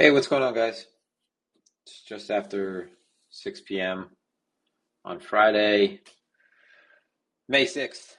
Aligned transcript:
Hey, 0.00 0.12
what's 0.12 0.28
going 0.28 0.44
on, 0.44 0.54
guys? 0.54 0.86
It's 1.84 2.02
just 2.02 2.30
after 2.30 2.88
6 3.30 3.62
p.m. 3.62 4.10
on 5.04 5.18
Friday, 5.18 6.02
May 7.48 7.66
6th. 7.66 8.14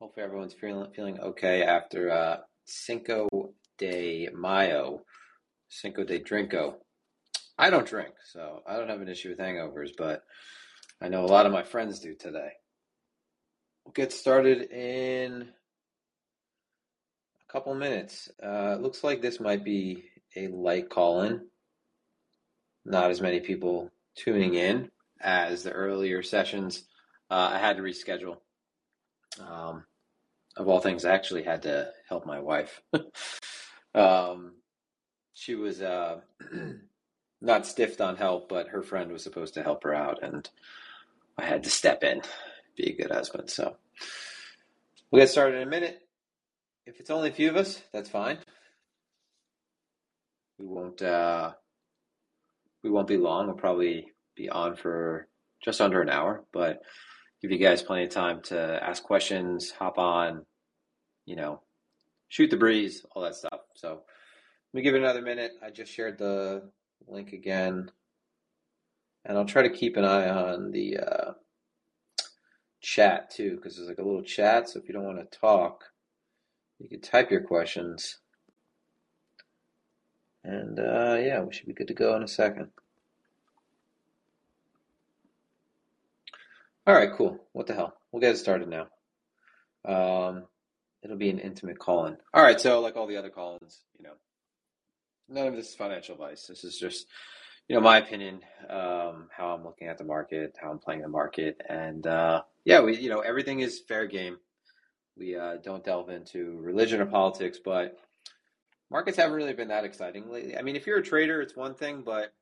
Hopefully, 0.00 0.24
everyone's 0.24 0.54
feeling 0.54 0.90
feeling 0.96 1.20
okay 1.20 1.64
after 1.64 2.10
uh, 2.10 2.36
Cinco 2.64 3.28
de 3.76 4.30
Mayo, 4.34 5.02
Cinco 5.68 6.02
de 6.02 6.18
Drinko. 6.18 6.76
I 7.58 7.68
don't 7.68 7.86
drink, 7.86 8.14
so 8.32 8.62
I 8.66 8.78
don't 8.78 8.88
have 8.88 9.02
an 9.02 9.10
issue 9.10 9.28
with 9.28 9.38
hangovers, 9.38 9.90
but 9.98 10.22
I 11.02 11.10
know 11.10 11.26
a 11.26 11.26
lot 11.26 11.44
of 11.44 11.52
my 11.52 11.62
friends 11.62 12.00
do 12.00 12.14
today. 12.14 12.52
We'll 13.84 13.92
get 13.92 14.14
started 14.14 14.72
in 14.72 15.42
a 15.42 15.46
couple 17.52 17.74
minutes. 17.74 18.30
Uh, 18.42 18.78
looks 18.80 19.04
like 19.04 19.20
this 19.20 19.40
might 19.40 19.62
be 19.62 20.04
a 20.36 20.48
light 20.48 20.90
call 20.90 21.22
in. 21.22 21.46
Not 22.84 23.10
as 23.10 23.20
many 23.20 23.40
people 23.40 23.90
tuning 24.14 24.54
in 24.54 24.90
as 25.20 25.62
the 25.62 25.72
earlier 25.72 26.22
sessions. 26.22 26.84
Uh, 27.30 27.50
I 27.54 27.58
had 27.58 27.76
to 27.76 27.82
reschedule. 27.82 28.36
Um, 29.40 29.84
of 30.56 30.68
all 30.68 30.80
things, 30.80 31.04
I 31.04 31.14
actually 31.14 31.42
had 31.42 31.62
to 31.62 31.90
help 32.08 32.26
my 32.26 32.40
wife. 32.40 32.80
um, 33.94 34.54
she 35.34 35.54
was 35.54 35.82
uh, 35.82 36.20
not 37.40 37.66
stiffed 37.66 38.00
on 38.00 38.16
help, 38.16 38.48
but 38.48 38.68
her 38.68 38.82
friend 38.82 39.12
was 39.12 39.22
supposed 39.22 39.54
to 39.54 39.62
help 39.62 39.82
her 39.84 39.94
out, 39.94 40.22
and 40.22 40.48
I 41.36 41.44
had 41.44 41.64
to 41.64 41.70
step 41.70 42.02
in, 42.02 42.22
be 42.76 42.90
a 42.90 43.02
good 43.02 43.10
husband. 43.10 43.50
So 43.50 43.76
we'll 45.10 45.22
get 45.22 45.28
started 45.28 45.56
in 45.56 45.68
a 45.68 45.70
minute. 45.70 46.00
If 46.86 47.00
it's 47.00 47.10
only 47.10 47.30
a 47.30 47.34
few 47.34 47.50
of 47.50 47.56
us, 47.56 47.82
that's 47.92 48.08
fine. 48.08 48.38
We 50.58 50.66
won't 50.66 51.02
uh, 51.02 51.52
we 52.82 52.90
won't 52.90 53.08
be 53.08 53.16
long. 53.16 53.46
We'll 53.46 53.56
probably 53.56 54.06
be 54.36 54.48
on 54.48 54.76
for 54.76 55.28
just 55.62 55.80
under 55.80 56.02
an 56.02 56.10
hour, 56.10 56.44
but 56.52 56.82
give 57.42 57.50
you 57.50 57.58
guys 57.58 57.82
plenty 57.82 58.04
of 58.04 58.10
time 58.10 58.40
to 58.42 58.82
ask 58.82 59.02
questions, 59.02 59.70
hop 59.70 59.98
on, 59.98 60.44
you 61.24 61.36
know, 61.36 61.62
shoot 62.28 62.50
the 62.50 62.56
breeze, 62.56 63.04
all 63.12 63.22
that 63.22 63.34
stuff. 63.34 63.60
So 63.74 63.88
let 63.88 64.78
me 64.78 64.82
give 64.82 64.94
it 64.94 65.02
another 65.02 65.22
minute. 65.22 65.52
I 65.62 65.70
just 65.70 65.92
shared 65.92 66.18
the 66.18 66.70
link 67.06 67.32
again, 67.32 67.90
and 69.24 69.36
I'll 69.36 69.44
try 69.44 69.62
to 69.62 69.70
keep 69.70 69.96
an 69.96 70.04
eye 70.04 70.28
on 70.28 70.70
the 70.70 70.98
uh, 70.98 71.32
chat 72.80 73.30
too, 73.30 73.56
because 73.56 73.76
there's 73.76 73.88
like 73.88 73.98
a 73.98 74.04
little 74.04 74.22
chat. 74.22 74.68
So 74.68 74.80
if 74.80 74.88
you 74.88 74.94
don't 74.94 75.04
want 75.04 75.18
to 75.18 75.38
talk, 75.38 75.84
you 76.78 76.88
can 76.88 77.00
type 77.00 77.30
your 77.30 77.42
questions 77.42 78.18
and 80.46 80.78
uh, 80.78 81.16
yeah, 81.18 81.40
we 81.40 81.52
should 81.52 81.66
be 81.66 81.72
good 81.72 81.88
to 81.88 81.94
go 81.94 82.14
in 82.14 82.22
a 82.22 82.28
second. 82.28 82.68
All 86.86 86.94
right, 86.94 87.10
cool. 87.12 87.40
What 87.52 87.66
the 87.66 87.74
hell? 87.74 87.94
We'll 88.12 88.20
get 88.20 88.36
it 88.36 88.38
started 88.38 88.68
now. 88.68 88.86
Um, 89.84 90.44
it'll 91.02 91.16
be 91.16 91.30
an 91.30 91.40
intimate 91.40 91.80
call-in. 91.80 92.16
All 92.32 92.42
right, 92.42 92.60
so 92.60 92.80
like 92.80 92.96
all 92.96 93.08
the 93.08 93.16
other 93.16 93.28
call-ins, 93.30 93.80
you 93.98 94.04
know, 94.04 94.12
none 95.28 95.48
of 95.48 95.56
this 95.56 95.70
is 95.70 95.74
financial 95.74 96.14
advice. 96.14 96.46
This 96.46 96.62
is 96.62 96.78
just, 96.78 97.06
you 97.68 97.74
know, 97.74 97.82
my 97.82 97.98
opinion, 97.98 98.40
um, 98.70 99.28
how 99.36 99.48
I'm 99.52 99.64
looking 99.64 99.88
at 99.88 99.98
the 99.98 100.04
market, 100.04 100.56
how 100.60 100.70
I'm 100.70 100.78
playing 100.78 101.02
the 101.02 101.08
market, 101.08 101.60
and 101.68 102.06
uh, 102.06 102.42
yeah, 102.64 102.80
we, 102.82 102.96
you 102.96 103.10
know, 103.10 103.20
everything 103.20 103.60
is 103.60 103.80
fair 103.80 104.06
game. 104.06 104.36
We 105.18 105.34
uh, 105.34 105.56
don't 105.64 105.84
delve 105.84 106.10
into 106.10 106.56
religion 106.60 107.00
or 107.00 107.06
politics, 107.06 107.58
but 107.64 107.98
markets 108.90 109.16
haven't 109.16 109.36
really 109.36 109.54
been 109.54 109.68
that 109.68 109.84
exciting 109.84 110.30
lately. 110.30 110.56
I 110.56 110.62
mean, 110.62 110.76
if 110.76 110.86
you're 110.86 110.98
a 110.98 111.04
trader, 111.04 111.40
it's 111.40 111.56
one 111.56 111.74
thing, 111.74 112.02
but 112.04 112.32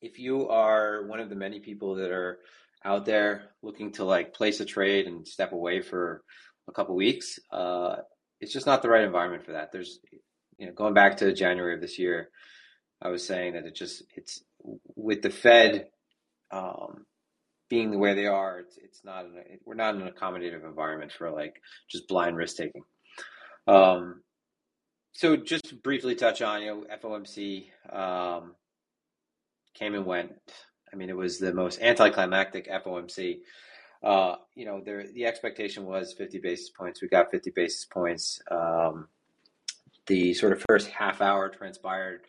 if 0.00 0.18
you 0.18 0.48
are 0.48 1.06
one 1.06 1.20
of 1.20 1.28
the 1.28 1.36
many 1.36 1.60
people 1.60 1.96
that 1.96 2.10
are 2.10 2.38
out 2.84 3.06
there 3.06 3.50
looking 3.62 3.92
to 3.92 4.04
like 4.04 4.34
place 4.34 4.60
a 4.60 4.64
trade 4.64 5.06
and 5.06 5.26
step 5.26 5.52
away 5.52 5.80
for 5.80 6.22
a 6.68 6.72
couple 6.72 6.94
weeks, 6.94 7.38
uh, 7.50 7.96
it's 8.40 8.52
just 8.52 8.66
not 8.66 8.82
the 8.82 8.88
right 8.88 9.04
environment 9.04 9.44
for 9.44 9.52
that. 9.52 9.72
There's, 9.72 9.98
you 10.58 10.66
know, 10.66 10.72
going 10.72 10.94
back 10.94 11.18
to 11.18 11.32
January 11.32 11.74
of 11.74 11.80
this 11.80 11.98
year, 11.98 12.28
I 13.00 13.08
was 13.08 13.26
saying 13.26 13.54
that 13.54 13.64
it 13.64 13.74
just 13.74 14.02
it's 14.14 14.42
with 14.94 15.22
the 15.22 15.30
Fed 15.30 15.88
um, 16.50 17.06
being 17.68 17.90
the 17.90 17.98
way 17.98 18.14
they 18.14 18.26
are, 18.26 18.60
it's 18.60 18.76
it's 18.76 19.04
not 19.04 19.24
an, 19.24 19.34
we're 19.64 19.74
not 19.74 19.94
in 19.94 20.02
an 20.02 20.12
accommodative 20.12 20.64
environment 20.64 21.12
for 21.12 21.30
like 21.30 21.60
just 21.90 22.08
blind 22.08 22.36
risk 22.36 22.56
taking. 22.56 22.82
Um, 23.66 24.22
so 25.14 25.36
just 25.36 25.82
briefly 25.82 26.16
touch 26.16 26.42
on, 26.42 26.62
you 26.62 26.66
know, 26.68 26.84
FOMC 27.02 27.66
um, 27.90 28.54
came 29.72 29.94
and 29.94 30.04
went. 30.04 30.32
I 30.92 30.96
mean, 30.96 31.08
it 31.08 31.16
was 31.16 31.38
the 31.38 31.54
most 31.54 31.80
anticlimactic 31.80 32.68
FOMC. 32.68 33.38
Uh, 34.02 34.36
you 34.54 34.66
know, 34.66 34.82
there 34.84 35.06
the 35.06 35.24
expectation 35.24 35.86
was 35.86 36.12
50 36.12 36.38
basis 36.40 36.70
points. 36.70 37.00
We 37.00 37.08
got 37.08 37.30
50 37.30 37.52
basis 37.54 37.84
points. 37.84 38.40
Um, 38.50 39.08
the 40.06 40.34
sort 40.34 40.52
of 40.52 40.62
first 40.68 40.88
half 40.88 41.22
hour 41.22 41.48
transpired 41.48 42.20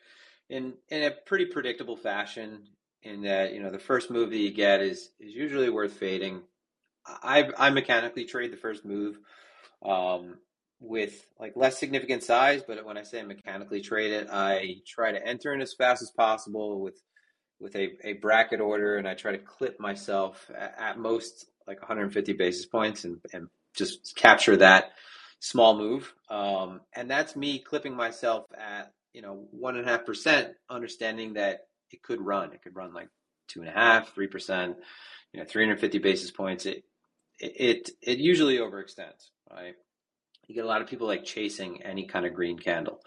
in 0.50 0.75
in 0.90 1.03
a 1.03 1.12
pretty 1.12 1.45
predictable 1.45 1.97
fashion. 1.97 2.68
In 3.03 3.22
that, 3.22 3.53
you 3.53 3.62
know, 3.62 3.69
the 3.69 3.78
first 3.78 4.09
move 4.09 4.31
that 4.31 4.38
you 4.38 4.51
get 4.51 4.81
is 4.81 5.12
is 5.19 5.34
usually 5.34 5.69
worth 5.69 5.94
fading. 5.94 6.41
I 7.06 7.50
I 7.57 7.72
mechanically 7.72 8.25
trade 8.25 8.51
the 8.51 8.57
first 8.57 8.85
move. 8.85 9.18
Um, 9.84 10.38
with 10.80 11.25
like 11.40 11.53
less 11.56 11.80
significant 11.80 12.24
size, 12.24 12.63
but 12.68 12.84
when 12.86 12.97
I 12.97 13.03
say 13.03 13.24
mechanically 13.24 13.81
trade 13.81 14.12
it, 14.12 14.28
I 14.31 14.78
try 14.88 15.12
to 15.12 15.25
enter 15.25 15.53
in 15.53 15.62
as 15.62 15.74
fast 15.74 16.02
as 16.02 16.12
possible 16.12 16.81
with 16.81 17.02
with 17.59 17.75
a, 17.75 17.91
a 18.03 18.13
bracket 18.13 18.59
order 18.59 18.97
and 18.97 19.08
I 19.08 19.13
try 19.13 19.31
to 19.31 19.38
clip 19.38 19.80
myself 19.80 20.50
at, 20.56 20.75
at 20.78 21.00
most 21.00 21.46
like 21.68 21.81
150 21.81 22.34
basis 22.34 22.66
points 22.66 23.06
and, 23.06 23.19
and 23.34 23.47
just 23.74 24.16
capture 24.16 24.58
that 24.58 24.91
small 25.40 25.78
move. 25.78 26.13
Um, 26.30 26.81
and 26.94 27.09
that's 27.09 27.36
me 27.36 27.59
clipping 27.59 27.96
myself 27.96 28.46
at, 28.57 28.92
you 29.13 29.22
know, 29.22 29.47
one 29.52 29.78
and 29.78 29.88
a 29.88 29.92
half 29.92 30.06
percent, 30.06 30.50
understanding 30.69 31.34
that 31.34 31.62
it 31.92 32.03
could 32.03 32.22
run. 32.22 32.52
It 32.53 32.62
could 32.62 32.75
run 32.75 32.94
like 32.94 33.09
two 33.47 33.62
and 33.62 33.69
a 33.69 33.74
half, 33.74 34.13
three 34.13 34.28
percent, 34.28 34.78
you 35.34 35.40
know, 35.40 35.46
350 35.46 36.00
basis 36.00 36.31
points. 36.31 36.66
It, 36.66 36.84
it, 37.40 37.90
it 38.02 38.18
usually 38.18 38.57
overextends, 38.57 39.30
right? 39.52 39.75
You 40.47 40.56
get 40.56 40.66
a 40.66 40.67
lot 40.67 40.81
of 40.81 40.88
people 40.88 41.07
like 41.07 41.23
chasing 41.23 41.81
any 41.83 42.06
kind 42.06 42.25
of 42.25 42.33
green 42.33 42.57
candle. 42.57 43.01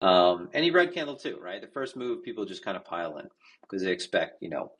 Um, 0.00 0.48
any 0.54 0.70
red 0.70 0.94
candle 0.94 1.16
too, 1.16 1.38
right? 1.40 1.60
The 1.60 1.68
first 1.68 1.96
move, 1.96 2.22
people 2.22 2.44
just 2.44 2.64
kind 2.64 2.76
of 2.76 2.84
pile 2.84 3.18
in 3.18 3.28
because 3.62 3.82
they 3.82 3.92
expect, 3.92 4.42
you 4.42 4.48
know, 4.48 4.72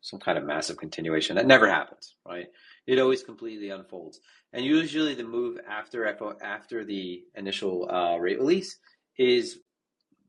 some 0.00 0.18
kind 0.18 0.36
of 0.36 0.44
massive 0.44 0.76
continuation. 0.76 1.36
That 1.36 1.46
never 1.46 1.68
happens, 1.68 2.16
right? 2.26 2.46
It 2.86 2.98
always 2.98 3.22
completely 3.22 3.70
unfolds. 3.70 4.20
And 4.52 4.64
usually 4.64 5.14
the 5.14 5.24
move 5.24 5.58
after 5.68 6.06
after 6.42 6.84
the 6.84 7.22
initial 7.34 7.90
uh, 7.90 8.18
rate 8.18 8.38
release 8.38 8.78
is 9.16 9.58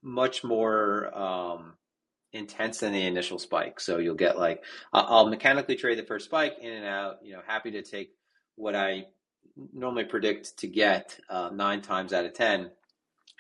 much 0.02 0.44
more 0.44 1.16
um, 1.18 1.74
intense 2.32 2.80
than 2.80 2.94
the 2.94 3.06
initial 3.06 3.40
spike. 3.40 3.80
So 3.80 3.98
you'll 3.98 4.16
get 4.16 4.38
like 4.38 4.64
I'll 4.94 5.28
mechanically 5.28 5.76
trade 5.76 5.98
the 5.98 6.04
first 6.04 6.26
spike 6.26 6.58
in 6.62 6.72
and 6.72 6.86
out. 6.86 7.18
You 7.24 7.34
know, 7.34 7.42
happy 7.46 7.72
to 7.72 7.82
take 7.82 8.12
what 8.56 8.76
I 8.76 9.06
normally 9.74 10.06
predict 10.06 10.58
to 10.58 10.68
get 10.68 11.18
uh, 11.30 11.50
nine 11.54 11.82
times 11.82 12.14
out 12.14 12.26
of 12.26 12.34
10. 12.34 12.70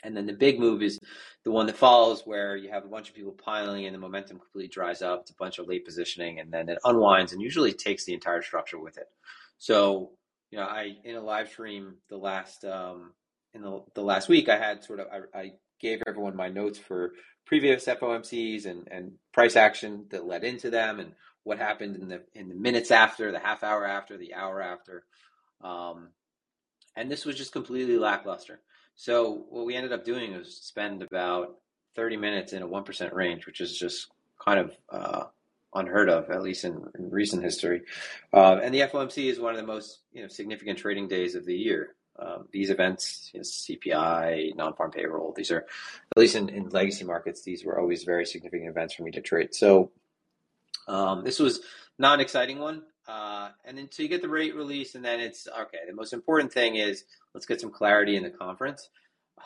And 0.03 0.15
then 0.15 0.25
the 0.25 0.33
big 0.33 0.59
move 0.59 0.81
is 0.81 0.99
the 1.43 1.51
one 1.51 1.65
that 1.67 1.77
follows 1.77 2.23
where 2.25 2.55
you 2.55 2.69
have 2.71 2.85
a 2.85 2.89
bunch 2.89 3.09
of 3.09 3.15
people 3.15 3.31
piling 3.31 3.85
in, 3.85 3.93
the 3.93 3.99
momentum 3.99 4.37
completely 4.37 4.67
dries 4.67 5.01
up, 5.01 5.21
it's 5.21 5.31
a 5.31 5.35
bunch 5.35 5.59
of 5.59 5.67
late 5.67 5.85
positioning, 5.85 6.39
and 6.39 6.51
then 6.51 6.69
it 6.69 6.77
unwinds 6.83 7.33
and 7.33 7.41
usually 7.41 7.73
takes 7.73 8.05
the 8.05 8.13
entire 8.13 8.41
structure 8.41 8.79
with 8.79 8.97
it. 8.97 9.07
So, 9.59 10.11
you 10.51 10.57
know, 10.57 10.65
I 10.65 10.95
in 11.03 11.15
a 11.15 11.21
live 11.21 11.49
stream 11.49 11.95
the 12.09 12.17
last 12.17 12.65
um, 12.65 13.13
in 13.53 13.61
the, 13.61 13.81
the 13.93 14.01
last 14.01 14.27
week, 14.29 14.49
I 14.49 14.57
had 14.57 14.83
sort 14.83 14.99
of 14.99 15.07
I, 15.07 15.39
I 15.39 15.51
gave 15.79 16.01
everyone 16.07 16.35
my 16.35 16.49
notes 16.49 16.79
for 16.79 17.13
previous 17.45 17.85
FOMCs 17.85 18.65
and, 18.65 18.88
and 18.89 19.11
price 19.33 19.56
action 19.56 20.06
that 20.09 20.25
led 20.25 20.44
into 20.44 20.69
them 20.69 20.99
and 20.99 21.13
what 21.44 21.57
happened 21.57 21.97
in 21.97 22.07
the 22.07 22.21
in 22.33 22.49
the 22.49 22.56
minutes 22.56 22.91
after, 22.91 23.31
the 23.31 23.39
half 23.39 23.63
hour 23.63 23.85
after, 23.85 24.17
the 24.17 24.33
hour 24.33 24.61
after. 24.61 25.03
Um, 25.63 26.10
and 26.95 27.10
this 27.10 27.25
was 27.25 27.36
just 27.36 27.51
completely 27.51 27.98
lackluster. 27.98 28.60
So 28.95 29.45
what 29.50 29.65
we 29.65 29.75
ended 29.75 29.94
up 29.94 30.06
doing 30.06 30.38
was 30.38 30.57
spend 30.57 31.01
about 31.01 31.56
30 31.95 32.18
minutes 32.18 32.54
in 32.54 32.62
a 32.62 32.68
1% 32.68 33.13
range, 33.13 33.45
which 33.45 33.62
is 33.62 33.77
just 33.77 34.10
kind 34.44 34.60
of 34.60 34.77
uh, 34.89 35.24
unheard 35.74 36.10
of, 36.10 36.30
at 36.30 36.44
least 36.44 36.65
in, 36.65 36.86
in 36.98 37.10
recent 37.10 37.44
history. 37.44 37.81
Uh, 38.31 38.60
and 38.62 38.74
the 38.74 38.81
FOMC 38.81 39.30
is 39.30 39.39
one 39.39 39.54
of 39.56 39.62
the 39.62 39.68
most 39.68 40.00
you 40.12 40.21
know 40.21 40.27
significant 40.27 40.77
trading 40.77 41.07
days 41.07 41.36
of 41.36 41.45
the 41.45 41.56
year. 41.56 41.95
Um, 42.19 42.48
these 42.51 42.69
events, 42.69 43.31
you 43.33 43.39
know, 43.39 43.44
CPI, 43.44 44.56
non-farm 44.56 44.92
payroll, 44.92 45.33
these 45.36 45.50
are, 45.50 45.66
at 46.12 46.18
least 46.18 46.36
in, 46.36 46.48
in 46.50 46.69
legacy 46.69 47.04
markets, 47.06 47.42
these 47.42 47.66
were 47.66 47.80
always 47.80 48.04
very 48.04 48.24
significant 48.24 48.69
events 48.69 48.94
for 48.94 49.01
me 49.01 49.09
to 49.12 49.21
trade. 49.21 49.56
So 49.56 49.92
um, 50.88 51.24
this 51.24 51.39
was 51.39 51.62
not 51.98 52.13
an 52.13 52.19
exciting 52.19 52.59
one. 52.59 52.83
Uh, 53.07 53.50
and 53.65 53.77
then 53.77 53.89
so 53.91 54.01
you 54.03 54.09
get 54.09 54.21
the 54.21 54.29
rate 54.29 54.55
release, 54.55 54.95
and 54.95 55.03
then 55.03 55.19
it's 55.19 55.47
okay. 55.47 55.79
The 55.88 55.95
most 55.95 56.13
important 56.13 56.53
thing 56.53 56.75
is 56.75 57.03
let's 57.33 57.45
get 57.45 57.59
some 57.59 57.71
clarity 57.71 58.15
in 58.15 58.23
the 58.23 58.29
conference. 58.29 58.89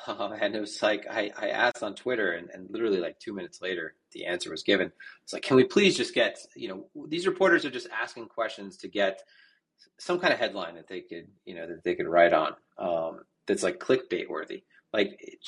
Um, 0.06 0.34
and 0.42 0.56
it 0.56 0.60
was 0.60 0.82
like 0.82 1.08
I, 1.10 1.32
I 1.36 1.50
asked 1.50 1.84
on 1.84 1.96
Twitter, 1.96 2.34
and, 2.34 2.50
and 2.52 2.70
literally 2.70 3.00
like 3.00 3.20
two 3.20 3.34
minutes 3.34 3.62
later, 3.62 3.96
the 4.12 4.26
answer 4.26 4.52
was 4.52 4.64
given. 4.64 4.92
It's 5.24 5.34
like, 5.34 5.44
can 5.44 5.58
we 5.58 5.64
please 5.64 5.98
just 5.98 6.14
get 6.14 6.38
you 6.56 6.70
know 6.70 7.08
these 7.08 7.28
reporters 7.28 7.66
are 7.66 7.72
just 7.72 7.88
asking 7.90 8.28
questions 8.28 8.78
to 8.78 8.88
get 8.88 9.22
some 10.00 10.20
kind 10.20 10.34
of 10.34 10.40
headline 10.40 10.76
that 10.76 10.88
they 10.88 11.02
could 11.02 11.28
you 11.46 11.56
know 11.56 11.68
that 11.68 11.84
they 11.84 11.96
could 11.96 12.08
write 12.08 12.34
on 12.34 12.54
um, 12.78 13.22
that's 13.48 13.64
like 13.64 13.80
clickbait 13.80 14.30
worthy. 14.30 14.64
Like 14.94 15.18
it, 15.20 15.40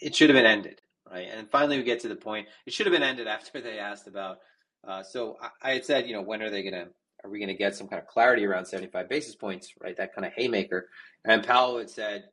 it 0.00 0.16
should 0.16 0.30
have 0.30 0.36
been 0.36 0.46
ended, 0.46 0.80
right? 1.10 1.28
And 1.30 1.50
finally, 1.50 1.76
we 1.76 1.84
get 1.84 2.00
to 2.00 2.08
the 2.08 2.16
point. 2.16 2.48
It 2.66 2.72
should 2.72 2.86
have 2.86 2.92
been 2.92 3.02
ended 3.02 3.26
after 3.28 3.60
they 3.60 3.78
asked 3.78 4.06
about. 4.06 4.38
Uh, 4.86 5.02
so 5.02 5.36
I, 5.42 5.70
I 5.70 5.72
had 5.74 5.84
said, 5.84 6.06
you 6.06 6.14
know, 6.14 6.22
when 6.22 6.40
are 6.40 6.48
they 6.48 6.62
going 6.62 6.72
to 6.72 6.88
are 7.24 7.30
we 7.30 7.38
going 7.38 7.48
to 7.48 7.54
get 7.54 7.74
some 7.74 7.88
kind 7.88 8.00
of 8.00 8.08
clarity 8.08 8.46
around 8.46 8.66
75 8.66 9.08
basis 9.08 9.34
points, 9.34 9.72
right? 9.80 9.96
That 9.96 10.14
kind 10.14 10.26
of 10.26 10.32
haymaker. 10.34 10.88
And 11.24 11.46
Powell 11.46 11.78
had 11.78 11.90
said, 11.90 12.24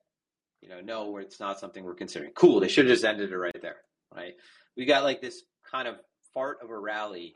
you 0.62 0.70
know, 0.70 0.82
no, 0.82 1.18
it's 1.18 1.40
not 1.40 1.60
something 1.60 1.84
we're 1.84 1.96
considering. 1.96 2.32
Cool. 2.34 2.60
They 2.60 2.68
should 2.68 2.86
have 2.86 2.94
just 2.94 3.06
ended 3.06 3.32
it 3.32 3.38
right 3.38 3.62
there, 3.62 3.78
right? 4.14 4.34
We 4.76 4.86
got 4.86 5.04
like 5.04 5.22
this 5.22 5.44
kind 5.70 5.88
of 5.88 5.96
fart 6.34 6.60
of 6.64 6.70
a 6.70 6.78
rally 6.78 7.36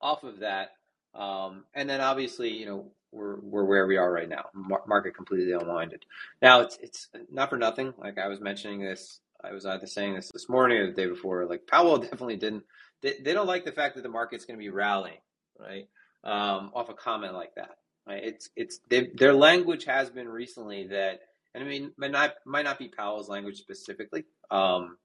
off 0.00 0.24
of 0.24 0.40
that. 0.40 0.70
Um, 1.14 1.64
and 1.74 1.88
then 1.88 2.00
obviously, 2.00 2.50
you 2.50 2.66
know, 2.66 2.92
we're, 3.10 3.38
we're 3.40 3.64
where 3.64 3.86
we 3.86 3.98
are 3.98 4.10
right 4.10 4.28
now. 4.28 4.46
Mar- 4.54 4.84
market 4.86 5.14
completely 5.14 5.52
unwinded. 5.52 6.04
Now 6.40 6.60
it's, 6.60 6.78
it's 6.80 7.08
not 7.30 7.50
for 7.50 7.58
nothing. 7.58 7.92
Like 7.98 8.18
I 8.18 8.28
was 8.28 8.40
mentioning 8.40 8.80
this, 8.80 9.20
I 9.44 9.52
was 9.52 9.66
either 9.66 9.86
saying 9.86 10.14
this 10.14 10.30
this 10.32 10.48
morning 10.48 10.78
or 10.78 10.86
the 10.86 10.92
day 10.92 11.06
before, 11.06 11.44
like 11.46 11.66
Powell 11.66 11.98
definitely 12.02 12.36
didn't, 12.36 12.64
they, 13.02 13.16
they 13.22 13.34
don't 13.34 13.46
like 13.46 13.64
the 13.64 13.72
fact 13.72 13.96
that 13.96 14.02
the 14.02 14.08
market's 14.08 14.44
going 14.44 14.58
to 14.58 14.62
be 14.62 14.70
rallying, 14.70 15.18
right? 15.58 15.88
Um, 16.24 16.70
off 16.74 16.88
a 16.88 16.94
comment 16.94 17.34
like 17.34 17.54
that. 17.56 17.76
Right? 18.06 18.24
It's 18.24 18.50
it's 18.56 18.80
they, 18.88 19.10
their 19.14 19.34
language 19.34 19.84
has 19.84 20.10
been 20.10 20.28
recently 20.28 20.88
that, 20.88 21.20
and 21.54 21.62
I 21.62 21.66
mean, 21.66 21.92
might 21.96 22.10
not 22.10 22.34
might 22.44 22.64
not 22.64 22.78
be 22.78 22.88
Powell's 22.88 23.28
language 23.28 23.58
specifically, 23.58 24.24
um, 24.50 24.96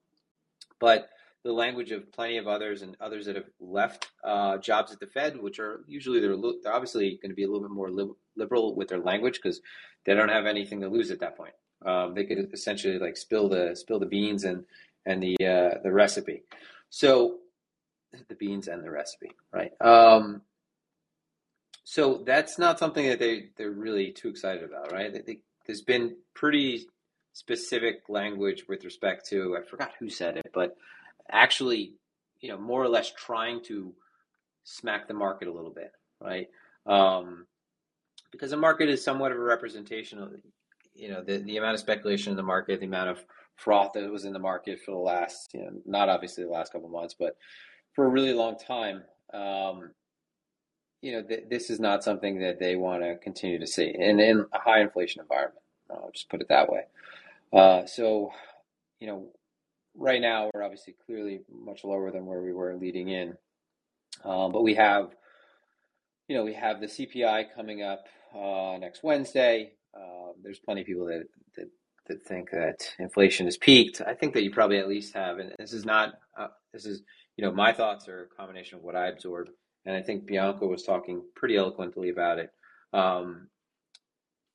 but 0.80 1.08
the 1.44 1.52
language 1.52 1.92
of 1.92 2.12
plenty 2.12 2.36
of 2.36 2.48
others 2.48 2.82
and 2.82 2.96
others 3.00 3.26
that 3.26 3.36
have 3.36 3.48
left 3.60 4.08
uh, 4.24 4.58
jobs 4.58 4.92
at 4.92 5.00
the 5.00 5.06
Fed, 5.06 5.40
which 5.40 5.60
are 5.60 5.80
usually 5.86 6.20
they're, 6.20 6.36
they're 6.36 6.72
obviously 6.72 7.18
going 7.22 7.30
to 7.30 7.36
be 7.36 7.44
a 7.44 7.46
little 7.46 7.62
bit 7.62 7.70
more 7.70 7.90
liberal 8.36 8.74
with 8.74 8.88
their 8.88 8.98
language 8.98 9.38
because 9.42 9.60
they 10.04 10.14
don't 10.14 10.28
have 10.28 10.46
anything 10.46 10.80
to 10.80 10.88
lose 10.88 11.10
at 11.10 11.20
that 11.20 11.36
point. 11.36 11.54
Um, 11.86 12.14
they 12.14 12.24
could 12.24 12.50
essentially 12.52 12.98
like 12.98 13.16
spill 13.16 13.48
the 13.48 13.76
spill 13.76 14.00
the 14.00 14.06
beans 14.06 14.44
and 14.44 14.64
and 15.06 15.22
the 15.22 15.36
uh, 15.40 15.78
the 15.82 15.92
recipe. 15.92 16.42
So 16.90 17.38
the 18.28 18.34
beans 18.34 18.68
and 18.68 18.82
the 18.82 18.90
recipe, 18.90 19.30
right? 19.52 19.72
Um, 19.80 20.42
so 21.90 22.22
that's 22.26 22.58
not 22.58 22.78
something 22.78 23.08
that 23.08 23.18
they 23.18 23.48
they're 23.56 23.70
really 23.70 24.12
too 24.12 24.28
excited 24.28 24.62
about, 24.62 24.92
right? 24.92 25.10
They, 25.10 25.22
they, 25.22 25.38
there's 25.66 25.80
been 25.80 26.16
pretty 26.34 26.86
specific 27.32 28.02
language 28.10 28.64
with 28.68 28.84
respect 28.84 29.26
to 29.30 29.56
I 29.56 29.66
forgot 29.66 29.92
who 29.98 30.10
said 30.10 30.36
it, 30.36 30.50
but 30.52 30.76
actually, 31.30 31.94
you 32.40 32.50
know, 32.50 32.58
more 32.58 32.82
or 32.82 32.90
less 32.90 33.10
trying 33.12 33.64
to 33.64 33.94
smack 34.64 35.08
the 35.08 35.14
market 35.14 35.48
a 35.48 35.52
little 35.52 35.70
bit, 35.70 35.92
right? 36.20 36.48
Um, 36.84 37.46
because 38.32 38.50
the 38.50 38.58
market 38.58 38.90
is 38.90 39.02
somewhat 39.02 39.32
of 39.32 39.38
a 39.38 39.42
representation 39.42 40.18
of, 40.18 40.34
you 40.94 41.08
know, 41.08 41.22
the 41.24 41.38
the 41.38 41.56
amount 41.56 41.72
of 41.72 41.80
speculation 41.80 42.32
in 42.32 42.36
the 42.36 42.42
market, 42.42 42.80
the 42.80 42.86
amount 42.86 43.08
of 43.08 43.24
froth 43.56 43.94
that 43.94 44.12
was 44.12 44.26
in 44.26 44.34
the 44.34 44.38
market 44.38 44.78
for 44.78 44.90
the 44.90 44.98
last, 44.98 45.54
you 45.54 45.62
know, 45.62 45.70
not 45.86 46.10
obviously 46.10 46.44
the 46.44 46.50
last 46.50 46.70
couple 46.70 46.90
months, 46.90 47.14
but 47.18 47.38
for 47.94 48.04
a 48.04 48.10
really 48.10 48.34
long 48.34 48.58
time. 48.58 49.04
Um, 49.32 49.92
you 51.00 51.12
know, 51.12 51.22
th- 51.22 51.44
this 51.48 51.70
is 51.70 51.80
not 51.80 52.02
something 52.04 52.40
that 52.40 52.58
they 52.58 52.76
want 52.76 53.02
to 53.02 53.16
continue 53.16 53.58
to 53.58 53.66
see, 53.66 53.94
and 53.98 54.20
in 54.20 54.46
a 54.52 54.58
high 54.58 54.80
inflation 54.80 55.20
environment. 55.20 55.62
I'll 55.90 56.10
just 56.12 56.28
put 56.28 56.42
it 56.42 56.48
that 56.48 56.70
way. 56.70 56.82
Uh, 57.52 57.86
so, 57.86 58.30
you 59.00 59.06
know, 59.06 59.28
right 59.96 60.20
now 60.20 60.50
we're 60.52 60.62
obviously 60.62 60.94
clearly 61.06 61.40
much 61.50 61.82
lower 61.82 62.10
than 62.10 62.26
where 62.26 62.42
we 62.42 62.52
were 62.52 62.76
leading 62.76 63.08
in, 63.08 63.36
um, 64.24 64.52
but 64.52 64.62
we 64.62 64.74
have, 64.74 65.14
you 66.28 66.36
know, 66.36 66.44
we 66.44 66.54
have 66.54 66.80
the 66.80 66.86
CPI 66.86 67.54
coming 67.56 67.82
up 67.82 68.04
uh, 68.34 68.76
next 68.78 69.02
Wednesday. 69.02 69.72
Uh, 69.96 70.32
there's 70.42 70.58
plenty 70.58 70.82
of 70.82 70.86
people 70.86 71.06
that, 71.06 71.24
that 71.56 71.70
that 72.08 72.24
think 72.24 72.50
that 72.50 72.94
inflation 72.98 73.46
has 73.46 73.56
peaked. 73.56 74.00
I 74.00 74.14
think 74.14 74.34
that 74.34 74.42
you 74.42 74.50
probably 74.50 74.78
at 74.78 74.88
least 74.88 75.14
have, 75.14 75.38
and 75.38 75.52
this 75.58 75.72
is 75.72 75.84
not, 75.84 76.14
uh, 76.36 76.48
this 76.72 76.86
is, 76.86 77.02
you 77.36 77.44
know, 77.44 77.52
my 77.52 77.72
thoughts 77.72 78.08
are 78.08 78.22
a 78.22 78.36
combination 78.36 78.78
of 78.78 78.84
what 78.84 78.96
I 78.96 79.08
absorb 79.08 79.48
and 79.88 79.96
I 79.96 80.02
think 80.02 80.26
Bianco 80.26 80.66
was 80.66 80.82
talking 80.82 81.22
pretty 81.34 81.56
eloquently 81.56 82.10
about 82.10 82.38
it. 82.38 82.52
Um, 82.92 83.48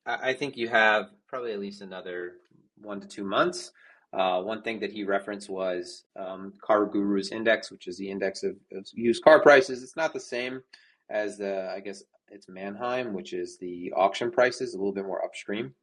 I, 0.06 0.30
I, 0.30 0.32
think 0.32 0.56
you 0.56 0.68
have 0.68 1.10
probably 1.26 1.52
at 1.52 1.58
least 1.58 1.82
another 1.82 2.34
one 2.80 3.00
to 3.00 3.08
two 3.08 3.24
months. 3.24 3.72
Uh, 4.12 4.40
one 4.42 4.62
thing 4.62 4.78
that 4.78 4.92
he 4.92 5.02
referenced 5.02 5.50
was 5.50 6.04
um, 6.16 6.52
CarGurus 6.64 7.32
index, 7.32 7.72
which 7.72 7.88
is 7.88 7.98
the 7.98 8.08
index 8.08 8.44
of, 8.44 8.54
of, 8.72 8.86
used 8.94 9.24
car 9.24 9.42
prices. 9.42 9.82
It's 9.82 9.96
not 9.96 10.12
the 10.12 10.20
same 10.20 10.62
as 11.10 11.36
the, 11.36 11.68
I 11.68 11.80
guess 11.80 12.04
it's 12.28 12.48
Manheim, 12.48 13.12
which 13.12 13.32
is 13.32 13.58
the 13.58 13.92
auction 13.96 14.30
prices, 14.30 14.72
a 14.72 14.76
little 14.76 14.92
bit 14.92 15.04
more 15.04 15.24
upstream. 15.24 15.74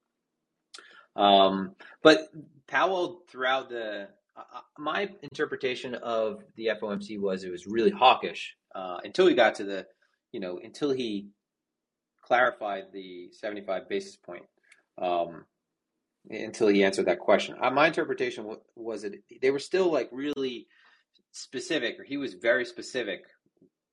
Um, 1.18 1.76
but 2.04 2.30
Powell, 2.68 3.24
throughout 3.30 3.68
the, 3.68 4.08
uh, 4.38 4.62
my 4.78 5.10
interpretation 5.22 5.96
of 5.96 6.42
the 6.56 6.68
FOMC 6.82 7.20
was 7.20 7.44
it 7.44 7.52
was 7.52 7.68
really 7.68 7.92
hawkish 7.92 8.56
uh, 8.76 8.98
until 9.04 9.28
he 9.28 9.34
got 9.34 9.56
to 9.56 9.64
the, 9.64 9.86
you 10.32 10.40
know, 10.40 10.60
until 10.64 10.92
he 10.92 11.28
clarified 12.22 12.86
the 12.94 13.30
75 13.32 13.90
basis 13.90 14.16
point, 14.16 14.46
um, 15.02 15.46
until 16.30 16.68
he 16.68 16.84
answered 16.84 17.06
that 17.08 17.20
question. 17.20 17.56
Uh, 17.62 17.70
my 17.70 17.88
interpretation 17.88 18.44
w- 18.44 18.62
was 18.76 19.02
that 19.02 19.16
they 19.42 19.52
were 19.52 19.60
still 19.60 19.92
like 19.92 20.10
really 20.12 20.68
specific, 21.32 22.00
or 22.00 22.04
he 22.04 22.18
was 22.18 22.36
very 22.36 22.66
specific 22.66 23.26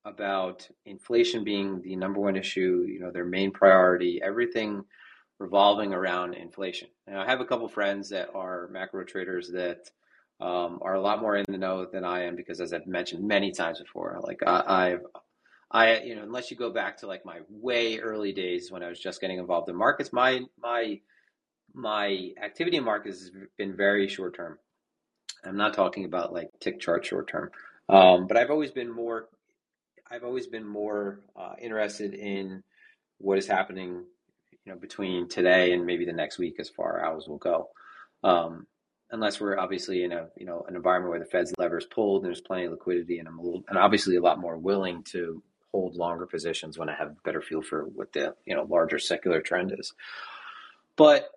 about 0.05 0.67
inflation 0.87 1.45
being 1.45 1.81
the 1.83 1.97
number 1.97 2.21
one 2.21 2.37
issue, 2.37 2.85
you 2.89 3.01
know, 3.01 3.11
their 3.11 3.25
main 3.25 3.51
priority, 3.51 4.21
everything 4.23 4.85
revolving 5.39 5.93
around 5.93 6.35
inflation. 6.35 6.89
I 7.07 7.25
have 7.25 7.41
a 7.41 7.45
couple 7.45 7.69
friends 7.69 8.09
that 8.11 8.29
are 8.35 8.69
macro 8.73 9.05
traders 9.05 9.51
that 9.53 9.91
um, 10.41 10.79
are 10.83 10.95
a 10.95 11.01
lot 11.01 11.21
more 11.21 11.37
in 11.37 11.45
the 11.49 11.59
know 11.59 11.85
than 11.85 12.05
I 12.05 12.25
am 12.25 12.37
because, 12.37 12.61
as 12.61 12.73
I've 12.73 12.87
mentioned 12.87 13.27
many 13.27 13.51
times 13.53 13.81
before, 13.81 14.19
like 14.23 14.41
I, 14.47 14.63
I've, 14.67 15.01
I, 15.71 16.01
you 16.01 16.15
know, 16.15 16.23
unless 16.23 16.51
you 16.51 16.57
go 16.57 16.71
back 16.71 16.99
to 16.99 17.07
like 17.07 17.25
my 17.25 17.41
way 17.49 17.99
early 17.99 18.33
days 18.33 18.71
when 18.71 18.83
I 18.83 18.89
was 18.89 19.01
just 19.01 19.21
getting 19.21 19.39
involved 19.39 19.69
in 19.69 19.77
markets, 19.77 20.13
my 20.13 20.43
my 20.61 21.01
my 21.75 22.31
activity 22.43 22.77
in 22.77 22.85
markets 22.85 23.21
has 23.21 23.31
been 23.57 23.77
very 23.77 24.09
short 24.09 24.37
term. 24.37 24.59
I'm 25.45 25.57
not 25.57 25.75
talking 25.75 26.05
about 26.05 26.33
like 26.33 26.51
tick 26.61 26.81
chart 26.81 27.05
short 27.05 27.29
term, 27.29 27.51
um, 27.89 28.27
but 28.27 28.37
I've 28.37 28.51
always 28.51 28.71
been 28.71 28.91
more, 28.91 29.29
I've 30.11 30.25
always 30.25 30.47
been 30.47 30.67
more 30.67 31.21
uh, 31.37 31.55
interested 31.61 32.15
in 32.15 32.63
what 33.19 33.39
is 33.39 33.47
happening, 33.47 34.05
you 34.65 34.73
know, 34.73 34.79
between 34.79 35.29
today 35.29 35.73
and 35.73 35.85
maybe 35.87 36.05
the 36.05 36.13
next 36.13 36.39
week 36.39 36.57
as 36.59 36.69
far 36.69 37.05
as 37.05 37.29
will 37.29 37.39
go. 37.39 37.69
Um, 38.23 38.67
unless 39.11 39.41
we're 39.41 39.59
obviously 39.59 40.05
in 40.05 40.13
a 40.13 40.29
you 40.37 40.47
know 40.47 40.65
an 40.69 40.77
environment 40.77 41.11
where 41.11 41.19
the 41.19 41.27
Fed's 41.27 41.53
levers 41.59 41.87
pulled 41.87 42.23
and 42.23 42.29
there's 42.29 42.41
plenty 42.41 42.65
of 42.65 42.73
liquidity 42.73 43.19
and 43.19 43.29
I'm 43.29 43.39
a 43.39 43.43
little, 43.43 43.65
and 43.69 43.79
obviously 43.79 44.17
a 44.17 44.21
lot 44.21 44.41
more 44.41 44.57
willing 44.57 45.03
to 45.05 45.43
hold 45.73 45.97
longer 45.97 46.27
positions 46.27 46.79
when 46.79 46.89
I 46.89 46.95
have 46.95 47.09
a 47.09 47.17
better 47.25 47.43
feel 47.43 47.63
for 47.63 47.85
what 47.85 48.13
the 48.13 48.35
you 48.47 48.55
know 48.55 48.65
larger 48.65 48.99
secular 48.99 49.41
trend 49.41 49.75
is. 49.79 49.93
But 50.97 51.31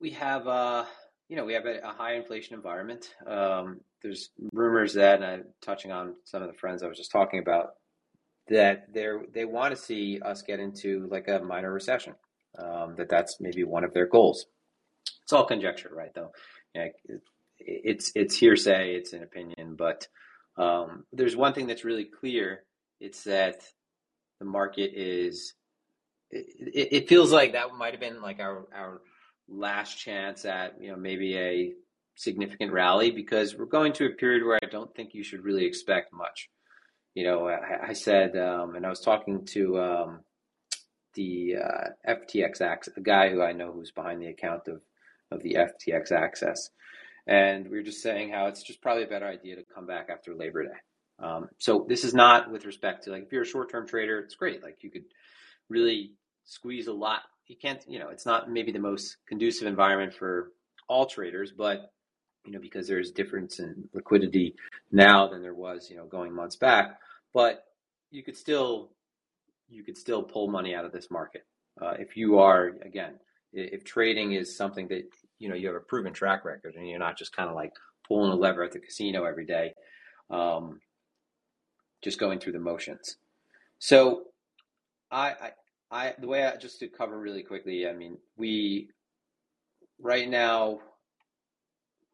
we 0.00 0.10
have 0.10 0.46
uh 0.46 0.84
you 1.28 1.36
know 1.36 1.44
we 1.44 1.54
have 1.54 1.66
a, 1.66 1.80
a 1.80 1.92
high 1.92 2.14
inflation 2.14 2.54
environment. 2.54 3.14
Um, 3.26 3.80
there's 4.02 4.30
rumors 4.52 4.94
that 4.94 5.16
and 5.16 5.24
I'm 5.24 5.44
touching 5.60 5.92
on 5.92 6.14
some 6.24 6.42
of 6.42 6.48
the 6.48 6.58
friends 6.58 6.82
I 6.82 6.88
was 6.88 6.98
just 6.98 7.10
talking 7.10 7.40
about 7.40 7.74
that 8.48 8.92
they 8.92 9.06
they 9.32 9.44
want 9.44 9.74
to 9.74 9.80
see 9.80 10.20
us 10.20 10.42
get 10.42 10.60
into 10.60 11.06
like 11.10 11.28
a 11.28 11.40
minor 11.40 11.72
recession. 11.72 12.14
Um, 12.58 12.96
that 12.96 13.08
that's 13.08 13.36
maybe 13.40 13.62
one 13.62 13.84
of 13.84 13.92
their 13.92 14.06
goals. 14.06 14.46
It's 15.22 15.32
all 15.32 15.44
conjecture, 15.44 15.90
right? 15.92 16.12
Though 16.14 16.32
it's 17.58 18.12
it's 18.14 18.36
hearsay, 18.36 18.94
it's 18.94 19.12
an 19.12 19.22
opinion, 19.22 19.76
but 19.76 20.06
um, 20.56 21.04
there's 21.12 21.36
one 21.36 21.54
thing 21.54 21.66
that's 21.66 21.84
really 21.84 22.04
clear. 22.04 22.64
It's 23.00 23.24
that 23.24 23.62
the 24.38 24.44
market 24.44 24.92
is. 24.94 25.54
It, 26.30 26.88
it 26.92 27.08
feels 27.08 27.32
like 27.32 27.52
that 27.52 27.72
might 27.74 27.92
have 27.92 28.00
been 28.00 28.20
like 28.20 28.40
our 28.40 28.66
our 28.74 29.00
last 29.48 29.98
chance 29.98 30.44
at 30.44 30.80
you 30.80 30.90
know 30.90 30.96
maybe 30.96 31.36
a 31.38 31.72
significant 32.16 32.72
rally 32.72 33.10
because 33.10 33.56
we're 33.56 33.64
going 33.64 33.92
to 33.94 34.06
a 34.06 34.10
period 34.10 34.44
where 34.44 34.58
I 34.62 34.66
don't 34.66 34.94
think 34.94 35.14
you 35.14 35.22
should 35.22 35.44
really 35.44 35.64
expect 35.64 36.12
much. 36.12 36.48
You 37.14 37.24
know, 37.24 37.48
I, 37.48 37.88
I 37.88 37.92
said, 37.94 38.36
um, 38.36 38.76
and 38.76 38.84
I 38.84 38.90
was 38.90 39.00
talking 39.00 39.44
to 39.46 39.80
um, 39.80 40.20
the 41.14 41.56
uh, 41.56 42.12
FTX, 42.12 42.60
a 42.96 43.00
guy 43.00 43.30
who 43.30 43.42
I 43.42 43.52
know 43.52 43.72
who's 43.72 43.90
behind 43.90 44.20
the 44.20 44.28
account 44.28 44.68
of 44.68 44.82
of 45.30 45.42
the 45.42 45.56
FTX 45.56 46.12
access. 46.12 46.70
And 47.26 47.68
we 47.68 47.76
were 47.76 47.82
just 47.82 48.02
saying 48.02 48.30
how 48.30 48.46
it's 48.46 48.62
just 48.62 48.80
probably 48.80 49.04
a 49.04 49.08
better 49.08 49.26
idea 49.26 49.56
to 49.56 49.64
come 49.74 49.86
back 49.86 50.08
after 50.10 50.34
Labor 50.34 50.64
Day. 50.64 50.78
Um, 51.20 51.48
so 51.58 51.84
this 51.88 52.04
is 52.04 52.14
not 52.14 52.50
with 52.50 52.64
respect 52.64 53.04
to 53.04 53.10
like 53.10 53.24
if 53.24 53.32
you're 53.32 53.42
a 53.42 53.46
short-term 53.46 53.86
trader, 53.86 54.18
it's 54.20 54.36
great. 54.36 54.62
Like 54.62 54.78
you 54.82 54.90
could 54.90 55.04
really 55.68 56.12
squeeze 56.44 56.86
a 56.86 56.92
lot. 56.92 57.20
You 57.46 57.56
can't, 57.60 57.82
you 57.88 57.98
know, 57.98 58.08
it's 58.08 58.26
not 58.26 58.50
maybe 58.50 58.72
the 58.72 58.78
most 58.78 59.16
conducive 59.26 59.66
environment 59.66 60.14
for 60.14 60.52
all 60.88 61.06
traders, 61.06 61.52
but 61.52 61.92
you 62.46 62.52
know, 62.52 62.60
because 62.60 62.86
there's 62.86 63.10
difference 63.10 63.58
in 63.58 63.88
liquidity 63.92 64.54
now 64.90 65.28
than 65.28 65.42
there 65.42 65.54
was, 65.54 65.88
you 65.90 65.96
know, 65.96 66.06
going 66.06 66.34
months 66.34 66.56
back. 66.56 66.98
But 67.34 67.64
you 68.10 68.22
could 68.22 68.36
still 68.36 68.92
you 69.68 69.84
could 69.84 69.98
still 69.98 70.22
pull 70.22 70.48
money 70.48 70.74
out 70.74 70.86
of 70.86 70.92
this 70.92 71.10
market 71.10 71.44
uh, 71.80 71.94
if 71.98 72.16
you 72.16 72.38
are 72.38 72.72
again 72.82 73.14
if 73.52 73.84
trading 73.84 74.32
is 74.32 74.56
something 74.56 74.88
that 74.88 75.04
you 75.38 75.48
know 75.48 75.54
you 75.54 75.66
have 75.66 75.76
a 75.76 75.80
proven 75.80 76.12
track 76.12 76.44
record 76.44 76.74
and 76.76 76.88
you're 76.88 76.98
not 76.98 77.18
just 77.18 77.34
kind 77.34 77.48
of 77.48 77.54
like 77.54 77.72
pulling 78.06 78.32
a 78.32 78.34
lever 78.34 78.62
at 78.62 78.72
the 78.72 78.80
casino 78.80 79.24
every 79.24 79.46
day, 79.46 79.72
um, 80.30 80.80
just 82.02 82.18
going 82.18 82.38
through 82.38 82.52
the 82.52 82.58
motions. 82.58 83.16
So 83.78 84.24
I, 85.10 85.30
I 85.30 85.50
I 85.90 86.14
the 86.18 86.26
way 86.26 86.44
I 86.44 86.56
just 86.56 86.80
to 86.80 86.88
cover 86.88 87.18
really 87.18 87.42
quickly, 87.42 87.88
I 87.88 87.92
mean, 87.92 88.18
we 88.36 88.90
right 90.00 90.28
now 90.28 90.80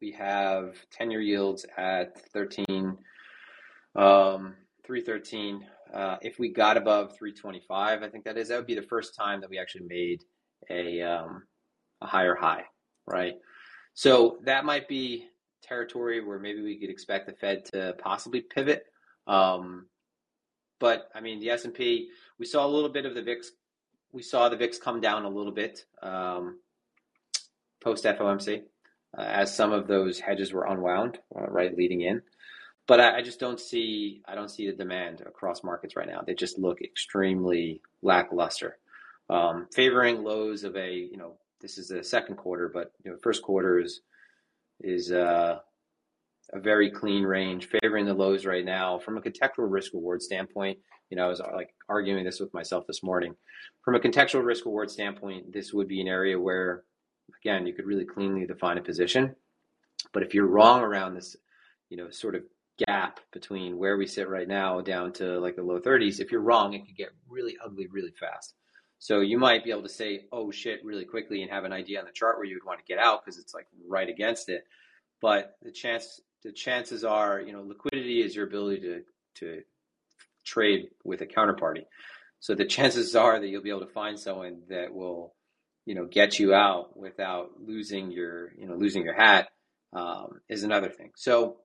we 0.01 0.11
have 0.11 0.75
10 0.91 1.11
year 1.11 1.21
yields 1.21 1.65
at 1.77 2.19
13 2.31 2.97
um 3.95 4.55
313 4.85 5.65
uh, 5.93 6.17
if 6.21 6.37
we 6.39 6.51
got 6.51 6.77
above 6.77 7.15
325 7.17 8.03
i 8.03 8.09
think 8.09 8.25
that 8.25 8.37
is 8.37 8.49
that 8.49 8.57
would 8.57 8.67
be 8.67 8.75
the 8.75 8.81
first 8.81 9.15
time 9.15 9.39
that 9.39 9.49
we 9.49 9.57
actually 9.57 9.85
made 9.87 10.23
a 10.69 11.01
um, 11.01 11.43
a 12.01 12.05
higher 12.05 12.35
high 12.35 12.63
right 13.07 13.35
so 13.93 14.37
that 14.43 14.65
might 14.65 14.87
be 14.87 15.27
territory 15.63 16.23
where 16.23 16.39
maybe 16.39 16.61
we 16.61 16.77
could 16.77 16.89
expect 16.89 17.25
the 17.25 17.33
fed 17.33 17.65
to 17.65 17.95
possibly 17.99 18.41
pivot 18.41 18.85
um, 19.27 19.85
but 20.79 21.09
i 21.15 21.21
mean 21.21 21.39
the 21.39 21.49
s&p 21.49 22.09
we 22.37 22.45
saw 22.45 22.65
a 22.65 22.67
little 22.67 22.89
bit 22.89 23.05
of 23.05 23.15
the 23.15 23.21
vix 23.21 23.51
we 24.15 24.23
saw 24.23 24.47
the 24.47 24.55
VIX 24.55 24.77
come 24.77 25.01
down 25.01 25.25
a 25.25 25.29
little 25.29 25.51
bit 25.51 25.83
um, 26.01 26.59
post 27.83 28.05
FOMC 28.05 28.63
uh, 29.17 29.21
as 29.21 29.55
some 29.55 29.73
of 29.73 29.87
those 29.87 30.19
hedges 30.19 30.53
were 30.53 30.65
unwound, 30.65 31.19
uh, 31.37 31.47
right, 31.47 31.77
leading 31.77 32.01
in. 32.01 32.21
But 32.87 33.01
I, 33.01 33.17
I, 33.17 33.21
just 33.21 33.41
don't 33.41 33.59
see 33.59 34.21
I 34.25 34.35
don't 34.35 34.49
see 34.49 34.67
the 34.67 34.75
demand 34.75 35.21
across 35.21 35.63
markets 35.63 35.97
right 35.97 36.07
now. 36.07 36.21
They 36.25 36.33
just 36.33 36.57
look 36.57 36.81
extremely 36.81 37.81
lackluster, 38.01 38.77
um, 39.29 39.67
favoring 39.73 40.23
lows 40.23 40.63
of 40.63 40.75
a 40.75 40.93
you 40.93 41.17
know 41.17 41.37
this 41.61 41.77
is 41.77 41.87
the 41.87 42.03
second 42.03 42.35
quarter, 42.35 42.69
but 42.73 42.91
you 43.03 43.11
know 43.11 43.17
first 43.21 43.41
quarter 43.41 43.79
is 43.79 44.01
is 44.81 45.11
uh, 45.11 45.59
a 46.53 46.59
very 46.59 46.91
clean 46.91 47.23
range, 47.23 47.67
favoring 47.81 48.05
the 48.05 48.13
lows 48.13 48.45
right 48.45 48.65
now 48.65 48.99
from 48.99 49.17
a 49.17 49.21
contextual 49.21 49.69
risk 49.69 49.93
reward 49.93 50.21
standpoint. 50.21 50.77
You 51.09 51.17
know, 51.17 51.25
I 51.25 51.27
was 51.27 51.39
like 51.39 51.73
arguing 51.87 52.25
this 52.25 52.39
with 52.39 52.53
myself 52.53 52.85
this 52.87 53.03
morning. 53.03 53.35
From 53.83 53.95
a 53.95 53.99
contextual 53.99 54.43
risk 54.43 54.65
reward 54.65 54.89
standpoint, 54.89 55.53
this 55.53 55.73
would 55.73 55.87
be 55.87 56.01
an 56.01 56.07
area 56.07 56.39
where, 56.39 56.83
again, 57.41 57.65
you 57.65 57.73
could 57.73 57.85
really 57.85 58.05
cleanly 58.05 58.45
define 58.45 58.77
a 58.77 58.81
position. 58.81 59.35
But 60.13 60.23
if 60.23 60.33
you're 60.33 60.47
wrong 60.47 60.81
around 60.81 61.15
this, 61.15 61.35
you 61.89 61.97
know, 61.97 62.09
sort 62.09 62.35
of 62.35 62.43
gap 62.87 63.19
between 63.31 63.77
where 63.77 63.97
we 63.97 64.07
sit 64.07 64.27
right 64.27 64.47
now 64.47 64.81
down 64.81 65.13
to 65.13 65.39
like 65.39 65.55
the 65.55 65.63
low 65.63 65.79
30s, 65.79 66.19
if 66.19 66.31
you're 66.31 66.41
wrong, 66.41 66.73
it 66.73 66.85
could 66.85 66.97
get 66.97 67.09
really 67.29 67.55
ugly 67.63 67.87
really 67.87 68.11
fast. 68.19 68.53
So 69.05 69.19
you 69.19 69.37
might 69.37 69.63
be 69.63 69.69
able 69.69 69.83
to 69.83 69.89
say, 69.89 70.21
oh 70.31 70.49
shit, 70.49 70.83
really 70.83 71.05
quickly 71.05 71.43
and 71.43 71.51
have 71.51 71.63
an 71.63 71.71
idea 71.71 71.99
on 71.99 72.05
the 72.05 72.11
chart 72.11 72.37
where 72.37 72.45
you 72.47 72.55
would 72.55 72.65
want 72.65 72.79
to 72.79 72.85
get 72.91 72.97
out 72.97 73.23
because 73.23 73.37
it's 73.37 73.53
like 73.53 73.67
right 73.87 74.09
against 74.09 74.49
it. 74.49 74.65
But 75.21 75.57
the 75.61 75.71
chance 75.71 76.21
the 76.43 76.51
chances 76.51 77.03
are, 77.03 77.39
you 77.39 77.53
know, 77.53 77.61
liquidity 77.61 78.23
is 78.23 78.35
your 78.35 78.47
ability 78.47 78.81
to 78.81 79.01
to 79.41 79.61
trade 80.43 80.87
with 81.03 81.21
a 81.21 81.27
counterparty. 81.27 81.83
So 82.39 82.55
the 82.55 82.65
chances 82.75 83.15
are 83.15 83.39
that 83.39 83.47
you'll 83.47 83.61
be 83.61 83.69
able 83.69 83.85
to 83.85 83.93
find 83.93 84.19
someone 84.19 84.63
that 84.69 84.91
will, 84.91 85.35
you 85.85 85.93
know, 85.93 86.07
get 86.07 86.39
you 86.39 86.55
out 86.55 86.97
without 86.97 87.51
losing 87.63 88.09
your, 88.09 88.53
you 88.57 88.65
know, 88.67 88.73
losing 88.73 89.03
your 89.03 89.13
hat 89.13 89.49
um, 89.93 90.41
is 90.49 90.63
another 90.63 90.89
thing. 90.89 91.11
So 91.15 91.57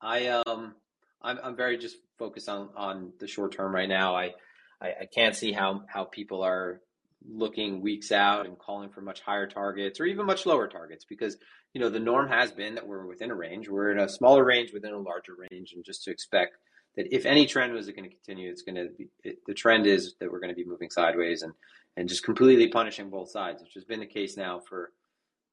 I 0.00 0.28
um 0.28 0.76
I'm 1.20 1.36
I'm 1.42 1.56
very 1.56 1.78
just 1.78 1.96
focused 2.16 2.48
on 2.48 2.68
on 2.76 3.12
the 3.18 3.26
short 3.26 3.50
term 3.50 3.74
right 3.74 3.88
now. 3.88 4.14
I 4.14 4.34
I, 4.80 4.88
I 5.02 5.06
can't 5.12 5.34
see 5.34 5.52
how 5.52 5.82
how 5.88 6.04
people 6.04 6.42
are 6.42 6.80
looking 7.26 7.80
weeks 7.80 8.12
out 8.12 8.46
and 8.46 8.58
calling 8.58 8.90
for 8.90 9.00
much 9.00 9.20
higher 9.20 9.46
targets 9.46 9.98
or 9.98 10.04
even 10.04 10.26
much 10.26 10.44
lower 10.44 10.68
targets 10.68 11.06
because 11.06 11.38
you 11.72 11.80
know 11.80 11.88
the 11.88 11.98
norm 11.98 12.28
has 12.28 12.52
been 12.52 12.74
that 12.74 12.86
we're 12.86 13.06
within 13.06 13.30
a 13.30 13.34
range. 13.34 13.68
We're 13.68 13.92
in 13.92 13.98
a 13.98 14.08
smaller 14.08 14.44
range 14.44 14.72
within 14.72 14.92
a 14.92 14.98
larger 14.98 15.32
range. 15.50 15.72
And 15.74 15.84
just 15.84 16.04
to 16.04 16.10
expect 16.10 16.56
that 16.96 17.14
if 17.14 17.26
any 17.26 17.46
trend 17.46 17.72
was 17.72 17.86
going 17.86 18.04
to 18.04 18.14
continue 18.14 18.50
it's 18.50 18.62
going 18.62 18.76
to 18.76 18.88
be 18.96 19.08
it, 19.22 19.38
the 19.46 19.54
trend 19.54 19.86
is 19.86 20.14
that 20.20 20.30
we're 20.30 20.40
going 20.40 20.54
to 20.54 20.56
be 20.56 20.64
moving 20.64 20.90
sideways 20.90 21.42
and 21.42 21.52
and 21.96 22.08
just 22.08 22.24
completely 22.24 22.68
punishing 22.68 23.10
both 23.10 23.30
sides 23.30 23.62
which 23.62 23.74
has 23.74 23.84
been 23.84 24.00
the 24.00 24.06
case 24.06 24.36
now 24.36 24.60
for 24.60 24.92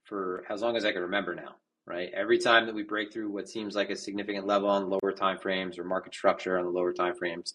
for 0.04 0.44
as 0.50 0.62
long 0.62 0.76
as 0.76 0.86
I 0.86 0.92
can 0.92 1.02
remember 1.04 1.36
now 1.36 1.56
right? 1.88 2.12
Every 2.14 2.38
time 2.38 2.68
that 2.68 2.76
we 2.76 2.84
break 2.84 3.12
through 3.12 3.30
what 3.32 3.50
seems 3.50 3.76
like 3.76 3.90
a 3.90 3.96
significant 3.96 4.46
level 4.46 4.70
on 4.70 4.90
lower 4.90 5.12
time 5.12 5.38
frames 5.40 5.78
or 5.80 5.84
market 5.84 6.14
structure 6.14 6.58
on 6.58 6.66
the 6.66 6.72
lower 6.72 6.94
time 6.94 7.16
frames 7.16 7.54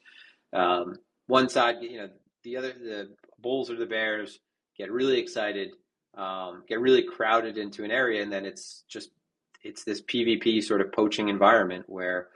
um, 0.53 0.97
one 1.27 1.49
side 1.49 1.77
you 1.81 1.99
know 1.99 2.09
the 2.45 2.57
other 2.57 2.73
the 2.73 3.09
bulls 3.41 3.71
or 3.71 3.77
the 3.77 3.87
bears 3.87 4.39
get 4.77 4.93
really 4.93 5.19
excited, 5.19 5.71
um, 6.17 6.63
get 6.69 6.81
really 6.81 7.03
crowded 7.03 7.59
into 7.59 7.85
an 7.85 7.91
area, 7.91 8.23
and 8.23 8.33
then 8.33 8.45
it's 8.45 8.85
just 8.89 9.11
it's 9.63 9.85
this 9.85 10.03
PvP 10.03 10.63
sort 10.63 10.81
of 10.81 10.93
poaching 10.93 11.29
environment 11.29 11.85
where 11.89 12.29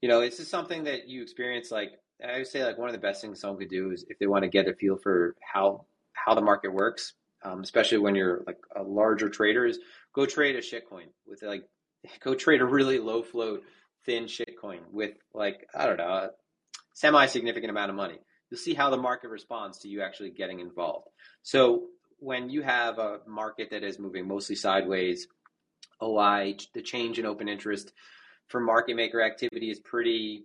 you 0.00 0.08
know 0.08 0.20
this 0.20 0.40
is 0.40 0.48
something 0.48 0.84
that 0.84 1.08
you 1.08 1.22
experience. 1.22 1.70
Like 1.70 1.92
I 2.24 2.38
would 2.38 2.46
say, 2.46 2.64
like 2.64 2.78
one 2.78 2.88
of 2.88 2.94
the 2.94 3.00
best 3.00 3.20
things 3.20 3.40
someone 3.40 3.58
could 3.58 3.68
do 3.68 3.90
is 3.90 4.04
if 4.08 4.18
they 4.18 4.26
want 4.26 4.44
to 4.44 4.48
get 4.48 4.68
a 4.68 4.74
feel 4.74 4.96
for 4.96 5.34
how 5.40 5.86
how 6.12 6.34
the 6.34 6.40
market 6.40 6.72
works, 6.72 7.14
um, 7.44 7.60
especially 7.60 7.98
when 7.98 8.14
you're 8.14 8.42
like 8.46 8.58
a 8.74 8.82
larger 8.82 9.28
trader, 9.28 9.66
is 9.66 9.78
go 10.14 10.26
trade 10.26 10.56
a 10.56 10.60
shitcoin 10.60 11.08
with 11.26 11.42
like 11.42 11.64
go 12.20 12.34
trade 12.34 12.60
a 12.60 12.66
really 12.66 12.98
low 12.98 13.22
float 13.22 13.62
thin 14.04 14.24
shitcoin 14.24 14.80
with 14.92 15.14
like 15.34 15.68
I 15.74 15.86
don't 15.86 15.98
know 15.98 16.30
semi 16.96 17.26
significant 17.26 17.70
amount 17.70 17.90
of 17.90 17.96
money 17.96 18.18
you'll 18.50 18.58
see 18.58 18.74
how 18.74 18.90
the 18.90 18.96
market 18.96 19.28
responds 19.28 19.78
to 19.78 19.88
you 19.88 20.02
actually 20.02 20.30
getting 20.30 20.60
involved. 20.60 21.08
So 21.42 21.84
when 22.18 22.48
you 22.48 22.62
have 22.62 22.98
a 22.98 23.20
market 23.26 23.70
that 23.70 23.82
is 23.82 23.98
moving 23.98 24.26
mostly 24.26 24.56
sideways, 24.56 25.26
OI, 26.02 26.56
the 26.74 26.82
change 26.82 27.18
in 27.18 27.26
open 27.26 27.48
interest 27.48 27.92
for 28.48 28.60
market 28.60 28.96
maker 28.96 29.22
activity 29.22 29.70
is 29.70 29.80
pretty 29.80 30.44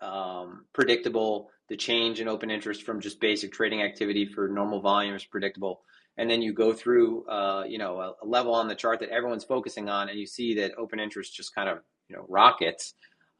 um, 0.00 0.66
predictable. 0.72 1.50
The 1.68 1.76
change 1.76 2.20
in 2.20 2.28
open 2.28 2.50
interest 2.50 2.82
from 2.82 3.00
just 3.00 3.20
basic 3.20 3.52
trading 3.52 3.82
activity 3.82 4.26
for 4.26 4.48
normal 4.48 4.80
volume 4.80 5.14
is 5.14 5.24
predictable. 5.24 5.82
And 6.16 6.30
then 6.30 6.42
you 6.42 6.52
go 6.52 6.72
through, 6.72 7.26
uh, 7.26 7.64
you 7.66 7.78
know, 7.78 7.98
a, 7.98 8.14
a, 8.22 8.26
level 8.26 8.54
on 8.54 8.68
the 8.68 8.74
chart 8.76 9.00
that 9.00 9.08
everyone's 9.08 9.42
focusing 9.42 9.88
on, 9.88 10.08
and 10.08 10.18
you 10.18 10.26
see 10.26 10.54
that 10.56 10.76
open 10.78 11.00
interest 11.00 11.34
just 11.34 11.54
kind 11.54 11.68
of, 11.68 11.78
you 12.08 12.14
know, 12.14 12.24
rockets. 12.28 12.94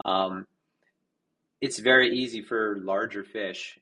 Um, 0.05 0.47
it's 1.65 1.79
very 1.79 2.15
easy 2.17 2.43
for 2.43 2.79
larger 2.83 3.25
fish 3.25 3.79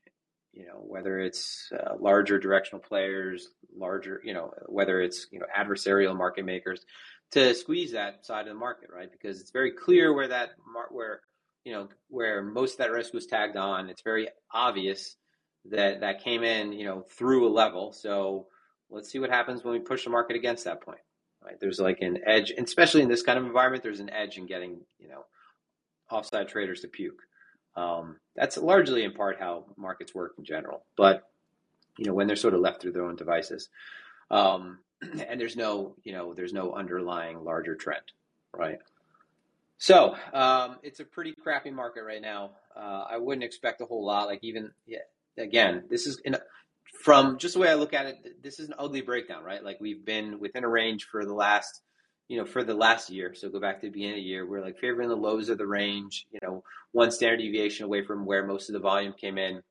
you 0.52 0.66
know 0.66 0.80
whether 0.94 1.18
it's 1.18 1.72
uh, 1.72 1.94
larger 1.98 2.38
directional 2.38 2.80
players 2.80 3.48
larger 3.74 4.20
you 4.24 4.34
know 4.34 4.52
whether 4.66 5.00
it's 5.00 5.26
you 5.32 5.38
know 5.40 5.46
adversarial 5.58 6.16
market 6.16 6.44
makers 6.44 6.84
to 7.32 7.54
squeeze 7.54 7.92
that 7.92 8.24
side 8.24 8.46
of 8.46 8.54
the 8.54 8.54
market 8.54 8.90
right? 8.94 9.10
Because 9.10 9.40
it's 9.40 9.50
very 9.50 9.72
clear 9.72 10.12
where 10.12 10.28
that 10.28 10.50
mar- 10.72 10.88
where 10.90 11.20
you 11.64 11.72
know 11.72 11.88
where 12.08 12.42
most 12.42 12.72
of 12.72 12.78
that 12.78 12.92
risk 12.92 13.12
was 13.12 13.26
tagged 13.26 13.56
on. 13.56 13.88
It's 13.88 14.02
very 14.02 14.28
obvious 14.52 15.16
that 15.70 16.00
that 16.00 16.22
came 16.22 16.44
in 16.44 16.72
you 16.72 16.84
know 16.84 17.04
through 17.16 17.48
a 17.48 17.52
level. 17.52 17.92
So 17.92 18.46
let's 18.90 19.10
see 19.10 19.18
what 19.18 19.30
happens 19.30 19.64
when 19.64 19.72
we 19.72 19.80
push 19.80 20.04
the 20.04 20.10
market 20.10 20.36
against 20.36 20.64
that 20.64 20.82
point 20.82 21.00
right? 21.44 21.58
There's 21.60 21.80
like 21.80 22.02
an 22.02 22.18
edge 22.26 22.52
and 22.56 22.66
especially 22.66 23.02
in 23.02 23.08
this 23.08 23.22
kind 23.22 23.38
of 23.38 23.46
environment 23.46 23.82
there's 23.82 24.00
an 24.00 24.10
edge 24.10 24.38
in 24.38 24.46
getting 24.46 24.80
you 24.98 25.08
know 25.08 25.24
offside 26.10 26.48
traders 26.48 26.82
to 26.82 26.88
puke 26.88 27.22
um, 27.76 28.16
that's 28.36 28.56
largely 28.56 29.04
in 29.04 29.12
part 29.12 29.38
how 29.38 29.64
markets 29.76 30.14
work 30.14 30.34
in 30.38 30.44
general. 30.44 30.84
But 30.96 31.28
you 31.98 32.06
know, 32.06 32.14
when 32.14 32.26
they're 32.26 32.36
sort 32.36 32.54
of 32.54 32.60
left 32.60 32.80
through 32.80 32.92
their 32.92 33.04
own 33.04 33.16
devices, 33.16 33.68
um, 34.30 34.78
and 35.02 35.40
there's 35.40 35.56
no, 35.56 35.94
you 36.04 36.12
know, 36.12 36.34
there's 36.34 36.52
no 36.52 36.72
underlying 36.72 37.44
larger 37.44 37.74
trend, 37.74 38.04
right? 38.56 38.78
So 39.78 40.16
um, 40.32 40.76
it's 40.82 41.00
a 41.00 41.04
pretty 41.04 41.32
crappy 41.32 41.70
market 41.70 42.04
right 42.04 42.22
now. 42.22 42.52
Uh, 42.76 43.04
I 43.10 43.18
wouldn't 43.18 43.44
expect 43.44 43.80
a 43.80 43.84
whole 43.84 44.04
lot. 44.04 44.26
Like 44.26 44.38
even 44.42 44.70
yeah, 44.86 45.00
again, 45.36 45.84
this 45.90 46.06
is 46.06 46.20
in 46.24 46.34
a, 46.34 46.40
from 47.02 47.36
just 47.38 47.54
the 47.54 47.60
way 47.60 47.68
I 47.68 47.74
look 47.74 47.92
at 47.92 48.06
it. 48.06 48.42
This 48.42 48.60
is 48.60 48.68
an 48.68 48.74
ugly 48.78 49.00
breakdown, 49.00 49.42
right? 49.42 49.62
Like 49.62 49.80
we've 49.80 50.04
been 50.04 50.38
within 50.38 50.64
a 50.64 50.68
range 50.68 51.08
for 51.10 51.24
the 51.24 51.34
last 51.34 51.80
you 52.32 52.38
know, 52.38 52.46
for 52.46 52.64
the 52.64 52.72
last 52.72 53.10
year. 53.10 53.34
So 53.34 53.50
go 53.50 53.60
back 53.60 53.78
to 53.78 53.86
the 53.86 53.92
beginning 53.92 54.14
of 54.14 54.16
the 54.16 54.22
year, 54.22 54.46
we're 54.46 54.62
like 54.62 54.78
favoring 54.78 55.10
the 55.10 55.14
lows 55.14 55.50
of 55.50 55.58
the 55.58 55.66
range, 55.66 56.26
you 56.30 56.38
know, 56.42 56.64
one 56.92 57.10
standard 57.10 57.40
deviation 57.40 57.84
away 57.84 58.02
from 58.02 58.24
where 58.24 58.46
most 58.46 58.70
of 58.70 58.72
the 58.72 58.78
volume 58.78 59.12
came 59.12 59.36
in. 59.36 59.62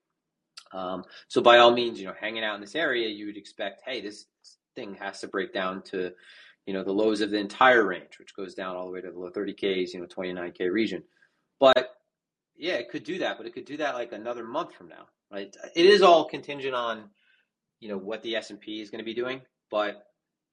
Um, 0.72 1.04
so 1.28 1.42
by 1.42 1.58
all 1.58 1.72
means, 1.72 2.00
you 2.00 2.06
know, 2.06 2.14
hanging 2.22 2.44
out 2.44 2.54
in 2.54 2.62
this 2.62 2.76
area, 2.76 3.10
you 3.10 3.26
would 3.26 3.36
expect, 3.36 3.82
hey, 3.84 4.00
this 4.00 4.28
thing 4.76 4.94
has 5.00 5.22
to 5.22 5.28
break 5.28 5.56
down 5.56 5.82
to, 5.86 6.12
you 6.68 6.76
know, 6.76 6.84
the 6.84 6.92
lows 6.92 7.22
of 7.22 7.32
the 7.32 7.40
entire 7.40 7.84
range, 7.84 8.20
which 8.20 8.36
goes 8.36 8.54
down 8.54 8.76
all 8.76 8.86
the 8.86 8.92
way 8.92 9.02
to 9.02 9.10
the 9.10 9.18
low 9.18 9.32
30Ks, 9.32 9.96
you 9.96 10.00
know, 10.00 10.06
29K 10.06 10.72
region. 10.72 11.02
But 11.60 11.96
yeah, 12.56 12.74
it 12.74 12.92
could 12.92 13.04
do 13.04 13.18
that, 13.18 13.38
but 13.40 13.48
it 13.48 13.56
could 13.56 13.66
do 13.66 13.78
that 13.78 13.96
like 13.96 14.12
another 14.12 14.44
month 14.44 14.76
from 14.76 14.88
now, 14.88 15.08
right? 15.32 15.52
It 15.76 15.86
is 15.88 16.04
all 16.04 16.26
contingent 16.26 16.76
on, 16.76 17.10
you 17.80 17.90
know, 17.90 17.98
what 17.98 18.22
the 18.22 18.36
S&P 18.36 18.82
is 18.82 18.92
going 18.92 19.00
to 19.00 19.04
be 19.04 19.16
doing, 19.16 19.42
but 19.72 20.04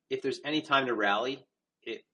if 0.09 0.23
there's 0.23 0.41
any 0.43 0.63
time 0.63 0.87
to 0.87 0.95
rally, 0.95 1.45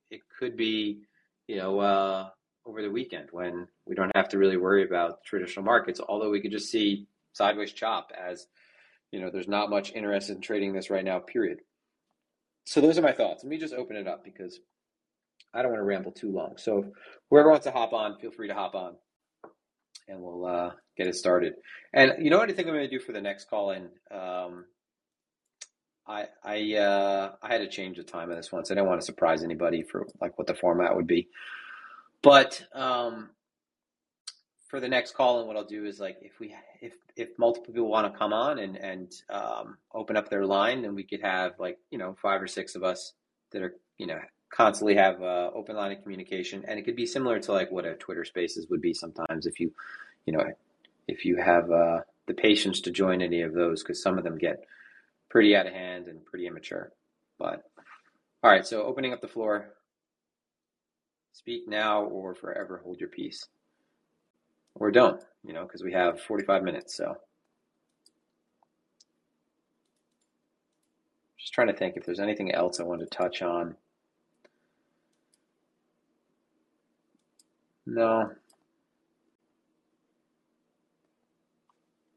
it 0.09 0.21
could 0.39 0.55
be, 0.55 1.01
you 1.47 1.57
know, 1.57 1.79
uh, 1.79 2.29
over 2.65 2.81
the 2.81 2.89
weekend 2.89 3.29
when 3.31 3.67
we 3.85 3.95
don't 3.95 4.15
have 4.15 4.29
to 4.29 4.37
really 4.37 4.57
worry 4.57 4.83
about 4.83 5.23
traditional 5.23 5.65
markets. 5.65 5.99
Although 5.99 6.31
we 6.31 6.41
could 6.41 6.51
just 6.51 6.71
see 6.71 7.07
sideways 7.33 7.71
chop 7.71 8.11
as, 8.17 8.47
you 9.11 9.19
know, 9.19 9.29
there's 9.29 9.47
not 9.47 9.69
much 9.69 9.93
interest 9.93 10.29
in 10.29 10.41
trading 10.41 10.73
this 10.73 10.89
right 10.89 11.05
now. 11.05 11.19
Period. 11.19 11.59
So 12.65 12.81
those 12.81 12.97
are 12.97 13.03
my 13.03 13.11
thoughts. 13.11 13.43
Let 13.43 13.49
me 13.49 13.57
just 13.57 13.73
open 13.73 13.95
it 13.95 14.07
up 14.07 14.23
because 14.23 14.59
I 15.53 15.61
don't 15.61 15.71
want 15.71 15.81
to 15.81 15.85
ramble 15.85 16.11
too 16.11 16.31
long. 16.31 16.57
So 16.57 16.91
whoever 17.29 17.49
wants 17.49 17.65
to 17.65 17.71
hop 17.71 17.93
on, 17.93 18.17
feel 18.19 18.31
free 18.31 18.47
to 18.47 18.55
hop 18.55 18.75
on, 18.75 18.95
and 20.07 20.19
we'll 20.19 20.45
uh, 20.45 20.71
get 20.97 21.07
it 21.07 21.15
started. 21.15 21.53
And 21.93 22.13
you 22.19 22.29
know 22.29 22.39
what 22.39 22.49
I 22.49 22.53
think 22.53 22.67
I'm 22.67 22.73
going 22.73 22.89
to 22.89 22.97
do 22.97 23.03
for 23.03 23.13
the 23.13 23.21
next 23.21 23.49
call 23.49 23.71
in. 23.71 23.89
Um, 24.11 24.65
I 26.07 26.25
I 26.43 26.75
uh, 26.75 27.31
I 27.41 27.51
had 27.51 27.59
to 27.59 27.67
change 27.67 27.97
the 27.97 28.03
time 28.03 28.29
of 28.29 28.37
this 28.37 28.51
once. 28.51 28.69
I 28.71 28.75
didn't 28.75 28.87
want 28.87 29.01
to 29.01 29.05
surprise 29.05 29.43
anybody 29.43 29.83
for 29.83 30.07
like 30.21 30.37
what 30.37 30.47
the 30.47 30.55
format 30.55 30.95
would 30.95 31.07
be. 31.07 31.27
But 32.21 32.63
um, 32.73 33.29
for 34.67 34.79
the 34.79 34.87
next 34.87 35.15
call, 35.15 35.39
and 35.39 35.47
what 35.47 35.57
I'll 35.57 35.63
do 35.63 35.85
is 35.85 35.99
like 35.99 36.17
if 36.21 36.39
we 36.39 36.55
if 36.81 36.93
if 37.15 37.29
multiple 37.37 37.73
people 37.73 37.89
want 37.89 38.11
to 38.11 38.17
come 38.17 38.33
on 38.33 38.59
and 38.59 38.75
and 38.75 39.13
um, 39.29 39.77
open 39.93 40.17
up 40.17 40.29
their 40.29 40.45
line, 40.45 40.81
then 40.81 40.95
we 40.95 41.03
could 41.03 41.21
have 41.21 41.53
like 41.59 41.79
you 41.89 41.97
know 41.97 42.15
five 42.21 42.41
or 42.41 42.47
six 42.47 42.75
of 42.75 42.83
us 42.83 43.13
that 43.51 43.61
are 43.61 43.75
you 43.97 44.07
know 44.07 44.19
constantly 44.51 44.95
have 44.95 45.21
uh, 45.21 45.49
open 45.53 45.75
line 45.75 45.91
of 45.91 46.01
communication, 46.03 46.63
and 46.67 46.77
it 46.79 46.83
could 46.83 46.95
be 46.95 47.05
similar 47.05 47.39
to 47.39 47.51
like 47.51 47.71
what 47.71 47.85
a 47.85 47.95
Twitter 47.95 48.25
Spaces 48.25 48.67
would 48.69 48.81
be 48.81 48.93
sometimes 48.93 49.45
if 49.45 49.59
you 49.59 49.71
you 50.25 50.33
know 50.33 50.43
if 51.07 51.25
you 51.25 51.37
have 51.37 51.71
uh, 51.71 51.99
the 52.27 52.33
patience 52.33 52.81
to 52.81 52.91
join 52.91 53.21
any 53.21 53.41
of 53.41 53.53
those 53.53 53.83
because 53.83 54.01
some 54.01 54.17
of 54.17 54.23
them 54.23 54.37
get 54.37 54.65
pretty 55.35 55.53
out 55.53 55.67
of 55.67 55.73
hand 55.73 56.07
and 56.07 56.23
pretty 56.23 56.47
immature. 56.47 56.93
But 57.37 57.65
all 58.41 58.49
right, 58.49 58.65
so 58.65 58.83
opening 58.83 59.11
up 59.11 59.19
the 59.19 59.27
floor. 59.27 59.73
Speak 61.33 61.67
now 61.67 62.05
or 62.05 62.33
forever 62.33 62.79
hold 62.81 63.01
your 63.01 63.09
peace. 63.09 63.45
Or 64.75 64.91
don't, 64.91 65.21
you 65.45 65.51
know, 65.51 65.63
because 65.63 65.83
we 65.83 65.91
have 65.91 66.21
45 66.21 66.63
minutes. 66.63 66.95
So 66.95 67.17
just 71.37 71.51
trying 71.51 71.67
to 71.67 71.73
think 71.73 71.97
if 71.97 72.05
there's 72.05 72.21
anything 72.21 72.53
else 72.53 72.79
I 72.79 72.83
want 72.83 73.01
to 73.01 73.07
touch 73.07 73.41
on. 73.41 73.75
No. 77.85 78.31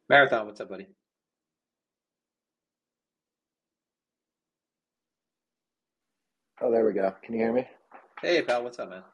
Marathon, 0.08 0.46
what's 0.46 0.60
up, 0.60 0.68
buddy? 0.68 0.86
Oh, 6.60 6.72
there 6.72 6.84
we 6.84 6.92
go. 6.92 7.14
Can 7.22 7.34
you 7.34 7.40
hear 7.40 7.52
me? 7.52 7.68
Hey, 8.20 8.42
pal, 8.42 8.64
what's 8.64 8.80
up, 8.80 8.90
man? 8.90 9.04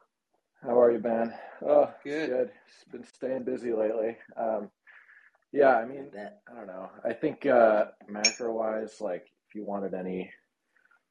How 0.63 0.81
are 0.81 0.91
you, 0.91 0.97
Ben? 0.97 1.31
Oh, 1.63 1.93
good. 2.03 2.29
Good. 2.29 2.49
It's 2.67 2.91
been 2.91 3.05
staying 3.05 3.43
busy 3.43 3.71
lately. 3.71 4.17
Um, 4.35 4.71
yeah, 5.53 5.75
I 5.77 5.85
mean, 5.85 6.09
I 6.17 6.55
don't 6.55 6.65
know. 6.65 6.89
I 7.07 7.13
think 7.13 7.45
uh, 7.45 7.85
macro 8.09 8.51
wise, 8.51 8.99
like 8.99 9.27
if 9.47 9.53
you 9.53 9.63
wanted 9.63 9.93
any 9.93 10.31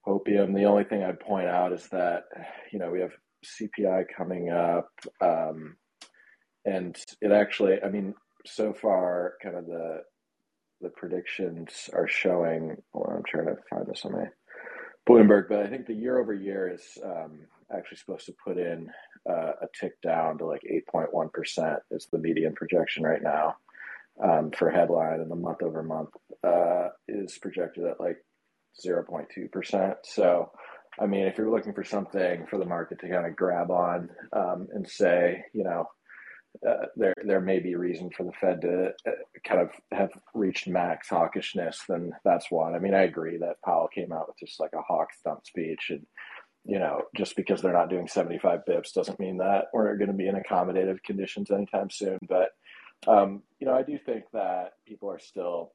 opium, 0.09 0.53
the 0.55 0.65
only 0.65 0.83
thing 0.83 1.05
I'd 1.05 1.21
point 1.21 1.47
out 1.47 1.73
is 1.73 1.87
that 1.93 2.25
you 2.73 2.81
know 2.81 2.91
we 2.91 3.01
have 3.01 3.13
CPI 3.45 4.07
coming 4.17 4.51
up, 4.51 4.91
um, 5.21 5.77
and 6.65 6.97
it 7.21 7.31
actually, 7.31 7.81
I 7.81 7.91
mean, 7.91 8.13
so 8.45 8.75
far, 8.75 9.35
kind 9.41 9.55
of 9.55 9.67
the 9.67 10.03
the 10.81 10.91
predictions 10.91 11.89
are 11.93 12.09
showing. 12.09 12.77
Well, 12.93 13.15
I'm 13.17 13.23
trying 13.23 13.47
to 13.47 13.57
find 13.71 13.87
this 13.87 14.05
on 14.05 14.13
my 14.13 14.25
Bloomberg, 15.09 15.49
but 15.49 15.61
I 15.61 15.67
think 15.67 15.87
the 15.87 15.95
year 15.95 16.19
over 16.19 16.33
year 16.33 16.73
is 16.73 16.99
um, 17.05 17.41
actually 17.75 17.99
supposed 17.99 18.27
to 18.27 18.35
put 18.45 18.59
in 18.59 18.91
uh, 19.29 19.53
a 19.63 19.67
tick 19.79 20.01
down 20.03 20.39
to 20.39 20.47
like 20.47 20.63
8.1% 20.93 21.77
is 21.91 22.07
the 22.11 22.19
median 22.19 22.55
projection 22.55 23.03
right 23.03 23.23
now 23.23 23.57
um, 24.23 24.51
for 24.51 24.71
headline, 24.71 25.21
and 25.21 25.31
the 25.31 25.37
month 25.37 25.63
over 25.63 25.83
month 25.83 26.11
uh, 26.43 26.89
is 27.09 27.37
projected 27.39 27.85
at 27.85 28.01
like 28.01 28.17
0.2%. 28.85 29.95
So, 30.05 30.51
I 30.99 31.07
mean, 31.07 31.27
if 31.27 31.37
you're 31.37 31.51
looking 31.51 31.75
for 31.75 31.85
something 31.85 32.47
for 32.47 32.59
the 32.59 32.65
market 32.65 33.01
to 33.01 33.09
kind 33.09 33.27
of 33.27 33.37
grab 33.37 33.71
on 33.71 34.11
um, 34.33 34.69
and 34.73 34.89
say, 34.89 35.45
you 35.53 35.65
know, 35.65 35.89
uh, 36.67 36.87
there 36.97 37.15
there 37.25 37.41
may 37.41 37.59
be 37.59 37.75
reason 37.75 38.11
for 38.11 38.25
the 38.25 38.33
Fed 38.41 38.61
to 38.63 38.93
uh, 39.07 39.11
kind 39.47 39.61
of 39.61 39.71
have 39.93 40.11
reached 40.35 40.69
max 40.69 41.09
hawkishness, 41.09 41.79
then 41.89 42.13
that's 42.25 42.51
one. 42.51 42.75
I 42.75 42.79
mean, 42.79 42.95
I 42.95 43.03
agree 43.03 43.39
that 43.39 43.61
Powell 43.65 43.89
came 43.89 44.13
out 44.13 44.29
with 44.29 44.39
just 44.39 44.61
like 44.61 44.73
a 44.75 44.83
hawk 44.83 45.09
stump 45.19 45.45
speech, 45.45 45.91
and 45.91 46.07
you 46.65 46.79
know, 46.79 47.03
just 47.17 47.37
because 47.37 47.61
they're 47.61 47.73
not 47.73 47.91
doing 47.91 48.09
75 48.09 48.61
bips 48.69 48.95
doesn't 48.95 49.21
mean 49.21 49.39
that 49.39 49.67
we're 49.75 49.97
going 49.97 50.11
to 50.11 50.17
be 50.17 50.29
in 50.29 50.37
accommodative 50.37 51.03
conditions 51.03 51.51
anytime 51.51 51.91
soon. 51.91 52.19
But 52.27 52.51
um, 53.07 53.43
you 53.59 53.67
know, 53.67 53.75
I 53.75 53.83
do 53.83 53.99
think 53.99 54.25
that 54.33 54.73
people 54.87 55.11
are 55.11 55.19
still, 55.19 55.73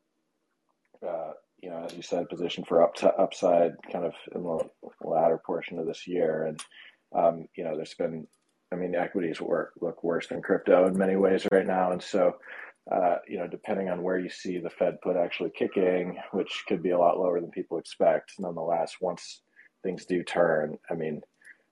uh, 1.05 1.33
you 1.61 1.69
know, 1.69 1.85
as 1.85 1.93
you 1.93 2.01
said, 2.01 2.29
positioned 2.29 2.67
for 2.67 2.81
up 2.83 2.95
to 2.95 3.13
upside 3.15 3.73
kind 3.91 4.05
of 4.05 4.13
in 4.33 4.43
the 4.43 4.59
latter 5.01 5.39
portion 5.45 5.77
of 5.77 5.85
this 5.85 6.07
year, 6.07 6.45
and 6.45 6.63
um, 7.13 7.47
you 7.55 7.63
know, 7.63 7.75
there's 7.75 7.93
been 7.95 8.27
I 8.71 8.75
mean, 8.75 8.95
equities 8.95 9.41
work, 9.41 9.73
look 9.82 10.03
worse 10.03 10.27
than 10.27 10.41
crypto 10.41 10.88
in 10.88 10.97
many 10.97 11.15
ways 11.15 11.45
right 11.51 11.65
now. 11.65 11.91
And 11.91 12.01
so, 12.01 12.34
uh, 12.91 13.17
you 13.27 13.38
know, 13.38 13.47
depending 13.47 13.89
on 13.89 14.03
where 14.03 14.19
you 14.19 14.29
see 14.29 14.60
the 14.60 14.69
Fed 14.69 15.01
put 15.01 15.15
actually 15.15 15.51
kicking, 15.58 16.17
which 16.32 16.63
could 16.67 16.84
be 16.84 16.91
a 16.91 16.99
lot 16.99 17.17
lower 17.17 17.39
than 17.39 17.51
people 17.51 17.79
expect, 17.79 18.34
nonetheless, 18.39 18.95
once 19.01 19.41
things 19.84 20.05
do 20.05 20.23
turn, 20.23 20.77
I 20.89 20.93
mean, 20.93 21.21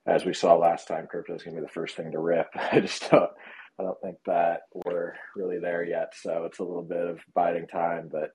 as 0.06 0.24
we 0.24 0.32
saw 0.32 0.56
last 0.56 0.88
time, 0.88 1.06
crypto 1.06 1.34
is 1.34 1.42
going 1.42 1.54
to 1.54 1.60
be 1.60 1.66
the 1.66 1.72
first 1.72 1.96
thing 1.96 2.12
to 2.12 2.18
rip. 2.18 2.48
I 2.54 2.80
just 2.80 3.10
don't, 3.10 3.30
I 3.78 3.82
don't 3.82 4.00
think 4.02 4.16
that 4.26 4.62
we're 4.74 5.14
really 5.36 5.58
there 5.60 5.84
yet. 5.84 6.12
So 6.16 6.44
it's 6.46 6.58
a 6.58 6.64
little 6.64 6.82
bit 6.82 7.06
of 7.06 7.20
biding 7.34 7.68
time, 7.68 8.08
but 8.10 8.30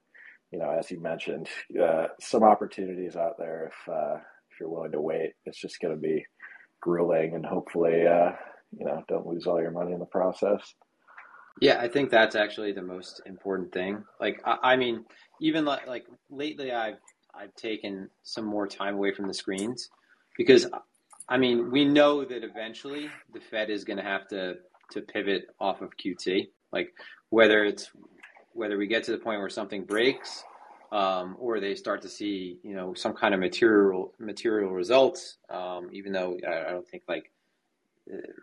you 0.54 0.60
know, 0.60 0.70
as 0.70 0.92
you 0.92 1.02
mentioned, 1.02 1.50
uh, 1.82 2.08
some 2.22 2.44
opportunities 2.44 3.16
out 3.16 3.40
there 3.40 3.72
if 3.72 3.92
uh, 3.92 4.18
if 4.52 4.60
you're 4.60 4.70
willing 4.70 4.92
to 4.92 5.02
wait. 5.02 5.32
It's 5.46 5.60
just 5.60 5.80
going 5.82 5.96
to 5.96 6.00
be 6.00 6.24
grueling, 6.80 7.34
and 7.34 7.44
hopefully, 7.44 8.06
uh, 8.06 8.34
you 8.78 8.86
know, 8.86 9.04
don't 9.08 9.28
lose 9.28 9.48
all 9.48 9.62
your 9.62 9.72
money 9.72 9.94
in 9.94 10.00
the 10.00 10.06
process. 10.06 10.74
Yeah, 11.62 11.80
I 11.80 11.88
think 11.88 12.10
that's 12.10 12.36
actually 12.36 12.72
the 12.72 12.82
most 12.82 13.22
important 13.26 13.72
thing. 13.72 14.04
Like, 14.20 14.42
I, 14.46 14.58
I 14.64 14.76
mean, 14.76 15.06
even 15.40 15.66
like, 15.66 15.88
like 15.88 16.06
lately, 16.30 16.72
I've 16.72 16.98
I've 17.36 17.54
taken 17.56 18.10
some 18.24 18.46
more 18.46 18.68
time 18.68 18.96
away 18.96 19.14
from 19.14 19.28
the 19.28 19.34
screens 19.34 19.90
because, 20.38 20.68
I 21.30 21.38
mean, 21.38 21.72
we 21.72 21.86
know 21.86 22.26
that 22.26 22.44
eventually 22.44 23.10
the 23.34 23.40
Fed 23.40 23.70
is 23.70 23.84
going 23.84 23.98
to 23.98 24.04
have 24.04 24.28
to 24.30 24.56
to 24.92 25.02
pivot 25.02 25.48
off 25.60 25.82
of 25.82 25.92
QT. 25.98 26.48
Like, 26.72 26.94
whether 27.30 27.64
it's 27.64 27.92
whether 28.54 28.78
we 28.78 28.88
get 28.88 29.04
to 29.04 29.12
the 29.12 29.18
point 29.18 29.40
where 29.40 29.50
something 29.50 29.84
breaks 29.84 30.44
um, 30.94 31.36
or 31.40 31.60
they 31.60 31.74
start 31.74 32.02
to 32.04 32.10
see 32.10 32.60
you 32.64 32.76
know 32.76 32.94
some 32.94 33.14
kind 33.14 33.34
of 33.34 33.40
material 33.40 34.14
material 34.20 34.72
results. 34.72 35.38
Um, 35.50 35.90
even 35.92 36.14
though 36.14 36.38
I, 36.48 36.70
I, 36.70 36.72
don't 36.72 36.88
think 36.88 37.04
like 37.08 37.32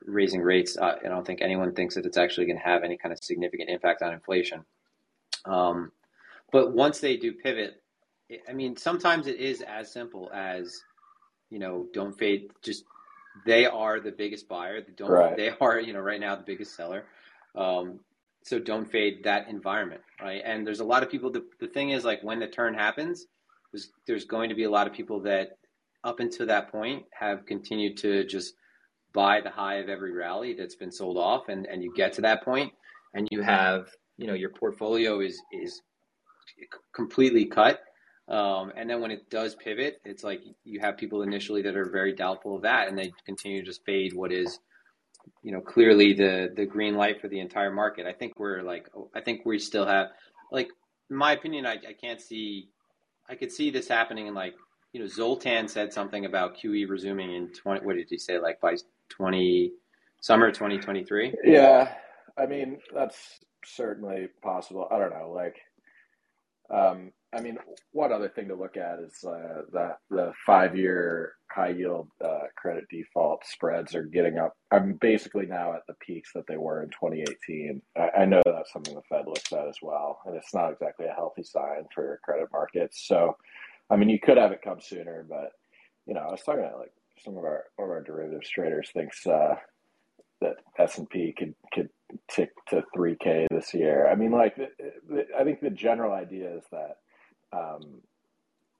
raising 0.05 0.41
rates, 0.41 0.77
uh, 0.77 0.97
I 1.05 1.09
don't 1.09 1.27
think 1.27 1.43
anyone 1.43 1.75
thinks 1.75 1.95
that 1.95 2.07
it's 2.07 2.17
actually 2.17 2.47
going 2.47 2.59
to 2.59 2.65
have 2.65 2.83
any 2.83 2.97
kind 2.97 3.13
of 3.13 3.23
significant 3.23 3.71
impact 3.71 4.03
on 4.03 4.13
inflation. 4.13 4.65
Um, 5.45 5.93
but 6.53 6.73
once 6.73 7.01
they 7.01 7.17
do 7.17 7.33
pivot, 7.33 7.83
I 8.49 8.53
mean, 8.53 8.77
sometimes 8.77 9.27
it 9.27 9.37
is 9.37 9.61
as 9.63 9.93
simple 9.93 10.31
as 10.33 10.83
you 11.51 11.59
know, 11.59 11.87
don't 11.93 12.17
fade. 12.17 12.51
Just 12.63 12.85
they 13.45 13.67
are 13.67 14.01
the 14.01 14.13
biggest 14.13 14.49
buyer. 14.49 14.81
They 14.81 14.93
don't. 14.97 15.11
Right. 15.11 15.37
They 15.37 15.51
are 15.61 15.79
you 15.79 15.93
know 15.93 16.01
right 16.01 16.21
now 16.21 16.37
the 16.37 16.45
biggest 16.45 16.75
seller. 16.75 17.05
Um, 17.55 18.01
so 18.43 18.59
don't 18.59 18.91
fade 18.91 19.25
that 19.25 19.49
environment, 19.49 20.01
right? 20.21 20.41
And 20.45 20.67
there's 20.67 20.81
a 20.81 20.85
lot 20.85 21.03
of 21.03 21.11
people. 21.11 21.31
The, 21.31 21.45
the 21.59 21.67
thing 21.67 21.91
is, 21.91 22.05
like 22.05 22.23
when 22.23 22.39
the 22.39 22.47
turn 22.47 22.73
happens, 22.73 23.27
there's, 23.71 23.91
there's 24.07 24.25
going 24.25 24.49
to 24.49 24.55
be 24.55 24.65
a 24.65 24.71
lot 24.71 24.87
of 24.87 24.95
people 24.95 25.21
that 25.23 25.59
up 26.05 26.21
until 26.21 26.47
that 26.47 26.71
point 26.73 27.05
have 27.13 27.45
continued 27.45 27.99
to 27.99 28.25
just 28.25 28.55
buy 29.13 29.41
the 29.41 29.51
high 29.51 29.77
of 29.77 29.89
every 29.89 30.13
rally 30.13 30.55
that's 30.55 30.75
been 30.75 30.93
sold 30.93 31.17
off 31.17 31.49
and, 31.49 31.67
and 31.67 31.83
you 31.83 31.93
get 31.95 32.13
to 32.15 32.21
that 32.21 32.45
point 32.45 32.73
and 33.15 33.29
you 33.31 33.43
have 33.43 33.89
you 34.17 34.27
know 34.27 34.35
your 34.35 34.51
portfolio 34.51 35.21
is 35.21 35.41
is 35.53 35.83
completely 36.95 37.47
cut. 37.47 37.81
Um, 38.29 38.73
and 38.77 38.89
then 38.89 39.01
when 39.01 39.11
it 39.11 39.29
does 39.29 39.57
pivot 39.57 40.01
it's 40.05 40.23
like 40.23 40.41
you 40.65 40.79
have 40.81 40.97
people 40.97 41.23
initially 41.23 41.63
that 41.63 41.77
are 41.77 41.91
very 41.91 42.15
doubtful 42.15 42.55
of 42.55 42.63
that 42.63 42.89
and 42.89 42.97
they 42.97 43.13
continue 43.27 43.61
to 43.61 43.67
just 43.67 43.85
fade 43.85 44.13
what 44.15 44.31
is 44.31 44.61
you 45.43 45.51
know 45.51 45.61
clearly 45.61 46.13
the 46.13 46.53
the 46.55 46.65
green 46.65 46.95
light 46.95 47.21
for 47.21 47.29
the 47.29 47.41
entire 47.41 47.73
market. 47.73 48.07
I 48.07 48.13
think 48.13 48.39
we're 48.39 48.63
like 48.63 48.89
i 49.15 49.21
think 49.21 49.45
we 49.45 49.59
still 49.59 49.87
have 49.87 50.09
like 50.53 50.69
in 51.11 51.17
my 51.17 51.33
opinion 51.33 51.67
i, 51.67 51.73
I 51.73 51.95
can't 52.01 52.21
see 52.21 52.69
i 53.29 53.35
could 53.35 53.51
see 53.51 53.71
this 53.71 53.89
happening 53.89 54.29
in 54.29 54.35
like 54.35 54.55
you 54.93 55.01
know, 55.01 55.07
Zoltan 55.07 55.69
said 55.69 55.93
something 55.93 56.25
about 56.25 56.57
QE 56.57 56.89
resuming 56.89 57.35
in 57.35 57.53
20, 57.53 57.85
what 57.85 57.97
did 57.97 58.09
he 58.09 58.19
say, 58.19 58.39
like 58.39 58.61
by 58.61 58.77
20, 59.11 59.73
summer 60.21 60.51
2023? 60.51 61.35
Yeah. 61.45 61.93
I 62.39 62.47
mean, 62.47 62.79
that's 62.95 63.19
certainly 63.65 64.29
possible. 64.43 64.89
I 64.91 64.99
don't 64.99 65.11
know. 65.11 65.33
Like, 65.35 65.57
Um, 66.71 67.13
I 67.33 67.41
mean, 67.41 67.59
one 67.93 68.13
other 68.13 68.29
thing 68.29 68.49
to 68.49 68.55
look 68.57 68.77
at 68.77 68.99
is 69.01 69.25
uh, 69.25 69.63
the 69.73 69.97
the 70.11 70.33
five 70.47 70.77
year 70.77 71.35
high 71.51 71.71
yield 71.71 72.09
uh, 72.25 72.47
credit 72.57 72.85
default 72.91 73.45
spreads 73.47 73.95
are 73.95 74.05
getting 74.05 74.39
up. 74.39 74.55
I'm 74.73 74.95
basically 74.95 75.47
now 75.47 75.75
at 75.75 75.83
the 75.89 75.95
peaks 76.01 76.33
that 76.35 76.47
they 76.49 76.57
were 76.57 76.83
in 76.83 76.91
2018. 76.91 77.83
I, 77.97 78.23
I 78.23 78.25
know 78.25 78.43
that's 78.45 78.73
something 78.73 78.95
the 78.95 79.03
Fed 79.09 79.27
looks 79.27 79.53
at 79.53 79.69
as 79.69 79.77
well, 79.83 80.21
and 80.27 80.37
it's 80.37 80.55
not 80.55 80.73
exactly 80.73 81.07
a 81.07 81.15
healthy 81.15 81.45
sign 81.45 81.85
for 81.95 82.21
credit 82.25 82.49
markets. 82.53 83.07
So, 83.07 83.37
I 83.91 83.97
mean, 83.97 84.09
you 84.11 84.19
could 84.21 84.37
have 84.39 84.53
it 84.53 84.63
come 84.63 84.81
sooner, 84.81 85.25
but 85.29 85.53
you 86.07 86.15
know, 86.15 86.21
I 86.23 86.31
was 86.33 86.43
talking 86.43 86.63
to 86.63 86.77
like 86.79 86.93
some 87.25 87.37
of 87.37 87.45
our 87.45 87.65
of 87.79 87.89
our 87.89 88.03
derivatives 88.03 88.49
traders 88.49 88.91
thinks 88.93 89.27
uh, 89.27 89.55
that 90.41 90.57
S 90.79 90.99
and 90.99 91.09
P 91.09 91.35
could 91.37 91.55
could 91.73 91.89
tick 92.29 92.51
to 92.69 92.83
3K 92.97 93.47
this 93.51 93.73
year. 93.75 94.09
I 94.09 94.15
mean, 94.15 94.33
like, 94.33 94.57
I 95.39 95.45
think 95.45 95.61
the 95.61 95.71
general 95.71 96.13
idea 96.13 96.57
is 96.57 96.65
that 96.73 96.97
um, 97.53 98.01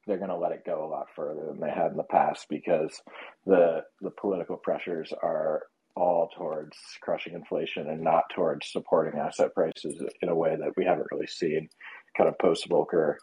they're 0.07 0.19
going 0.19 0.31
to 0.31 0.37
let 0.37 0.53
it 0.53 0.65
go 0.67 0.85
a 0.85 0.91
lot 0.91 1.07
further 1.15 1.47
than 1.47 1.61
they 1.61 1.71
had 1.71 1.91
in 1.91 1.97
the 1.97 2.03
past 2.05 2.47
because 2.49 3.01
the 3.47 3.83
the 4.01 4.11
political 4.11 4.57
pressures 4.57 5.13
are 5.23 5.65
all 5.97 6.31
towards 6.37 6.77
crushing 7.03 7.35
inflation 7.35 7.89
and 7.91 8.01
not 8.01 8.25
towards 8.35 8.71
supporting 8.71 9.21
asset 9.21 9.55
prices 9.55 10.03
in 10.23 10.29
a 10.29 10.35
way 10.35 10.57
that 10.57 10.73
we 10.77 10.85
haven't 10.85 11.09
really 11.11 11.27
seen 11.27 11.69
kind 12.17 12.29
of 12.29 12.39
post 12.39 12.69
Volcker. 12.69 13.17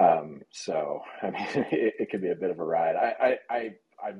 Um, 0.00 0.42
so 0.50 1.00
I 1.22 1.30
mean, 1.30 1.46
it, 1.72 1.94
it 1.98 2.10
could 2.10 2.22
be 2.22 2.30
a 2.30 2.36
bit 2.36 2.50
of 2.50 2.58
a 2.58 2.64
ride. 2.64 2.96
I 2.96 3.14
I 3.20 3.36
I 3.50 3.70
I, 4.02 4.12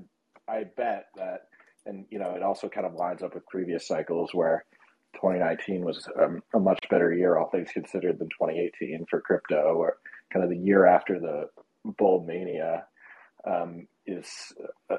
I 0.48 0.64
bet 0.76 1.07
that, 1.16 1.48
and 1.87 2.05
you 2.11 2.18
know, 2.18 2.35
it 2.35 2.42
also 2.42 2.68
kind 2.68 2.87
of 2.87 2.94
lines 2.94 3.22
up 3.22 3.35
with 3.35 3.46
previous 3.46 3.87
cycles 3.87 4.31
where 4.33 4.64
2019 5.14 5.85
was 5.85 6.09
um, 6.20 6.42
a 6.55 6.59
much 6.59 6.78
better 6.90 7.12
year, 7.12 7.37
all 7.37 7.50
things 7.50 7.70
considered, 7.72 8.18
than 8.18 8.28
2018 8.28 9.07
for 9.09 9.20
crypto, 9.20 9.74
or 9.74 9.98
kind 10.33 10.44
of 10.44 10.50
the 10.50 10.57
year 10.57 10.87
after 10.87 11.18
the 11.18 11.48
bull 11.98 12.24
mania 12.26 12.85
um, 13.46 13.87
is, 14.07 14.52
uh, 14.90 14.96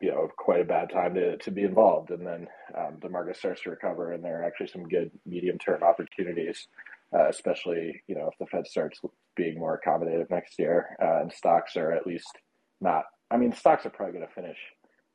you 0.00 0.10
know, 0.10 0.28
quite 0.36 0.60
a 0.60 0.64
bad 0.64 0.90
time 0.90 1.14
to, 1.14 1.36
to 1.38 1.50
be 1.50 1.62
involved. 1.62 2.10
And 2.10 2.26
then 2.26 2.46
um, 2.76 2.98
the 3.02 3.08
market 3.08 3.36
starts 3.36 3.62
to 3.62 3.70
recover, 3.70 4.12
and 4.12 4.24
there 4.24 4.40
are 4.40 4.44
actually 4.44 4.68
some 4.68 4.88
good 4.88 5.10
medium 5.24 5.58
term 5.58 5.82
opportunities, 5.82 6.68
uh, 7.14 7.28
especially, 7.28 8.02
you 8.06 8.14
know, 8.14 8.28
if 8.32 8.38
the 8.38 8.46
Fed 8.46 8.66
starts 8.66 9.00
being 9.36 9.58
more 9.58 9.80
accommodative 9.84 10.30
next 10.30 10.58
year, 10.58 10.96
uh, 11.02 11.20
and 11.20 11.32
stocks 11.32 11.76
are 11.76 11.92
at 11.92 12.06
least 12.06 12.38
not. 12.80 13.04
I 13.30 13.36
mean, 13.36 13.52
stocks 13.52 13.86
are 13.86 13.90
probably 13.90 14.14
going 14.14 14.26
to 14.26 14.34
finish 14.34 14.58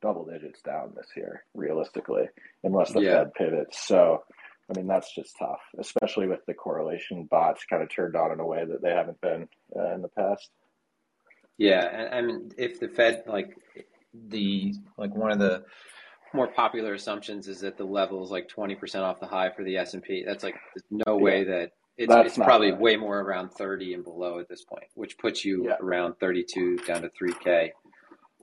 double 0.02 0.24
digits 0.24 0.60
down 0.62 0.92
this 0.96 1.08
year, 1.16 1.44
realistically, 1.54 2.24
unless 2.64 2.92
the 2.92 3.00
yeah. 3.00 3.18
Fed 3.18 3.34
pivots. 3.34 3.86
So, 3.86 4.22
I 4.70 4.76
mean, 4.76 4.86
that's 4.86 5.14
just 5.14 5.36
tough, 5.38 5.60
especially 5.78 6.26
with 6.26 6.40
the 6.46 6.54
correlation 6.54 7.24
bots 7.30 7.64
kind 7.64 7.82
of 7.82 7.88
turned 7.88 8.16
on 8.16 8.32
in 8.32 8.40
a 8.40 8.46
way 8.46 8.64
that 8.64 8.82
they 8.82 8.90
haven't 8.90 9.20
been 9.20 9.48
uh, 9.76 9.94
in 9.94 10.02
the 10.02 10.08
past. 10.08 10.50
Yeah, 11.58 11.86
and 11.86 12.14
I 12.14 12.22
mean, 12.22 12.50
if 12.58 12.80
the 12.80 12.88
Fed 12.88 13.24
like 13.26 13.56
the 14.14 14.74
like 14.98 15.14
one 15.14 15.30
of 15.30 15.38
the 15.38 15.64
more 16.34 16.48
popular 16.48 16.94
assumptions 16.94 17.46
is 17.46 17.60
that 17.60 17.76
the 17.76 17.84
level 17.84 18.24
is 18.24 18.30
like 18.30 18.48
twenty 18.48 18.74
percent 18.74 19.04
off 19.04 19.20
the 19.20 19.26
high 19.26 19.50
for 19.50 19.62
the 19.62 19.76
S 19.76 19.94
and 19.94 20.02
P. 20.02 20.24
That's 20.26 20.42
like 20.42 20.56
no 20.90 21.16
way 21.16 21.40
yeah. 21.40 21.44
that 21.44 21.70
it's, 21.98 22.14
it's 22.14 22.36
probably 22.36 22.72
right. 22.72 22.80
way 22.80 22.96
more 22.96 23.20
around 23.20 23.50
thirty 23.50 23.94
and 23.94 24.02
below 24.02 24.38
at 24.40 24.48
this 24.48 24.64
point, 24.64 24.86
which 24.94 25.18
puts 25.18 25.44
you 25.44 25.66
yeah. 25.66 25.76
around 25.80 26.14
thirty 26.18 26.42
two 26.42 26.78
down 26.78 27.02
to 27.02 27.10
three 27.10 27.34
K. 27.34 27.72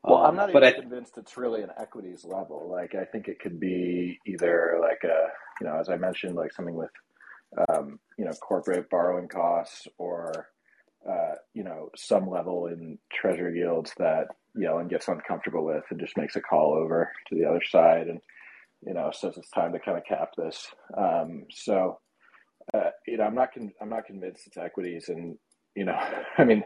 Well, 0.04 0.20
um, 0.20 0.26
I'm 0.26 0.36
not 0.36 0.50
even 0.52 0.64
I, 0.64 0.72
convinced 0.72 1.18
it's 1.18 1.38
really 1.38 1.62
an 1.64 1.72
equities 1.80 2.26
level. 2.26 2.70
Like, 2.72 2.96
I 2.96 3.06
think 3.06 3.28
it 3.28 3.40
could 3.40 3.60
be 3.60 4.20
either 4.26 4.80
like 4.82 5.04
a, 5.04 5.28
you 5.62 5.68
know, 5.68 5.80
as 5.80 5.90
I 5.90 5.98
mentioned, 5.98 6.36
like 6.36 6.54
something 6.54 6.76
with, 6.76 6.92
um, 7.70 8.00
you 8.18 8.26
know, 8.26 8.32
corporate 8.34 8.90
borrowing 8.90 9.28
costs 9.28 9.88
or, 9.98 10.50
uh, 11.10 11.36
you 11.54 11.64
know, 11.64 11.90
some 11.96 12.30
level 12.30 12.68
in 12.68 12.98
treasury 13.12 13.60
yields 13.60 13.94
that 13.98 14.28
Yellen 14.58 14.90
gets 14.90 15.08
uncomfortable 15.08 15.66
with 15.66 15.84
and 15.92 16.00
just 16.00 16.18
makes 16.18 16.36
a 16.36 16.42
call 16.42 16.74
over 16.74 17.12
to 17.30 17.36
the 17.36 17.46
other 17.46 17.62
side 17.70 18.08
and, 18.08 18.22
you 18.86 18.94
know, 18.94 19.12
says 19.14 19.38
it's 19.38 19.50
time 19.52 19.74
to 19.74 19.80
kind 19.80 19.98
of 19.98 20.06
cap 20.06 20.32
this. 20.38 20.68
Um, 20.98 21.46
so, 21.52 22.00
uh, 22.74 22.92
you 23.08 23.18
know, 23.18 23.24
I'm 23.24 23.36
not 23.36 23.54
con- 23.54 23.74
I'm 23.82 23.90
not 23.90 24.06
convinced 24.06 24.48
it's 24.48 24.58
equities, 24.58 25.10
and 25.10 25.38
you 25.76 25.86
know, 25.86 25.98
I 26.38 26.44
mean, 26.44 26.64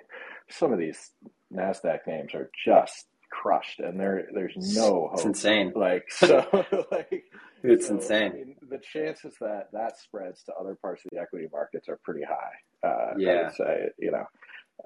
some 0.49 0.73
of 0.73 0.79
these 0.79 1.11
Nasdaq 1.53 1.99
names 2.07 2.33
are 2.33 2.49
just 2.65 3.07
crushed, 3.41 3.79
and 3.79 3.99
there 3.99 4.27
there's 4.33 4.55
no 4.75 5.07
hope. 5.07 5.13
It's 5.13 5.25
insane. 5.25 5.73
Like 5.75 6.05
so, 6.09 6.65
like 6.91 7.23
it's 7.63 7.87
so, 7.87 7.95
insane. 7.95 8.31
I 8.31 8.35
mean, 8.35 8.55
the 8.69 8.79
chances 8.79 9.35
that 9.41 9.69
that 9.73 9.97
spreads 9.97 10.43
to 10.43 10.53
other 10.53 10.75
parts 10.75 11.03
of 11.05 11.11
the 11.11 11.19
equity 11.19 11.47
markets 11.51 11.89
are 11.89 11.99
pretty 12.03 12.23
high. 12.23 12.87
Uh, 12.87 13.13
yeah, 13.17 13.31
I 13.31 13.43
would 13.43 13.55
say 13.55 13.89
you 13.99 14.11
know, 14.11 14.25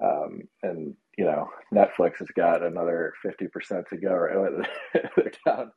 um, 0.02 0.40
and 0.62 0.94
you 1.16 1.24
know, 1.24 1.48
Netflix 1.72 2.18
has 2.18 2.28
got 2.34 2.64
another 2.64 3.12
fifty 3.22 3.46
percent 3.48 3.86
to 3.90 3.96
go. 3.96 4.12
Right? 4.12 4.68
they're 5.16 5.32
down. 5.46 5.72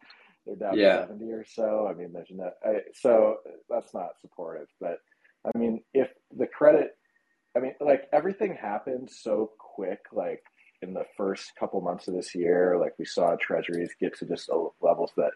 They're 0.46 0.56
down 0.56 0.78
yeah. 0.78 1.02
seventy 1.02 1.32
or 1.32 1.46
so. 1.46 1.88
I 1.90 1.94
mean, 1.94 2.14
there's 2.14 2.32
no. 2.32 2.52
I, 2.64 2.80
so 2.94 3.38
that's 3.70 3.94
not 3.94 4.20
supportive. 4.22 4.68
But 4.80 5.00
I 5.46 5.58
mean, 5.58 5.82
if 5.94 6.10
the 6.36 6.48
credit 6.48 6.96
I 7.56 7.60
mean, 7.60 7.74
like 7.80 8.08
everything 8.14 8.56
happened 8.56 9.10
so 9.12 9.52
quick. 9.58 10.00
Like 10.14 10.44
in 10.82 10.94
the 10.94 11.06
first 11.16 11.52
couple 11.60 11.82
months 11.82 12.08
of 12.08 12.14
this 12.14 12.34
year, 12.34 12.78
like 12.80 12.94
we 12.98 13.06
saw 13.06 13.36
treasuries 13.36 13.92
get 14.00 14.18
to 14.18 14.26
just 14.26 14.50
levels 14.82 15.12
that 15.18 15.32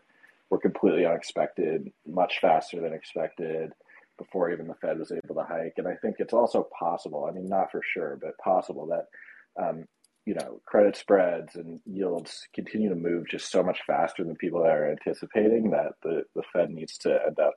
were 0.50 0.58
completely 0.58 1.06
unexpected, 1.06 1.92
much 2.08 2.40
faster 2.40 2.82
than 2.82 2.94
expected 2.94 3.72
before 4.18 4.52
even 4.52 4.68
the 4.68 4.76
Fed 4.76 4.98
was 5.00 5.12
able 5.12 5.36
to 5.36 5.44
hike. 5.44 5.74
And 5.78 5.88
I 5.88 5.96
think 5.96 6.18
it's 6.20 6.34
also 6.34 6.68
possible, 6.78 7.28
I 7.30 7.34
mean, 7.34 7.48
not 7.48 7.72
for 7.72 7.82
sure, 7.84 8.18
but 8.22 8.38
possible 8.38 8.88
that, 8.88 9.62
um, 9.62 9.86
you 10.26 10.34
know, 10.34 10.62
credit 10.66 10.96
spreads 10.96 11.56
and 11.56 11.80
yields 11.86 12.48
continue 12.54 12.90
to 12.90 12.96
move 12.96 13.28
just 13.30 13.52
so 13.52 13.62
much 13.62 13.80
faster 13.86 14.24
than 14.24 14.36
people 14.36 14.66
are 14.66 14.90
anticipating 14.90 15.72
that 15.72 15.94
the, 16.02 16.24
the 16.36 16.44
Fed 16.54 16.70
needs 16.70 16.98
to 17.00 17.20
end 17.26 17.40
up 17.40 17.54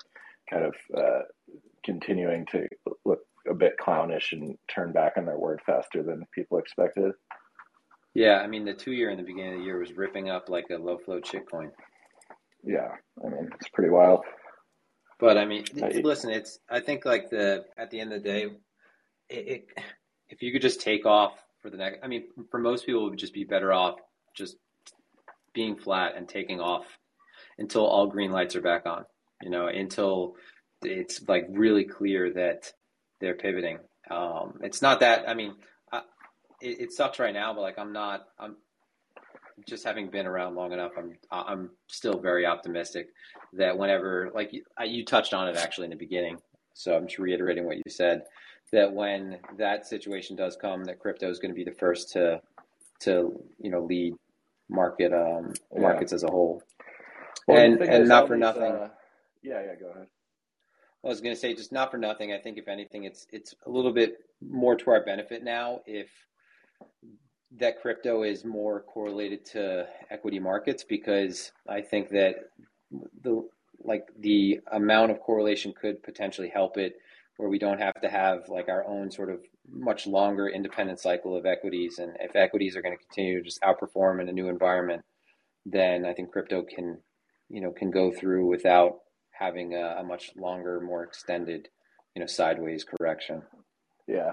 kind 0.51 0.65
of 0.65 0.75
uh, 0.97 1.23
continuing 1.85 2.45
to 2.47 2.67
look 3.05 3.21
a 3.49 3.55
bit 3.55 3.79
clownish 3.79 4.33
and 4.33 4.57
turn 4.69 4.93
back 4.93 5.15
on 5.17 5.25
their 5.25 5.39
word 5.39 5.61
faster 5.65 6.03
than 6.03 6.27
people 6.35 6.59
expected. 6.59 7.13
Yeah, 8.15 8.39
I 8.39 8.47
mean 8.47 8.65
the 8.65 8.75
two 8.75 8.93
year 8.93 9.11
in 9.11 9.17
the 9.17 9.23
beginning 9.23 9.55
of 9.55 9.59
the 9.61 9.65
year 9.65 9.79
was 9.79 9.93
ripping 9.93 10.31
up 10.31 10.49
like 10.49 10.67
a 10.71 10.77
low 10.77 10.99
flow 10.99 11.21
shitcoin. 11.21 11.71
Yeah, 12.65 12.89
I 13.25 13.29
mean 13.29 13.51
it's 13.55 13.69
pretty 13.69 13.91
wild. 13.91 14.25
But 15.19 15.37
I 15.37 15.47
mean, 15.47 15.65
listen, 15.75 16.31
it's 16.31 16.59
I 16.71 16.81
think 16.81 17.05
like 17.05 17.31
the 17.31 17.65
at 17.77 17.91
the 17.91 18.01
end 18.01 18.13
of 18.13 18.23
the 18.23 18.29
day, 18.29 18.45
it, 19.29 19.49
it 19.49 19.65
if 20.29 20.43
you 20.43 20.53
could 20.53 20.63
just 20.63 20.81
take 20.81 21.07
off 21.07 21.33
for 21.61 21.71
the 21.71 21.77
next, 21.77 21.99
I 22.05 22.07
mean, 22.07 22.25
for 22.51 22.59
most 22.59 22.87
people, 22.87 23.07
it 23.07 23.11
would 23.11 23.19
just 23.19 23.35
be 23.35 23.45
better 23.45 23.73
off 23.73 23.97
just 24.37 24.57
being 25.55 25.77
flat 25.77 26.17
and 26.17 26.29
taking 26.29 26.61
off 26.61 26.87
until 27.59 27.85
all 27.85 28.07
green 28.07 28.31
lights 28.31 28.55
are 28.55 28.61
back 28.61 28.87
on. 28.87 29.05
You 29.43 29.51
know, 29.51 29.67
until 29.67 30.37
it's 30.83 31.27
like 31.27 31.47
really 31.51 31.85
clear 31.85 32.33
that 32.35 32.73
they're 33.21 33.35
pivoting. 33.35 33.79
Um, 34.09 34.61
it's 34.63 34.83
not 34.83 35.01
that 35.01 35.29
I 35.29 35.35
mean 35.35 35.57
it, 36.61 36.81
it 36.81 36.93
sucks 36.93 37.19
right 37.19 37.35
now, 37.35 37.55
but 37.55 37.63
like 37.63 37.79
I'm 37.79 37.93
not. 37.93 38.29
I'm 38.39 38.57
just 39.67 39.85
having 39.85 40.09
been 40.09 40.27
around 40.27 40.55
long 40.55 40.73
enough. 40.73 40.93
I'm 40.97 41.17
I'm 41.31 41.71
still 41.89 42.19
very 42.19 42.47
optimistic 42.47 43.09
that 43.55 43.77
whenever 43.77 44.31
like 44.35 44.53
you, 44.53 44.65
you 44.85 45.05
touched 45.05 45.35
on 45.35 45.49
it 45.49 45.57
actually 45.57 45.85
in 45.85 45.91
the 45.91 45.97
beginning. 45.97 46.39
So 46.75 46.97
I'm 46.97 47.07
just 47.07 47.19
reiterating 47.19 47.67
what 47.67 47.77
you 47.77 47.83
said 47.89 48.23
that 48.73 48.93
when 48.93 49.39
that 49.57 49.87
situation 49.87 50.37
does 50.37 50.57
come, 50.57 50.85
that 50.85 50.99
crypto 50.99 51.31
is 51.31 51.39
going 51.39 51.51
to 51.51 51.57
be 51.57 51.65
the 51.65 51.77
first 51.77 52.13
to 52.13 52.41
to 53.01 53.41
you 53.61 53.71
know 53.71 53.83
lead 53.83 54.15
market 54.69 55.13
um, 55.13 55.55
yeah. 55.73 55.81
markets 55.81 56.13
as 56.13 56.25
a 56.25 56.31
whole. 56.31 56.63
Well, 57.47 57.59
and 57.59 57.81
and 57.83 58.09
not 58.09 58.27
for 58.27 58.35
these, 58.35 58.41
nothing. 58.41 58.63
Uh, 58.63 58.89
yeah, 59.43 59.63
yeah. 59.63 59.75
Go 59.81 59.91
ahead. 59.91 60.07
I 61.05 61.09
was 61.09 61.21
going 61.21 61.35
to 61.35 61.41
say, 61.41 61.55
just 61.55 61.73
not 61.73 61.91
for 61.91 61.97
nothing. 61.97 62.33
I 62.33 62.39
think 62.39 62.59
if 62.59 62.69
anything, 62.69 63.05
it's 63.05 63.27
it's 63.33 63.55
a 63.67 63.71
little 63.71 63.93
bit 63.93 64.19
more 64.41 64.77
to 64.77 64.91
our 64.91 65.05
benefit 65.05 65.43
now 65.43 65.81
if 65.87 66.09
that 67.59 67.81
crypto 67.81 68.23
is 68.23 68.45
more 68.45 68.83
correlated 68.83 69.45
to 69.45 69.87
equity 70.11 70.39
markets 70.39 70.85
because 70.85 71.53
I 71.69 71.81
think 71.81 72.11
that 72.11 72.37
the 73.23 73.49
like 73.81 74.05
the 74.19 74.61
amount 74.73 75.13
of 75.13 75.21
correlation 75.21 75.73
could 75.81 76.03
potentially 76.03 76.49
help 76.49 76.77
it 76.77 76.95
where 77.37 77.49
we 77.49 77.59
don't 77.59 77.81
have 77.81 78.01
to 78.03 78.09
have 78.09 78.49
like 78.49 78.69
our 78.69 78.85
own 78.87 79.11
sort 79.11 79.31
of 79.31 79.41
much 79.71 80.07
longer 80.07 80.49
independent 80.49 80.99
cycle 80.99 81.37
of 81.37 81.47
equities. 81.47 81.99
And 81.99 82.17
if 82.21 82.35
equities 82.35 82.77
are 82.77 82.83
going 82.83 82.97
to 82.97 83.05
continue 83.05 83.39
to 83.39 83.45
just 83.45 83.63
outperform 83.63 84.21
in 84.21 84.29
a 84.29 84.33
new 84.33 84.49
environment 84.49 85.03
then 85.67 86.05
I 86.05 86.15
think 86.15 86.33
crypto 86.33 86.63
can 86.63 86.99
you 87.49 87.61
know 87.61 87.73
can 87.73 87.91
go 87.91 88.11
through 88.11 88.47
without 88.47 88.99
having 89.33 89.75
a, 89.75 89.97
a 89.99 90.05
much 90.05 90.31
longer 90.37 90.81
more 90.81 91.05
extended 91.05 91.69
you 92.15 92.21
know 92.21 92.27
sideways 92.27 92.85
correction. 92.85 93.43
Yeah 94.07 94.33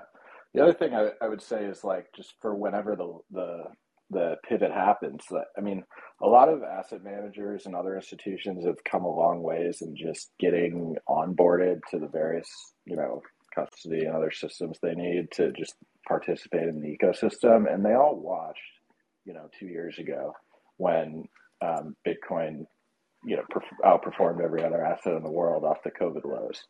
the 0.55 0.63
other 0.63 0.73
thing 0.73 0.93
I, 0.93 1.11
I 1.21 1.27
would 1.27 1.41
say 1.41 1.65
is 1.65 1.83
like 1.83 2.07
just 2.15 2.33
for 2.41 2.55
whenever 2.55 2.95
the 2.95 3.19
the 3.31 3.63
the 4.11 4.35
pivot 4.47 4.71
happens. 4.71 5.23
I 5.57 5.61
mean, 5.61 5.83
a 6.21 6.27
lot 6.27 6.47
of 6.47 6.61
asset 6.63 7.03
managers 7.03 7.65
and 7.65 7.75
other 7.75 7.95
institutions 7.95 8.65
have 8.65 8.83
come 8.83 9.03
a 9.03 9.09
long 9.09 9.41
ways 9.41 9.81
in 9.81 9.95
just 9.95 10.31
getting 10.39 10.95
onboarded 11.09 11.79
to 11.89 11.99
the 11.99 12.07
various, 12.07 12.47
you 12.85 12.95
know, 12.95 13.21
custody 13.53 14.05
and 14.05 14.15
other 14.15 14.31
systems 14.31 14.77
they 14.81 14.93
need 14.93 15.31
to 15.31 15.51
just 15.53 15.73
participate 16.07 16.67
in 16.67 16.81
the 16.81 16.95
ecosystem, 16.95 17.71
and 17.71 17.83
they 17.83 17.93
all 17.93 18.15
watched, 18.15 18.59
you 19.25 19.33
know, 19.33 19.49
two 19.59 19.65
years 19.65 19.97
ago 19.97 20.33
when 20.77 21.23
um, 21.61 21.95
Bitcoin, 22.07 22.65
you 23.25 23.37
know, 23.37 23.43
outperformed 23.83 24.43
every 24.43 24.63
other 24.63 24.85
asset 24.85 25.13
in 25.13 25.23
the 25.23 25.31
world 25.31 25.63
off 25.63 25.83
the 25.83 25.89
COVID 25.89 26.25
lows. 26.25 26.61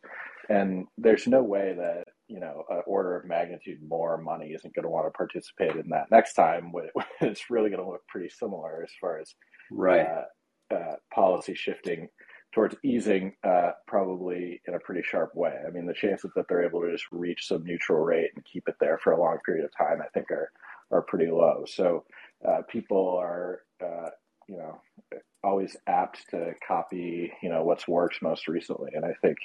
And 0.47 0.85
there's 0.97 1.27
no 1.27 1.43
way 1.43 1.73
that 1.77 2.05
you 2.27 2.39
know 2.39 2.63
an 2.69 2.81
order 2.85 3.15
of 3.15 3.25
magnitude 3.25 3.79
more 3.87 4.17
money 4.17 4.49
isn't 4.49 4.73
going 4.73 4.83
to 4.83 4.89
want 4.89 5.05
to 5.05 5.11
participate 5.11 5.75
in 5.75 5.89
that 5.89 6.11
next 6.11 6.33
time. 6.33 6.71
It's 7.21 7.49
really 7.49 7.69
going 7.69 7.83
to 7.83 7.89
look 7.89 8.05
pretty 8.07 8.29
similar 8.29 8.81
as 8.83 8.91
far 8.99 9.19
as 9.19 9.33
right 9.71 10.05
uh, 10.05 10.75
uh, 10.75 10.95
policy 11.13 11.55
shifting 11.55 12.09
towards 12.53 12.75
easing, 12.83 13.33
uh, 13.43 13.71
probably 13.85 14.61
in 14.65 14.75
a 14.75 14.79
pretty 14.79 15.01
sharp 15.03 15.35
way. 15.35 15.53
I 15.67 15.71
mean, 15.71 15.85
the 15.85 15.93
chances 15.93 16.31
that 16.35 16.47
they're 16.47 16.63
able 16.63 16.81
to 16.81 16.91
just 16.91 17.05
reach 17.11 17.47
some 17.47 17.65
neutral 17.65 17.99
rate 17.99 18.31
and 18.33 18.45
keep 18.45 18.69
it 18.69 18.75
there 18.79 18.97
for 18.97 19.11
a 19.11 19.19
long 19.19 19.37
period 19.45 19.65
of 19.65 19.75
time, 19.77 20.01
I 20.01 20.07
think, 20.13 20.31
are 20.31 20.51
are 20.91 21.01
pretty 21.01 21.29
low. 21.31 21.65
So 21.67 22.05
uh, 22.47 22.61
people 22.69 23.17
are, 23.19 23.61
uh, 23.83 24.09
you 24.47 24.57
know, 24.57 24.81
always 25.43 25.75
apt 25.87 26.29
to 26.29 26.53
copy, 26.65 27.31
you 27.41 27.49
know, 27.49 27.63
what's 27.63 27.87
worked 27.87 28.21
most 28.21 28.47
recently, 28.47 28.91
and 28.93 29.03
I 29.03 29.13
think 29.21 29.37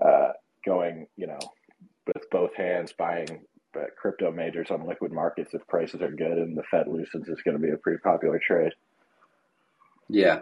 uh, 0.00 0.32
going, 0.64 1.06
you 1.16 1.26
know, 1.26 1.38
with 2.06 2.28
both 2.30 2.54
hands 2.54 2.92
buying 2.96 3.44
crypto 3.96 4.30
majors 4.30 4.70
on 4.70 4.86
liquid 4.86 5.10
markets 5.12 5.52
if 5.52 5.66
prices 5.66 6.00
are 6.00 6.10
good 6.10 6.38
and 6.38 6.56
the 6.56 6.62
Fed 6.70 6.86
loosens 6.86 7.28
is 7.28 7.42
going 7.42 7.56
to 7.56 7.62
be 7.62 7.72
a 7.72 7.76
pretty 7.76 7.98
popular 7.98 8.40
trade. 8.44 8.72
Yeah, 10.08 10.40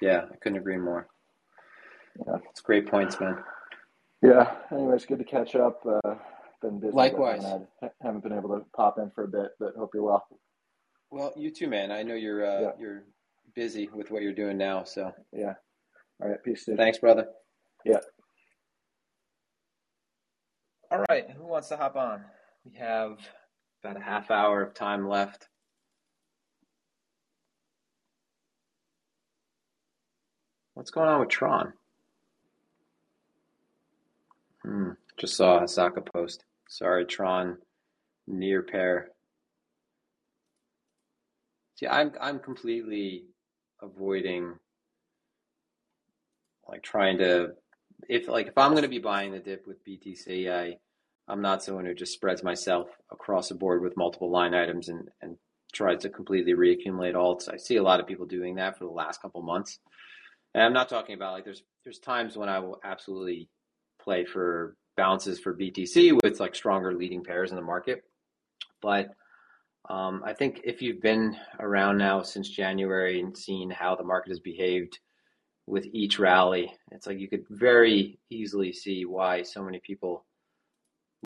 yeah, 0.00 0.24
I 0.32 0.36
couldn't 0.36 0.58
agree 0.58 0.76
more. 0.78 1.06
Yeah, 2.26 2.36
it's 2.50 2.60
great 2.60 2.88
points, 2.88 3.20
man. 3.20 3.38
Yeah. 4.22 4.52
Anyways, 4.72 5.06
good 5.06 5.18
to 5.18 5.24
catch 5.24 5.54
up. 5.54 5.80
Uh, 5.86 6.14
been 6.60 6.80
busy. 6.80 6.92
Likewise. 6.92 7.44
I 7.44 7.88
haven't 8.02 8.22
been 8.22 8.32
able 8.32 8.50
to 8.50 8.64
pop 8.74 8.98
in 8.98 9.10
for 9.10 9.24
a 9.24 9.28
bit, 9.28 9.52
but 9.60 9.74
hope 9.76 9.90
you're 9.94 10.02
well. 10.02 10.26
Well, 11.10 11.32
you 11.36 11.50
too, 11.50 11.68
man. 11.68 11.92
I 11.92 12.02
know 12.02 12.14
you're 12.14 12.44
uh, 12.44 12.60
yeah. 12.60 12.70
you're 12.78 13.04
busy 13.54 13.88
with 13.94 14.10
what 14.10 14.22
you're 14.22 14.34
doing 14.34 14.58
now. 14.58 14.84
So 14.84 15.12
yeah. 15.32 15.54
All 16.20 16.28
right. 16.28 16.42
Peace. 16.42 16.64
Dude. 16.64 16.76
Thanks, 16.76 16.98
brother. 16.98 17.28
Yeah. 17.84 18.00
All 20.90 21.04
right. 21.10 21.30
Who 21.30 21.44
wants 21.44 21.68
to 21.68 21.76
hop 21.76 21.96
on? 21.96 22.24
We 22.64 22.78
have 22.78 23.18
about 23.84 23.98
a 23.98 24.04
half 24.04 24.30
hour 24.30 24.62
of 24.62 24.74
time 24.74 25.06
left. 25.06 25.48
What's 30.74 30.90
going 30.90 31.08
on 31.08 31.20
with 31.20 31.28
Tron? 31.28 31.72
Hmm. 34.62 34.90
Just 35.18 35.36
saw 35.36 35.62
a 35.62 35.68
Saka 35.68 36.00
post. 36.00 36.44
Sorry, 36.68 37.04
Tron. 37.04 37.58
Near 38.26 38.62
pair. 38.62 39.08
See, 41.74 41.86
I'm 41.86 42.12
I'm 42.20 42.38
completely 42.38 43.24
avoiding 43.82 44.54
like 46.68 46.82
trying 46.82 47.18
to 47.18 47.52
if 48.08 48.28
like 48.28 48.46
if 48.46 48.58
I'm 48.58 48.72
going 48.72 48.82
to 48.82 48.88
be 48.88 48.98
buying 48.98 49.32
the 49.32 49.38
dip 49.38 49.66
with 49.66 49.84
BTC, 49.84 50.50
I 50.50 50.76
I'm 51.28 51.42
not 51.42 51.62
someone 51.62 51.84
who 51.84 51.94
just 51.94 52.12
spreads 52.12 52.42
myself 52.42 52.88
across 53.10 53.48
the 53.48 53.54
board 53.54 53.82
with 53.82 53.96
multiple 53.96 54.30
line 54.30 54.54
items 54.54 54.88
and 54.88 55.08
and 55.22 55.36
tries 55.72 56.00
to 56.02 56.08
completely 56.08 56.54
reaccumulate 56.54 57.14
alts. 57.14 57.52
I 57.52 57.56
see 57.56 57.76
a 57.76 57.82
lot 57.82 58.00
of 58.00 58.06
people 58.06 58.26
doing 58.26 58.54
that 58.56 58.78
for 58.78 58.84
the 58.84 58.90
last 58.90 59.20
couple 59.20 59.42
months. 59.42 59.78
And 60.54 60.62
I'm 60.62 60.72
not 60.72 60.88
talking 60.88 61.14
about 61.14 61.32
like 61.32 61.44
there's 61.44 61.62
there's 61.84 61.98
times 61.98 62.36
when 62.36 62.48
I 62.48 62.58
will 62.58 62.80
absolutely 62.84 63.48
play 64.00 64.24
for 64.24 64.76
bounces 64.96 65.38
for 65.38 65.54
BTC 65.54 66.18
with 66.22 66.40
like 66.40 66.54
stronger 66.54 66.94
leading 66.94 67.22
pairs 67.22 67.50
in 67.50 67.56
the 67.56 67.62
market. 67.62 68.02
But 68.80 69.08
um, 69.88 70.22
I 70.24 70.32
think 70.32 70.60
if 70.64 70.82
you've 70.82 71.00
been 71.00 71.36
around 71.60 71.98
now 71.98 72.22
since 72.22 72.48
January 72.48 73.20
and 73.20 73.36
seen 73.36 73.70
how 73.70 73.94
the 73.94 74.04
market 74.04 74.30
has 74.30 74.40
behaved 74.40 74.98
with 75.68 75.86
each 75.92 76.18
rally, 76.18 76.72
it's 76.92 77.06
like 77.06 77.18
you 77.18 77.28
could 77.28 77.44
very 77.50 78.18
easily 78.30 78.72
see 78.72 79.04
why 79.04 79.42
so 79.42 79.62
many 79.62 79.80
people 79.80 80.24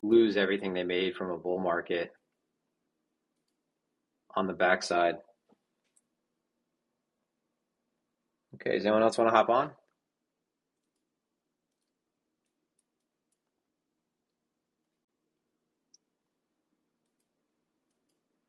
lose 0.03 0.35
everything 0.35 0.73
they 0.73 0.83
made 0.83 1.15
from 1.15 1.31
a 1.31 1.37
bull 1.37 1.59
market 1.59 2.11
on 4.35 4.47
the 4.47 4.53
backside. 4.53 5.15
Okay, 8.55 8.73
does 8.75 8.85
anyone 8.85 9.01
else 9.01 9.17
want 9.17 9.29
to 9.29 9.35
hop 9.35 9.49
on? 9.49 9.71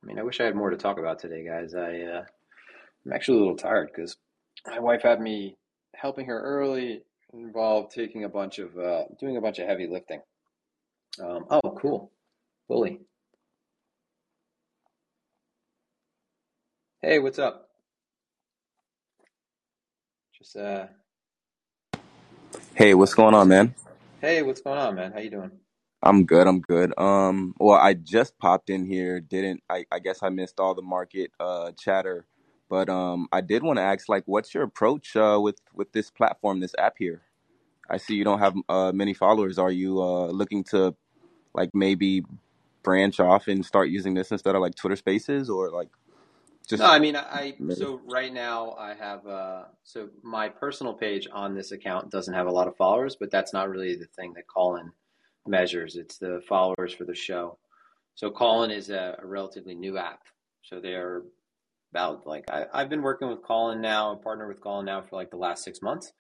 I 0.03 0.07
mean, 0.07 0.19
I 0.19 0.23
wish 0.23 0.41
I 0.41 0.45
had 0.45 0.57
more 0.57 0.71
to 0.71 0.77
talk 0.77 0.99
about 0.99 1.19
today, 1.19 1.45
guys. 1.47 1.75
I 1.75 2.01
uh, 2.03 2.25
I'm 3.07 3.13
actually 3.13 3.39
a 3.39 3.41
little 3.41 3.57
tired 3.57 3.91
because 3.95 4.17
my 4.67 4.79
wife 4.81 5.03
had 5.03 5.21
me 5.21 5.57
helping 5.95 6.27
her 6.27 6.41
early, 6.41 7.03
involved 7.33 7.95
taking 7.95 8.25
a 8.25 8.29
bunch 8.29 8.59
of 8.59 8.77
uh, 8.79 9.05
doing 9.21 9.37
a 9.37 9.41
bunch 9.41 9.59
of 9.59 9.69
heavy 9.69 9.87
lifting. 9.87 10.21
Um, 11.23 11.47
oh, 11.51 11.79
cool, 11.81 12.13
Willie. 12.69 13.01
Hey, 17.03 17.19
what's 17.19 17.39
up? 17.39 17.69
Just 20.39 20.57
uh. 20.57 20.87
Hey, 22.75 22.95
what's 22.95 23.15
going 23.15 23.35
on, 23.35 23.49
man? 23.49 23.75
Hey, 24.21 24.43
what's 24.43 24.63
going 24.63 24.79
on, 24.79 24.97
man? 24.97 25.13
How 25.13 25.21
you 25.21 25.31
doing? 25.31 25.53
I'm 26.03 26.27
good. 26.27 26.47
I'm 26.47 26.61
good. 26.61 26.99
Um, 26.99 27.55
well, 27.61 27.79
I 27.79 27.95
just 27.95 28.39
popped 28.39 28.71
in 28.71 28.87
here. 28.87 29.21
Didn't 29.21 29.63
I? 29.71 29.87
I 29.93 30.01
guess 30.01 30.23
I 30.23 30.31
missed 30.31 30.61
all 30.61 30.75
the 30.75 30.83
market 30.83 31.33
uh 31.41 31.73
chatter, 31.79 32.27
but 32.69 32.89
um, 32.89 33.29
I 33.33 33.41
did 33.41 33.63
want 33.63 33.79
to 33.79 33.83
ask, 33.83 34.09
like, 34.09 34.25
what's 34.27 34.55
your 34.55 34.63
approach 34.63 35.17
uh 35.17 35.39
with 35.41 35.61
with 35.75 35.93
this 35.93 36.11
platform, 36.11 36.61
this 36.61 36.75
app 36.79 36.95
here? 36.99 37.23
I 37.89 37.99
see 37.99 38.15
you 38.15 38.25
don't 38.25 38.39
have 38.41 38.55
uh 38.69 38.93
many 38.93 39.15
followers. 39.15 39.59
Are 39.59 39.71
you 39.71 40.01
uh 40.03 40.27
looking 40.27 40.65
to 40.65 40.95
like 41.55 41.71
maybe 41.75 42.23
branch 42.83 43.21
off 43.21 43.49
and 43.49 43.65
start 43.65 43.89
using 43.89 44.15
this 44.15 44.31
instead 44.31 44.55
of 44.55 44.61
like 44.63 44.75
Twitter 44.75 44.97
Spaces 44.97 45.51
or 45.51 45.71
like 45.71 45.89
just 46.69 46.81
no, 46.81 46.87
I 46.87 46.99
mean, 46.99 47.17
I 47.17 47.55
so 47.71 48.01
right 48.07 48.33
now 48.33 48.73
I 48.79 48.95
have 48.95 49.27
uh 49.27 49.65
so 49.83 50.09
my 50.23 50.49
personal 50.49 50.95
page 50.95 51.29
on 51.33 51.55
this 51.55 51.73
account 51.73 52.11
doesn't 52.11 52.35
have 52.35 52.47
a 52.47 52.51
lot 52.53 52.69
of 52.69 52.77
followers, 52.77 53.17
but 53.19 53.31
that's 53.31 53.53
not 53.53 53.69
really 53.69 53.97
the 53.97 54.07
thing 54.17 54.33
that 54.35 54.47
Callin 54.49 54.93
measures. 55.47 55.97
It's 55.97 56.19
the 56.19 56.43
followers 56.49 56.95
for 56.95 57.05
the 57.05 57.15
show. 57.15 57.59
So 58.15 58.31
Callin 58.31 58.71
is 58.71 58.91
a, 58.91 59.19
a 59.23 59.27
relatively 59.27 59.75
new 59.75 59.99
app. 59.99 60.23
So 60.63 60.81
they're 60.81 61.23
about 61.95 62.27
like 62.27 62.45
I, 62.51 62.81
have 62.81 62.89
been 62.89 63.03
working 63.03 63.29
with 63.29 63.45
Callin 63.45 63.81
now, 63.81 64.13
a 64.13 64.17
partner 64.17 64.49
with 64.49 64.61
Callin 64.61 64.87
now 64.87 65.01
for 65.01 65.15
like 65.15 65.31
the 65.31 65.37
last 65.37 65.63
six 65.63 65.81
months. 65.81 66.13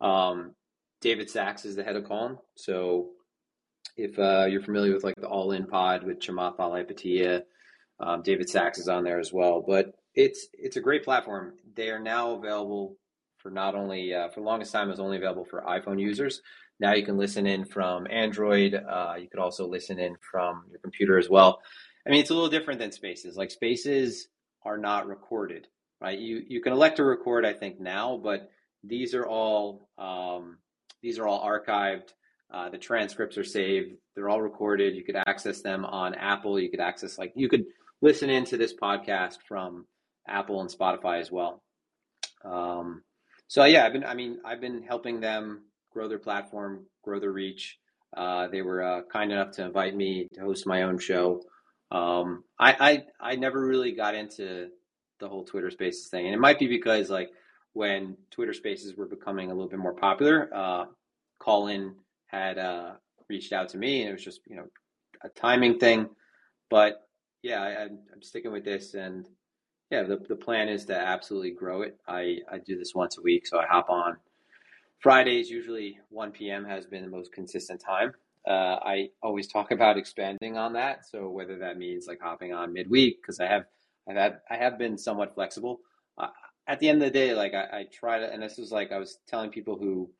Um, 0.00 0.54
David 1.02 1.28
Sacks 1.28 1.66
is 1.66 1.76
the 1.76 1.84
head 1.84 1.96
of 1.96 2.04
Callin. 2.08 2.38
So 2.56 3.10
if 3.96 4.18
uh, 4.18 4.46
you're 4.46 4.62
familiar 4.62 4.94
with 4.94 5.04
like 5.04 5.16
the 5.16 5.28
All 5.28 5.52
In 5.52 5.66
Pod 5.66 6.02
with 6.02 6.18
Chamath 6.18 6.56
Palihapitiya, 6.56 7.42
um, 8.00 8.22
David 8.22 8.48
Sacks 8.48 8.78
is 8.78 8.88
on 8.88 9.04
there 9.04 9.20
as 9.20 9.30
well, 9.30 9.62
but 9.66 9.92
it's 10.14 10.48
it's 10.54 10.76
a 10.76 10.80
great 10.80 11.04
platform. 11.04 11.54
They 11.76 11.90
are 11.90 12.00
now 12.00 12.32
available 12.32 12.96
for 13.36 13.50
not 13.50 13.74
only 13.74 14.14
uh, 14.14 14.30
for 14.30 14.40
longest 14.40 14.72
time 14.72 14.88
was 14.88 14.98
only 14.98 15.18
available 15.18 15.44
for 15.44 15.62
iPhone 15.68 16.00
users. 16.00 16.40
Now 16.80 16.94
you 16.94 17.04
can 17.04 17.18
listen 17.18 17.46
in 17.46 17.66
from 17.66 18.06
Android. 18.10 18.74
Uh, 18.74 19.14
you 19.20 19.28
could 19.28 19.40
also 19.40 19.68
listen 19.68 19.98
in 19.98 20.16
from 20.30 20.64
your 20.70 20.78
computer 20.78 21.18
as 21.18 21.28
well. 21.28 21.60
I 22.06 22.10
mean, 22.10 22.20
it's 22.20 22.30
a 22.30 22.34
little 22.34 22.48
different 22.48 22.80
than 22.80 22.92
Spaces. 22.92 23.36
Like 23.36 23.50
Spaces 23.50 24.28
are 24.64 24.78
not 24.78 25.06
recorded, 25.06 25.66
right? 26.00 26.18
You 26.18 26.42
you 26.46 26.60
can 26.60 26.72
elect 26.72 26.96
to 26.96 27.04
record, 27.04 27.44
I 27.44 27.52
think 27.52 27.80
now, 27.80 28.20
but 28.22 28.50
these 28.84 29.14
are 29.14 29.26
all 29.26 29.88
um, 29.98 30.58
these 31.02 31.18
are 31.18 31.26
all 31.26 31.44
archived. 31.46 32.10
Uh, 32.50 32.70
the 32.70 32.78
transcripts 32.78 33.36
are 33.36 33.44
saved. 33.44 33.92
They're 34.14 34.28
all 34.28 34.40
recorded. 34.40 34.96
You 34.96 35.04
could 35.04 35.16
access 35.16 35.60
them 35.60 35.84
on 35.84 36.14
Apple. 36.14 36.58
You 36.58 36.70
could 36.70 36.80
access 36.80 37.18
like 37.18 37.32
you 37.36 37.48
could 37.48 37.64
listen 38.00 38.30
into 38.30 38.56
this 38.56 38.74
podcast 38.74 39.38
from 39.46 39.86
Apple 40.26 40.60
and 40.60 40.70
Spotify 40.70 41.20
as 41.20 41.30
well. 41.30 41.62
Um, 42.44 43.02
so 43.48 43.64
yeah, 43.64 43.86
I've 43.86 43.92
been, 43.92 44.04
I 44.04 44.14
mean, 44.14 44.38
I've 44.44 44.60
been 44.60 44.82
helping 44.82 45.20
them 45.20 45.64
grow 45.92 46.08
their 46.08 46.18
platform, 46.18 46.86
grow 47.02 47.18
their 47.18 47.32
reach. 47.32 47.78
Uh, 48.16 48.48
they 48.48 48.62
were 48.62 48.82
uh, 48.82 49.02
kind 49.10 49.32
enough 49.32 49.52
to 49.52 49.64
invite 49.64 49.94
me 49.94 50.28
to 50.34 50.40
host 50.40 50.66
my 50.66 50.82
own 50.82 50.98
show. 50.98 51.42
Um, 51.90 52.44
I, 52.58 53.04
I, 53.20 53.32
I 53.32 53.36
never 53.36 53.64
really 53.64 53.92
got 53.92 54.14
into 54.14 54.68
the 55.20 55.28
whole 55.28 55.44
Twitter 55.44 55.70
Spaces 55.70 56.08
thing, 56.08 56.26
and 56.26 56.34
it 56.34 56.40
might 56.40 56.58
be 56.58 56.66
because 56.66 57.10
like 57.10 57.30
when 57.72 58.16
Twitter 58.30 58.52
Spaces 58.52 58.96
were 58.96 59.06
becoming 59.06 59.50
a 59.50 59.54
little 59.54 59.68
bit 59.68 59.78
more 59.78 59.94
popular, 59.94 60.50
uh, 60.54 60.84
Callin 61.38 61.94
had 62.26 62.58
uh, 62.58 62.92
reached 63.28 63.52
out 63.52 63.68
to 63.70 63.78
me, 63.78 64.02
and 64.02 64.10
it 64.10 64.12
was 64.12 64.24
just 64.24 64.40
you 64.46 64.56
know 64.56 64.66
a 65.22 65.28
timing 65.30 65.78
thing. 65.78 66.08
But 66.70 67.08
yeah, 67.42 67.62
I, 67.62 67.82
I'm 67.84 68.22
sticking 68.22 68.52
with 68.52 68.64
this, 68.64 68.94
and 68.94 69.26
yeah, 69.90 70.02
the 70.02 70.18
the 70.28 70.36
plan 70.36 70.68
is 70.68 70.84
to 70.86 70.96
absolutely 70.96 71.52
grow 71.52 71.82
it. 71.82 71.96
I 72.06 72.38
I 72.50 72.58
do 72.58 72.78
this 72.78 72.94
once 72.94 73.18
a 73.18 73.22
week, 73.22 73.46
so 73.46 73.58
I 73.58 73.66
hop 73.66 73.90
on. 73.90 74.16
Fridays 75.00 75.48
usually 75.48 75.98
1 76.08 76.32
p.m. 76.32 76.64
has 76.64 76.84
been 76.84 77.02
the 77.02 77.08
most 77.08 77.32
consistent 77.32 77.80
time. 77.80 78.12
Uh, 78.48 78.78
I 78.82 79.10
always 79.22 79.46
talk 79.46 79.70
about 79.70 79.98
expanding 79.98 80.56
on 80.56 80.72
that. 80.74 81.06
So 81.06 81.28
whether 81.28 81.58
that 81.58 81.78
means 81.78 82.06
like 82.06 82.20
hopping 82.20 82.52
on 82.52 82.72
midweek, 82.72 83.20
because 83.22 83.40
I 83.40 83.46
have, 83.46 83.64
I've 84.08 84.16
had, 84.16 84.38
I 84.50 84.56
have 84.56 84.78
been 84.78 84.96
somewhat 84.98 85.34
flexible. 85.34 85.80
Uh, 86.16 86.28
at 86.66 86.80
the 86.80 86.88
end 86.88 87.02
of 87.02 87.06
the 87.06 87.18
day, 87.18 87.34
like 87.34 87.54
I, 87.54 87.78
I 87.78 87.86
try 87.92 88.18
to, 88.18 88.32
and 88.32 88.42
this 88.42 88.58
is 88.58 88.72
like 88.72 88.92
I 88.92 88.98
was 88.98 89.18
telling 89.28 89.50
people 89.50 89.76
who 89.78 90.10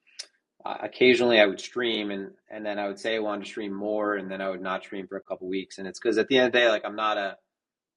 uh, 0.64 0.77
occasionally 0.83 1.41
I 1.41 1.47
would 1.47 1.61
stream 1.61 2.11
and 2.11 2.31
and 2.51 2.64
then 2.64 2.79
I 2.79 2.88
would 2.88 2.99
say 2.99 3.17
I 3.17 3.21
wanted 3.21 3.45
to 3.45 3.51
stream 3.51 3.73
more 3.73 4.17
and 4.17 4.31
then 4.31 4.41
I 4.41 4.49
would 4.49 4.62
not 4.62 4.83
stream 4.83 5.07
for 5.07 5.17
a 5.17 5.23
couple 5.23 5.49
weeks 5.49 5.79
and 5.79 5.87
it's 5.87 6.01
because 6.01 6.19
at 6.19 6.29
the 6.29 6.37
end 6.37 6.47
of 6.47 6.53
the 6.53 6.59
day 6.59 6.69
like 6.69 6.85
I'm 6.85 6.97
not 6.97 7.17
a 7.17 7.37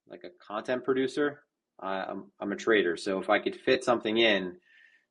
like 0.08 0.24
a 0.24 0.30
content 0.46 0.84
producer 0.84 1.41
I'm 1.80 2.26
I'm 2.39 2.52
a 2.52 2.56
trader 2.56 2.98
so 2.98 3.20
if 3.20 3.30
I 3.30 3.39
could 3.39 3.56
fit 3.56 3.84
something 3.84 4.17
in 4.17 4.58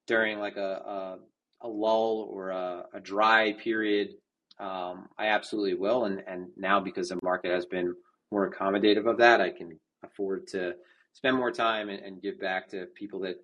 during 0.07 0.39
like 0.39 0.57
a 0.57 1.19
a, 1.63 1.67
a 1.67 1.69
lull 1.69 2.29
or 2.31 2.51
a, 2.51 2.85
a 2.95 3.01
dry 3.01 3.53
period 3.55 4.11
um, 4.61 5.09
I 5.19 5.27
absolutely 5.29 5.75
will 5.75 6.05
and 6.05 6.23
and 6.27 6.49
now 6.57 6.81
because 6.81 7.09
the 7.09 7.19
market 7.23 7.51
has 7.51 7.67
been 7.67 7.95
more 8.31 8.51
accommodative 8.51 9.07
of 9.07 9.19
that 9.19 9.41
I 9.41 9.51
can 9.51 9.79
afford 10.05 10.47
to 10.49 10.75
spend 11.13 11.37
more 11.37 11.51
time 11.51 11.89
and, 11.89 12.01
and 12.01 12.23
give 12.23 12.39
back 12.39 12.69
to 12.71 12.87
people 12.95 13.21
that 13.21 13.37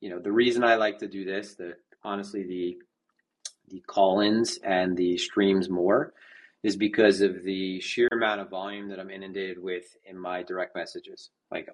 you 0.00 0.10
know 0.10 0.18
the 0.18 0.32
reason 0.32 0.62
I 0.62 0.76
like 0.76 0.98
to 0.98 1.08
do 1.08 1.24
this 1.24 1.54
the 1.54 1.74
honestly 2.02 2.44
the 2.44 2.78
the 3.68 3.80
call-ins 3.80 4.58
and 4.62 4.96
the 4.96 5.16
streams 5.16 5.68
more 5.70 6.12
is 6.62 6.76
because 6.76 7.20
of 7.20 7.42
the 7.42 7.78
sheer 7.80 8.08
amount 8.12 8.40
of 8.40 8.48
volume 8.48 8.88
that 8.88 8.98
I'm 8.98 9.10
inundated 9.10 9.62
with 9.62 9.84
in 10.04 10.18
my 10.18 10.42
direct 10.42 10.74
messages. 10.74 11.30
Like 11.50 11.68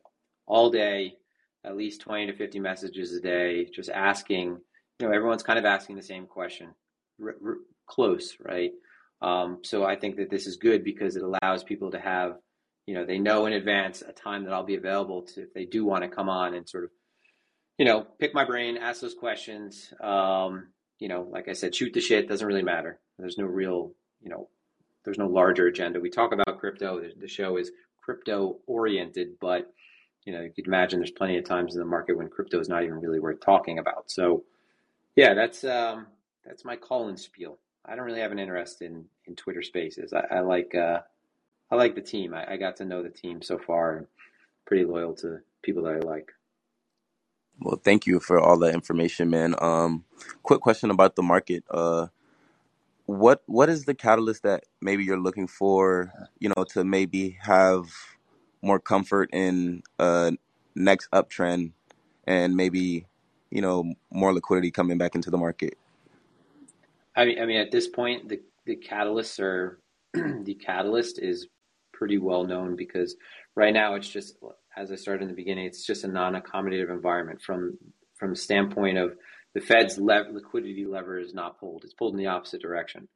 all 0.46 0.68
day, 0.68 1.14
at 1.64 1.76
least 1.76 2.00
20 2.00 2.26
to 2.26 2.32
50 2.32 2.58
messages 2.58 3.14
a 3.14 3.20
day, 3.20 3.66
just 3.66 3.88
asking, 3.90 4.58
you 4.98 5.06
know, 5.06 5.12
everyone's 5.12 5.44
kind 5.44 5.58
of 5.58 5.64
asking 5.64 5.96
the 5.96 6.02
same 6.02 6.26
question, 6.26 6.74
close, 7.90 8.36
right? 8.40 8.70
Um, 9.20 9.58
so 9.62 9.84
I 9.84 9.96
think 9.96 10.16
that 10.16 10.30
this 10.30 10.46
is 10.46 10.56
good 10.56 10.84
because 10.84 11.16
it 11.16 11.22
allows 11.22 11.62
people 11.64 11.90
to 11.90 12.00
have, 12.00 12.38
you 12.86 12.94
know, 12.94 13.04
they 13.04 13.18
know 13.18 13.46
in 13.46 13.52
advance 13.52 14.02
a 14.02 14.12
time 14.12 14.44
that 14.44 14.52
I'll 14.52 14.64
be 14.64 14.76
available 14.76 15.22
to, 15.22 15.42
if 15.42 15.52
they 15.52 15.66
do 15.66 15.84
want 15.84 16.04
to 16.04 16.08
come 16.08 16.28
on 16.28 16.54
and 16.54 16.68
sort 16.68 16.84
of, 16.84 16.90
you 17.76 17.84
know, 17.84 18.06
pick 18.18 18.34
my 18.34 18.44
brain, 18.44 18.76
ask 18.76 19.00
those 19.00 19.14
questions, 19.14 19.92
um, 20.00 20.68
you 20.98 21.08
know, 21.08 21.28
like 21.30 21.48
I 21.48 21.52
said, 21.52 21.74
shoot 21.74 21.92
the 21.92 22.00
shit 22.00 22.28
doesn't 22.28 22.46
really 22.46 22.62
matter. 22.62 22.98
There's 23.18 23.38
no 23.38 23.44
real, 23.44 23.92
you 24.22 24.30
know, 24.30 24.48
there's 25.04 25.18
no 25.18 25.26
larger 25.26 25.66
agenda. 25.66 26.00
We 26.00 26.10
talk 26.10 26.32
about 26.32 26.58
crypto. 26.58 27.02
The 27.18 27.28
show 27.28 27.56
is 27.56 27.70
crypto 28.02 28.58
oriented, 28.66 29.38
but 29.40 29.72
you 30.24 30.32
know, 30.32 30.42
you 30.42 30.50
could 30.50 30.66
imagine 30.66 30.98
there's 30.98 31.10
plenty 31.10 31.38
of 31.38 31.44
times 31.44 31.74
in 31.74 31.80
the 31.80 31.86
market 31.86 32.16
when 32.16 32.28
crypto 32.28 32.60
is 32.60 32.68
not 32.68 32.82
even 32.82 33.00
really 33.00 33.20
worth 33.20 33.40
talking 33.40 33.78
about. 33.78 34.10
So, 34.10 34.44
yeah, 35.16 35.34
that's 35.34 35.64
um, 35.64 36.06
that's 36.44 36.64
my 36.64 36.76
call 36.76 37.08
and 37.08 37.18
spiel. 37.18 37.58
I 37.86 37.96
don't 37.96 38.06
really 38.06 38.20
have 38.20 38.32
an 38.32 38.38
interest 38.38 38.82
in 38.82 39.06
in 39.26 39.36
Twitter 39.36 39.62
Spaces. 39.62 40.12
I, 40.12 40.38
I 40.38 40.40
like 40.40 40.74
uh, 40.74 41.00
I 41.70 41.76
like 41.76 41.94
the 41.94 42.02
team. 42.02 42.34
I, 42.34 42.54
I 42.54 42.56
got 42.56 42.76
to 42.76 42.84
know 42.84 43.02
the 43.02 43.10
team 43.10 43.42
so 43.42 43.58
far, 43.58 43.98
and 43.98 44.06
pretty 44.66 44.84
loyal 44.84 45.14
to 45.16 45.40
people 45.62 45.84
that 45.84 45.94
I 45.96 46.00
like. 46.00 46.30
Well, 47.60 47.80
thank 47.84 48.06
you 48.06 48.20
for 48.20 48.40
all 48.40 48.58
that 48.60 48.74
information, 48.74 49.30
man. 49.30 49.54
Um, 49.60 50.04
quick 50.42 50.60
question 50.60 50.90
about 50.90 51.16
the 51.16 51.22
market. 51.22 51.64
Uh, 51.70 52.08
what 53.06 53.42
what 53.46 53.68
is 53.68 53.84
the 53.84 53.94
catalyst 53.94 54.44
that 54.44 54.64
maybe 54.80 55.04
you're 55.04 55.20
looking 55.20 55.48
for? 55.48 56.12
You 56.38 56.50
know, 56.56 56.64
to 56.70 56.84
maybe 56.84 57.38
have 57.42 57.86
more 58.62 58.80
comfort 58.80 59.30
in 59.32 59.82
uh 59.98 60.32
next 60.74 61.10
uptrend, 61.12 61.72
and 62.26 62.56
maybe 62.56 63.06
you 63.50 63.62
know 63.62 63.94
more 64.12 64.34
liquidity 64.34 64.70
coming 64.70 64.98
back 64.98 65.14
into 65.14 65.30
the 65.30 65.38
market. 65.38 65.78
I 67.16 67.24
mean, 67.24 67.40
I 67.40 67.46
mean, 67.46 67.60
at 67.60 67.70
this 67.70 67.88
point, 67.88 68.28
the 68.28 68.40
the 68.66 68.76
catalysts 68.76 69.40
are 69.40 69.80
the 70.14 70.54
catalyst 70.54 71.18
is 71.20 71.48
pretty 71.92 72.18
well 72.18 72.44
known 72.44 72.76
because 72.76 73.16
right 73.56 73.74
now 73.74 73.94
it's 73.94 74.08
just 74.08 74.36
as 74.76 74.90
I 74.90 74.94
started 74.94 75.22
in 75.22 75.28
the 75.28 75.34
beginning, 75.34 75.66
it's 75.66 75.84
just 75.84 76.04
a 76.04 76.08
non-accommodative 76.08 76.90
environment 76.90 77.42
from 77.42 77.78
from 78.18 78.34
standpoint 78.34 78.98
of 78.98 79.16
the 79.54 79.60
Fed's 79.60 79.98
liquidity 79.98 80.86
lever 80.86 81.18
is 81.18 81.34
not 81.34 81.58
pulled; 81.58 81.84
it's 81.84 81.94
pulled 81.94 82.14
in 82.14 82.18
the 82.18 82.28
opposite 82.28 82.62
direction. 82.62 83.08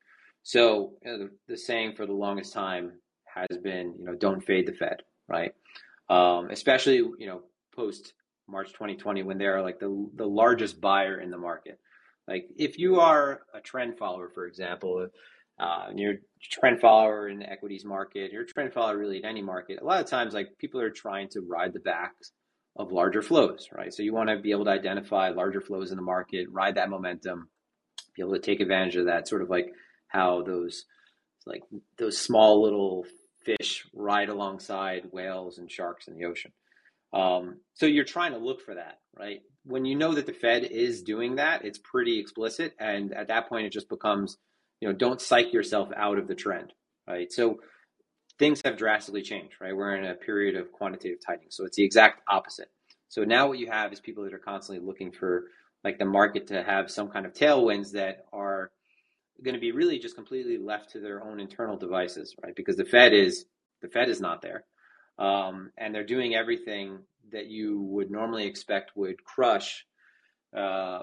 So 0.43 0.95
you 1.05 1.11
know, 1.11 1.19
the, 1.19 1.31
the, 1.49 1.57
saying 1.57 1.95
for 1.95 2.07
the 2.07 2.13
longest 2.13 2.53
time 2.53 2.93
has 3.25 3.59
been, 3.59 3.95
you 3.99 4.05
know, 4.05 4.15
don't 4.15 4.45
fade 4.45 4.67
the 4.67 4.73
Fed, 4.73 5.03
right? 5.29 5.53
Um, 6.11 6.49
especially 6.51 6.97
you 6.97 7.27
know 7.27 7.43
post 7.75 8.13
March 8.49 8.73
2020 8.73 9.23
when 9.23 9.39
they 9.39 9.47
are 9.47 9.63
like 9.63 9.79
the 9.79 10.09
the 10.17 10.27
largest 10.27 10.81
buyer 10.81 11.21
in 11.21 11.31
the 11.31 11.39
market. 11.39 11.79
Like 12.27 12.49
if 12.57 12.79
you 12.79 13.01
are 13.01 13.43
a 13.55 13.61
trend 13.61 13.99
follower, 13.99 14.29
for 14.29 14.47
example, 14.47 15.09
uh, 15.59 15.87
and 15.89 15.99
you're 15.99 16.15
a 16.15 16.19
trend 16.51 16.81
follower 16.81 17.29
in 17.29 17.39
the 17.39 17.51
equities 17.51 17.85
market, 17.85 18.33
you're 18.33 18.43
a 18.43 18.47
trend 18.47 18.73
follower 18.73 18.99
really 18.99 19.19
in 19.19 19.25
any 19.25 19.43
market. 19.43 19.81
A 19.81 19.85
lot 19.85 20.01
of 20.01 20.07
times, 20.07 20.35
like 20.35 20.49
people 20.59 20.81
are 20.81 20.91
trying 20.91 21.29
to 21.31 21.41
ride 21.41 21.73
the 21.73 21.81
backs 21.81 22.33
of 22.77 22.91
larger 22.91 23.23
flows, 23.23 23.69
right? 23.73 23.93
So 23.95 24.03
you 24.03 24.13
want 24.13 24.31
to 24.31 24.39
be 24.39 24.51
able 24.51 24.65
to 24.65 24.71
identify 24.73 25.29
larger 25.29 25.61
flows 25.61 25.91
in 25.91 25.97
the 25.97 26.03
market, 26.03 26.49
ride 26.51 26.75
that 26.75 26.91
momentum, 26.91 27.49
be 28.17 28.23
able 28.23 28.33
to 28.33 28.41
take 28.41 28.61
advantage 28.61 28.97
of 28.97 29.07
that. 29.07 29.29
Sort 29.29 29.43
of 29.43 29.51
like 29.51 29.69
how 30.09 30.43
those 30.43 30.85
like 31.47 31.63
those 31.99 32.19
small 32.19 32.63
little 32.63 33.05
fish 33.45 33.87
ride 33.95 34.31
alongside 34.31 35.09
whales 35.13 35.59
and 35.59 35.71
sharks 35.71 36.09
in 36.09 36.15
the 36.15 36.25
ocean. 36.25 36.53
Um, 37.13 37.61
so 37.75 37.87
you're 37.87 38.05
trying 38.05 38.33
to 38.33 38.39
look 38.39 38.61
for 38.61 38.75
that, 38.75 38.99
right? 39.17 39.41
When 39.65 39.85
you 39.85 39.97
know 39.97 40.15
that 40.15 40.27
the 40.27 40.33
Fed 40.33 40.65
is 40.65 41.03
doing 41.03 41.37
that, 41.37 41.65
it's 41.65 41.79
pretty 41.79 42.19
explicit, 42.19 42.75
and 42.79 43.13
at 43.13 43.29
that 43.29 43.49
point, 43.49 43.67
it 43.67 43.73
just 43.73 43.89
becomes 43.89 44.37
you 44.85 44.89
know, 44.89 44.95
don't 44.95 45.21
psych 45.21 45.51
yourself 45.53 45.89
out 45.97 46.19
of 46.19 46.29
the 46.29 46.35
trend, 46.35 46.75
right? 47.09 47.33
So 47.33 47.61
things 48.39 48.61
have 48.67 48.77
drastically 48.77 49.23
changed, 49.23 49.55
right? 49.59 49.75
We're 49.75 49.97
in 49.97 50.05
a 50.05 50.15
period 50.15 50.57
of 50.57 50.73
quantitative 50.73 51.21
tightening. 51.25 51.49
So 51.51 51.65
it's 51.65 51.77
the 51.77 51.85
exact 51.85 52.21
opposite. 52.29 52.69
So 53.09 53.25
now 53.25 53.49
what 53.49 53.59
you 53.59 53.71
have 53.71 53.95
is 53.95 54.01
people 54.01 54.25
that 54.25 54.35
are 54.35 54.39
constantly 54.39 54.85
looking 54.85 55.11
for 55.11 55.45
like 55.85 55.99
the 55.99 56.05
market 56.05 56.49
to 56.49 56.63
have 56.63 56.91
some 56.91 57.09
kind 57.09 57.25
of 57.25 57.33
tailwinds 57.33 57.93
that 57.93 58.27
are 58.31 58.73
going 59.43 59.55
to 59.55 59.61
be 59.61 59.73
really 59.73 59.99
just 59.99 60.17
completely 60.17 60.59
left 60.59 60.91
to 60.91 61.01
their 61.01 61.25
own 61.25 61.41
internal 61.41 61.79
devices, 61.79 62.35
right? 62.43 62.55
Because 62.55 62.77
the 62.77 62.85
Fed 62.85 63.15
is 63.15 63.47
the 63.81 63.89
Fed 63.89 64.11
is 64.11 64.21
not 64.21 64.43
there, 64.43 64.65
um, 65.19 65.71
and 65.79 65.95
they're 65.95 66.05
doing 66.05 66.35
everything 66.35 66.99
that 67.33 67.47
you 67.47 67.81
would 67.81 68.11
normally 68.11 68.47
expect 68.47 68.97
would 68.97 69.23
crush 69.25 69.85
uh, 70.57 71.01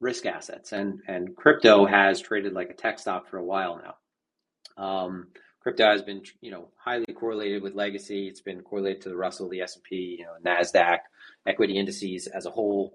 risk 0.00 0.26
assets, 0.26 0.72
and 0.72 1.00
and 1.06 1.36
crypto 1.36 1.86
has 1.86 2.20
traded 2.20 2.52
like 2.52 2.70
a 2.70 2.74
tech 2.74 2.98
stock 2.98 3.28
for 3.28 3.38
a 3.38 3.44
while 3.44 3.80
now. 3.82 4.82
Um, 4.82 5.28
crypto 5.60 5.90
has 5.90 6.02
been 6.02 6.22
you 6.40 6.50
know 6.50 6.68
highly 6.76 7.12
correlated 7.14 7.62
with 7.62 7.74
legacy. 7.74 8.28
It's 8.28 8.40
been 8.40 8.62
correlated 8.62 9.02
to 9.02 9.08
the 9.08 9.16
Russell, 9.16 9.48
the 9.48 9.60
S 9.60 9.76
and 9.76 9.84
P, 9.84 10.16
you 10.18 10.24
know, 10.24 10.34
Nasdaq, 10.44 10.98
equity 11.46 11.76
indices 11.78 12.26
as 12.26 12.46
a 12.46 12.50
whole. 12.50 12.94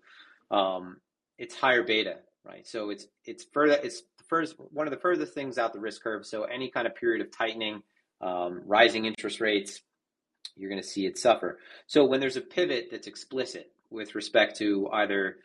Um, 0.49 0.97
it's 1.37 1.55
higher 1.55 1.83
beta, 1.83 2.17
right? 2.45 2.67
So 2.67 2.89
it's 2.89 3.07
it's 3.25 3.45
further 3.53 3.79
it's 3.83 4.03
first 4.27 4.55
one 4.57 4.87
of 4.87 4.91
the 4.91 4.99
furthest 4.99 5.33
things 5.33 5.57
out 5.57 5.73
the 5.73 5.79
risk 5.79 6.01
curve. 6.01 6.25
So 6.25 6.43
any 6.43 6.69
kind 6.69 6.87
of 6.87 6.95
period 6.95 7.21
of 7.21 7.31
tightening, 7.31 7.83
um, 8.21 8.61
rising 8.65 9.05
interest 9.05 9.41
rates, 9.41 9.81
you're 10.55 10.69
going 10.69 10.81
to 10.81 10.87
see 10.87 11.05
it 11.05 11.17
suffer. 11.17 11.59
So 11.87 12.05
when 12.05 12.19
there's 12.19 12.37
a 12.37 12.41
pivot 12.41 12.89
that's 12.91 13.07
explicit 13.07 13.71
with 13.89 14.15
respect 14.15 14.57
to 14.57 14.89
either 14.91 15.37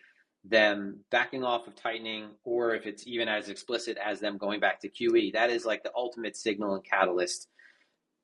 them 0.44 1.01
backing 1.11 1.44
off 1.44 1.66
of 1.66 1.77
tightening, 1.77 2.31
or 2.44 2.75
if 2.75 2.87
it's 2.87 3.07
even 3.07 3.29
as 3.29 3.49
explicit 3.49 3.99
as 4.03 4.21
them 4.21 4.38
going 4.38 4.61
back 4.61 4.81
to 4.81 4.88
QE, 4.88 5.33
that 5.33 5.51
is 5.51 5.64
like 5.64 5.83
the 5.83 5.92
ultimate 5.94 6.37
signal 6.37 6.75
and 6.75 6.85
catalyst 6.85 7.49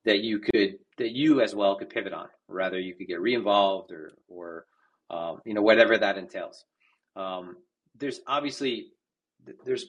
that 0.04 0.20
you 0.20 0.38
could 0.38 0.78
that 0.98 1.10
you 1.10 1.40
as 1.40 1.54
well 1.54 1.76
could 1.76 1.90
pivot 1.90 2.12
on. 2.12 2.28
Rather, 2.48 2.78
you 2.78 2.94
could 2.94 3.08
get 3.08 3.20
re-involved 3.20 3.90
or 3.90 4.12
or 4.28 4.66
um, 5.10 5.40
you 5.44 5.54
know 5.54 5.62
whatever 5.62 5.96
that 5.98 6.18
entails. 6.18 6.64
Um, 7.16 7.56
there's 7.96 8.20
obviously 8.26 8.88
there's 9.64 9.86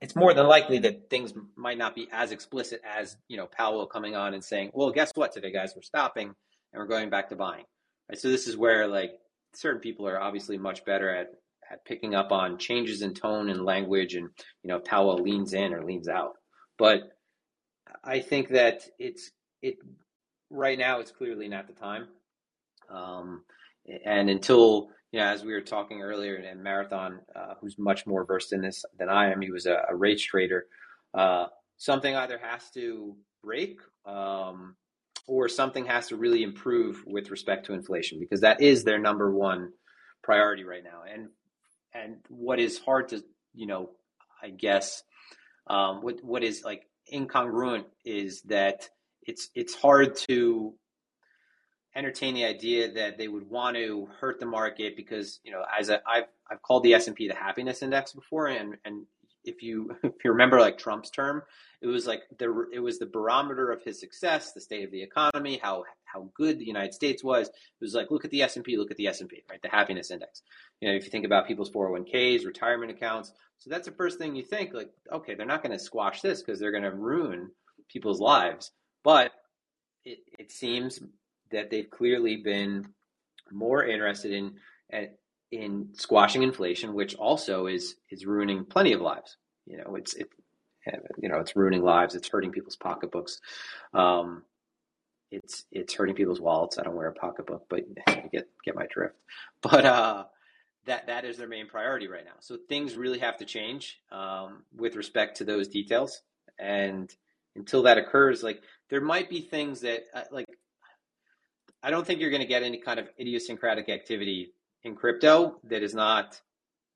it's 0.00 0.16
more 0.16 0.34
than 0.34 0.46
likely 0.46 0.78
that 0.80 1.10
things 1.10 1.32
might 1.56 1.78
not 1.78 1.94
be 1.94 2.08
as 2.12 2.32
explicit 2.32 2.80
as 2.84 3.16
you 3.28 3.36
know 3.36 3.46
Powell 3.46 3.86
coming 3.86 4.16
on 4.16 4.34
and 4.34 4.44
saying, 4.44 4.70
"Well, 4.74 4.90
guess 4.90 5.12
what? 5.14 5.32
Today, 5.32 5.52
guys, 5.52 5.72
we're 5.74 5.82
stopping 5.82 6.28
and 6.28 6.34
we're 6.80 6.86
going 6.86 7.10
back 7.10 7.28
to 7.28 7.36
buying." 7.36 7.64
Right. 8.08 8.18
So 8.18 8.28
this 8.28 8.48
is 8.48 8.56
where 8.56 8.86
like 8.86 9.12
certain 9.54 9.80
people 9.80 10.06
are 10.08 10.20
obviously 10.20 10.58
much 10.58 10.84
better 10.84 11.14
at 11.14 11.28
at 11.70 11.84
picking 11.84 12.14
up 12.14 12.32
on 12.32 12.58
changes 12.58 13.02
in 13.02 13.14
tone 13.14 13.48
and 13.48 13.64
language 13.64 14.14
and 14.14 14.28
you 14.62 14.68
know 14.68 14.80
Powell 14.80 15.16
leans 15.22 15.52
in 15.52 15.72
or 15.72 15.84
leans 15.84 16.08
out. 16.08 16.32
But 16.78 17.02
I 18.02 18.20
think 18.20 18.48
that 18.50 18.82
it's 18.98 19.30
it 19.62 19.76
right 20.50 20.78
now 20.78 21.00
it's 21.00 21.12
clearly 21.12 21.48
not 21.48 21.68
the 21.68 21.74
time. 21.74 22.08
Um, 22.90 23.44
and 24.04 24.28
until 24.28 24.88
know, 25.18 25.32
as 25.32 25.42
we 25.42 25.52
were 25.52 25.60
talking 25.60 26.02
earlier, 26.02 26.36
and 26.36 26.62
Marathon, 26.62 27.20
uh, 27.34 27.54
who's 27.60 27.78
much 27.78 28.06
more 28.06 28.24
versed 28.24 28.52
in 28.52 28.60
this 28.60 28.84
than 28.98 29.08
I 29.08 29.32
am, 29.32 29.40
he 29.40 29.50
was 29.50 29.66
a, 29.66 29.82
a 29.90 30.16
trader. 30.16 30.66
Uh, 31.12 31.46
something 31.76 32.14
either 32.14 32.38
has 32.38 32.70
to 32.70 33.16
break 33.42 33.80
um, 34.06 34.76
or 35.26 35.48
something 35.48 35.86
has 35.86 36.08
to 36.08 36.16
really 36.16 36.42
improve 36.42 37.02
with 37.06 37.30
respect 37.30 37.66
to 37.66 37.72
inflation 37.72 38.20
because 38.20 38.42
that 38.42 38.60
is 38.60 38.84
their 38.84 38.98
number 38.98 39.32
one 39.34 39.72
priority 40.22 40.64
right 40.64 40.84
now. 40.84 41.02
And 41.12 41.28
and 41.94 42.16
what 42.28 42.58
is 42.58 42.78
hard 42.78 43.08
to 43.08 43.22
you 43.54 43.66
know 43.66 43.90
i 44.42 44.50
guess 44.50 45.02
um, 45.66 46.02
what 46.02 46.22
what 46.24 46.42
is 46.42 46.62
like 46.64 46.86
incongruent 47.12 47.84
is 48.04 48.42
that 48.42 48.88
it's 49.22 49.50
it's 49.54 49.74
hard 49.74 50.16
to 50.16 50.74
entertain 51.96 52.34
the 52.34 52.44
idea 52.44 52.92
that 52.92 53.18
they 53.18 53.28
would 53.28 53.48
want 53.48 53.76
to 53.76 54.08
hurt 54.20 54.38
the 54.38 54.46
market 54.46 54.96
because 54.96 55.40
you 55.44 55.52
know 55.52 55.64
as 55.78 55.90
I've 55.90 56.28
I've 56.50 56.62
called 56.62 56.82
the 56.82 56.94
S 56.94 57.06
and 57.06 57.16
P 57.16 57.28
the 57.28 57.34
happiness 57.34 57.82
index 57.82 58.12
before, 58.12 58.46
and 58.46 58.76
and 58.84 59.06
if 59.44 59.62
you 59.62 59.96
if 60.02 60.24
you 60.24 60.30
remember 60.30 60.60
like 60.60 60.78
Trump's 60.78 61.10
term, 61.10 61.42
it 61.80 61.86
was 61.86 62.06
like 62.06 62.22
the 62.38 62.66
it 62.72 62.80
was 62.80 62.98
the 62.98 63.06
barometer 63.06 63.70
of 63.70 63.82
his 63.82 63.98
success, 63.98 64.52
the 64.52 64.60
state 64.60 64.84
of 64.84 64.90
the 64.90 65.02
economy, 65.02 65.58
how 65.62 65.84
how 66.04 66.30
good 66.34 66.58
the 66.58 66.66
United 66.66 66.94
States 66.94 67.24
was. 67.24 67.48
It 67.48 67.54
was 67.80 67.94
like 67.94 68.10
look 68.10 68.24
at 68.24 68.30
the 68.30 68.42
S 68.42 68.56
and 68.56 68.64
P, 68.64 68.76
look 68.76 68.90
at 68.90 68.96
the 68.96 69.08
S 69.08 69.20
and 69.20 69.28
P, 69.28 69.42
right? 69.50 69.62
The 69.62 69.68
happiness 69.68 70.10
index. 70.10 70.42
You 70.80 70.88
know, 70.88 70.96
if 70.96 71.04
you 71.04 71.10
think 71.10 71.24
about 71.24 71.46
people's 71.46 71.70
401ks, 71.70 72.46
retirement 72.46 72.90
accounts, 72.90 73.32
so 73.58 73.68
that's 73.68 73.86
the 73.86 73.94
first 73.94 74.18
thing 74.18 74.34
you 74.34 74.42
think 74.42 74.72
like, 74.72 74.90
okay, 75.12 75.34
they're 75.34 75.46
not 75.46 75.62
going 75.62 75.76
to 75.76 75.84
squash 75.84 76.22
this 76.22 76.42
because 76.42 76.58
they're 76.58 76.72
going 76.72 76.82
to 76.82 76.92
ruin 76.92 77.50
people's 77.88 78.20
lives. 78.20 78.72
But 79.04 79.32
it, 80.04 80.18
it 80.38 80.50
seems 80.50 81.00
that 81.52 81.70
they've 81.70 81.90
clearly 81.90 82.36
been 82.36 82.86
more 83.50 83.84
interested 83.84 84.32
in 84.32 84.54
in 85.50 85.88
squashing 85.94 86.42
inflation, 86.42 86.94
which 86.94 87.14
also 87.16 87.66
is 87.66 87.96
is 88.10 88.26
ruining 88.26 88.64
plenty 88.64 88.92
of 88.92 89.00
lives. 89.00 89.36
You 89.66 89.78
know, 89.78 89.96
it's 89.96 90.14
it, 90.14 90.30
you 91.20 91.28
know, 91.28 91.38
it's 91.38 91.56
ruining 91.56 91.82
lives. 91.82 92.14
It's 92.14 92.28
hurting 92.28 92.52
people's 92.52 92.76
pocketbooks. 92.76 93.40
Um, 93.92 94.42
it's 95.30 95.64
it's 95.70 95.94
hurting 95.94 96.14
people's 96.14 96.40
wallets. 96.40 96.78
I 96.78 96.82
don't 96.82 96.96
wear 96.96 97.08
a 97.08 97.12
pocketbook, 97.12 97.66
but 97.68 97.84
get 98.32 98.48
get 98.64 98.74
my 98.74 98.86
drift. 98.90 99.16
But 99.62 99.84
uh, 99.84 100.24
that 100.86 101.06
that 101.06 101.24
is 101.24 101.36
their 101.36 101.48
main 101.48 101.66
priority 101.66 102.08
right 102.08 102.24
now. 102.24 102.38
So 102.40 102.56
things 102.68 102.96
really 102.96 103.18
have 103.18 103.36
to 103.38 103.44
change 103.44 104.00
um, 104.10 104.64
with 104.76 104.96
respect 104.96 105.36
to 105.38 105.44
those 105.44 105.68
details. 105.68 106.22
And 106.58 107.14
until 107.56 107.82
that 107.82 107.98
occurs, 107.98 108.42
like 108.42 108.62
there 108.88 109.00
might 109.00 109.28
be 109.30 109.40
things 109.40 109.80
that 109.80 110.04
uh, 110.14 110.22
like 110.30 110.46
I 111.82 111.90
don't 111.90 112.06
think 112.06 112.20
you're 112.20 112.30
going 112.30 112.42
to 112.42 112.48
get 112.48 112.62
any 112.62 112.78
kind 112.78 113.00
of 113.00 113.08
idiosyncratic 113.18 113.88
activity 113.88 114.52
in 114.84 114.94
crypto 114.94 115.56
that 115.64 115.82
is 115.82 115.94
not 115.94 116.40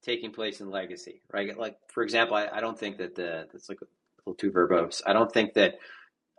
taking 0.02 0.30
place 0.30 0.60
in 0.60 0.70
legacy, 0.70 1.22
right? 1.32 1.56
Like 1.58 1.76
for 1.88 2.02
example, 2.02 2.36
I, 2.36 2.48
I 2.52 2.60
don't 2.60 2.78
think 2.78 2.98
that 2.98 3.14
the 3.14 3.46
that's 3.52 3.68
like 3.68 3.80
a 3.80 3.86
little 4.26 4.36
too 4.36 4.50
verbose. 4.50 5.02
I 5.06 5.12
don't 5.12 5.32
think 5.32 5.54
that 5.54 5.74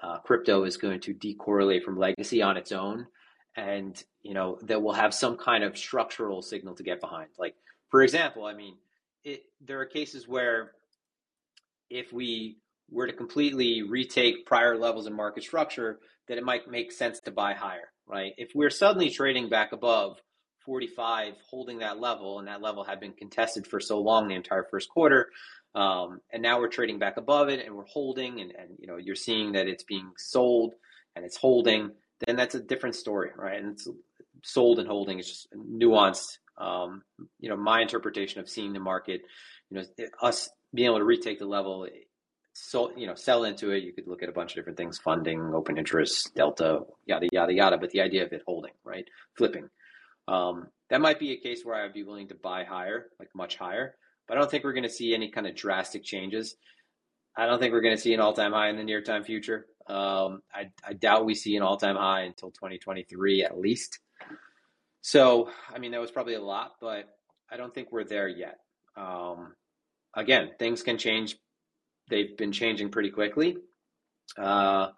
uh, 0.02 0.20
crypto 0.20 0.64
is 0.64 0.78
going 0.78 1.00
to 1.02 1.14
decorrelate 1.14 1.84
from 1.84 1.98
legacy 1.98 2.42
on 2.42 2.58
its 2.58 2.72
own, 2.72 3.08
and 3.56 4.02
you 4.22 4.34
know 4.34 4.60
that 4.64 4.82
will 4.82 4.94
have 4.94 5.14
some 5.14 5.38
kind 5.38 5.64
of 5.64 5.78
structural 5.78 6.42
signal 6.42 6.76
to 6.76 6.84
get 6.84 7.02
behind. 7.02 7.30
Like 7.40 7.56
for 7.90 8.04
example, 8.04 8.46
I 8.46 8.54
mean, 8.54 8.76
it, 9.24 9.44
there 9.62 9.80
are 9.80 9.86
cases 9.86 10.28
where 10.28 10.72
if 11.90 12.14
we 12.14 12.58
were 12.92 13.08
to 13.08 13.14
completely 13.14 13.82
retake 13.82 14.46
prior 14.46 14.78
levels 14.78 15.08
in 15.08 15.14
market 15.14 15.44
structure, 15.44 16.00
that 16.28 16.38
it 16.38 16.44
might 16.44 16.70
make 16.70 16.92
sense 16.92 17.20
to 17.22 17.32
buy 17.32 17.54
higher, 17.54 17.92
right? 18.08 18.34
If 18.38 18.52
we're 18.54 18.70
suddenly 18.70 19.10
trading 19.10 19.50
back 19.50 19.72
above 19.72 20.20
45, 20.66 21.34
holding 21.50 21.80
that 21.80 22.00
level, 22.00 22.40
and 22.40 22.48
that 22.48 22.62
level 22.62 22.84
had 22.84 23.00
been 23.00 23.14
contested 23.14 23.68
for 23.68 23.80
so 23.80 24.00
long 24.00 24.28
the 24.28 24.36
entire 24.36 24.66
first 24.70 24.90
quarter, 24.90 25.30
um, 25.76 26.22
and 26.32 26.42
now 26.42 26.60
we're 26.60 26.70
trading 26.70 27.00
back 27.00 27.18
above 27.18 27.50
it 27.50 27.66
and 27.66 27.76
we're 27.76 27.86
holding, 27.86 28.40
and, 28.40 28.52
and 28.52 28.70
you 28.80 28.88
know 28.88 28.98
you're 28.98 29.16
seeing 29.16 29.52
that 29.54 29.68
it's 29.68 29.84
being 29.84 30.12
sold 30.18 30.74
and 31.16 31.26
it's 31.26 31.38
holding, 31.38 31.92
then 32.26 32.36
that's 32.36 32.56
a 32.56 32.60
different 32.60 32.96
story, 32.96 33.30
right? 33.36 33.62
And 33.62 33.74
it's 33.74 33.88
sold 34.44 34.80
and 34.80 34.88
holding 34.88 35.20
is 35.20 35.28
just 35.28 35.48
nuanced. 35.54 36.38
Um, 36.58 37.04
you 37.40 37.50
know, 37.50 37.58
my 37.58 37.82
interpretation 37.82 38.40
of 38.40 38.50
seeing 38.50 38.74
the 38.74 38.80
market, 38.80 39.22
you 39.70 39.78
know, 39.78 40.06
us 40.22 40.50
being 40.74 40.88
able 40.88 41.00
to 41.00 41.06
retake 41.06 41.40
the 41.40 41.46
level 41.46 41.88
so 42.58 42.96
you 42.96 43.06
know 43.06 43.16
sell 43.16 43.44
into 43.44 43.72
it. 43.72 43.84
You 43.84 43.92
could 43.92 44.08
look 44.08 44.24
at 44.24 44.30
a 44.30 44.32
bunch 44.32 44.52
of 44.52 44.56
different 44.56 44.78
things 44.78 44.98
funding 44.98 45.54
open 45.54 45.78
interest 45.78 46.34
delta 46.36 46.80
yada 47.06 47.28
yada 47.34 47.54
yada. 47.54 47.78
But 47.78 47.90
the 47.90 48.00
idea 48.02 48.26
of 48.26 48.32
it 48.32 48.44
holding 48.48 48.72
right? 48.86 49.06
Flipping. 49.38 49.70
Um, 50.30 50.68
that 50.90 51.02
might 51.02 51.20
be 51.20 51.34
a 51.34 51.38
case 51.38 51.62
where 51.64 51.76
i'd 51.84 51.94
be 51.94 52.04
willing 52.04 52.30
to 52.30 52.36
buy 52.36 52.64
higher 52.64 53.08
like 53.20 53.30
much 53.36 53.58
higher. 53.58 53.96
But 54.28 54.38
i 54.38 54.40
don't 54.40 54.50
think 54.50 54.64
we're 54.64 54.74
going 54.74 54.84
to 54.84 54.90
see 54.90 55.14
any 55.14 55.30
kind 55.30 55.48
of 55.48 55.56
drastic 55.56 56.04
changes. 56.04 56.56
I 57.38 57.46
don't 57.46 57.60
think 57.60 57.74
we're 57.74 57.82
going 57.82 57.96
to 57.96 58.02
see 58.02 58.14
an 58.14 58.22
all-time 58.22 58.54
high 58.54 58.70
in 58.70 58.78
the 58.78 58.84
near 58.86 59.02
time 59.02 59.26
future. 59.26 59.66
Um, 59.88 60.42
I, 60.54 60.70
I 60.88 60.94
doubt 60.94 61.26
we 61.26 61.36
see 61.36 61.58
an 61.58 61.64
all-time 61.64 61.98
high 61.98 62.22
until 62.22 62.52
2023 62.52 63.44
at 63.44 63.60
least. 63.60 64.00
So 65.02 65.50
i 65.74 65.78
mean 65.78 65.92
that 65.92 66.00
was 66.00 66.12
probably 66.12 66.36
a 66.36 66.42
lot 66.42 66.72
but 66.80 67.04
i 67.52 67.58
don't 67.58 67.74
think 67.74 67.92
we're 67.92 68.06
there 68.06 68.30
yet. 68.30 68.60
Um, 68.96 69.56
again 70.16 70.52
things 70.58 70.82
can 70.82 70.98
change 70.98 71.36
they've 72.10 72.38
been 72.38 72.52
changing 72.52 72.90
pretty 72.90 73.12
quickly. 73.12 73.58
Uh, 74.38 74.90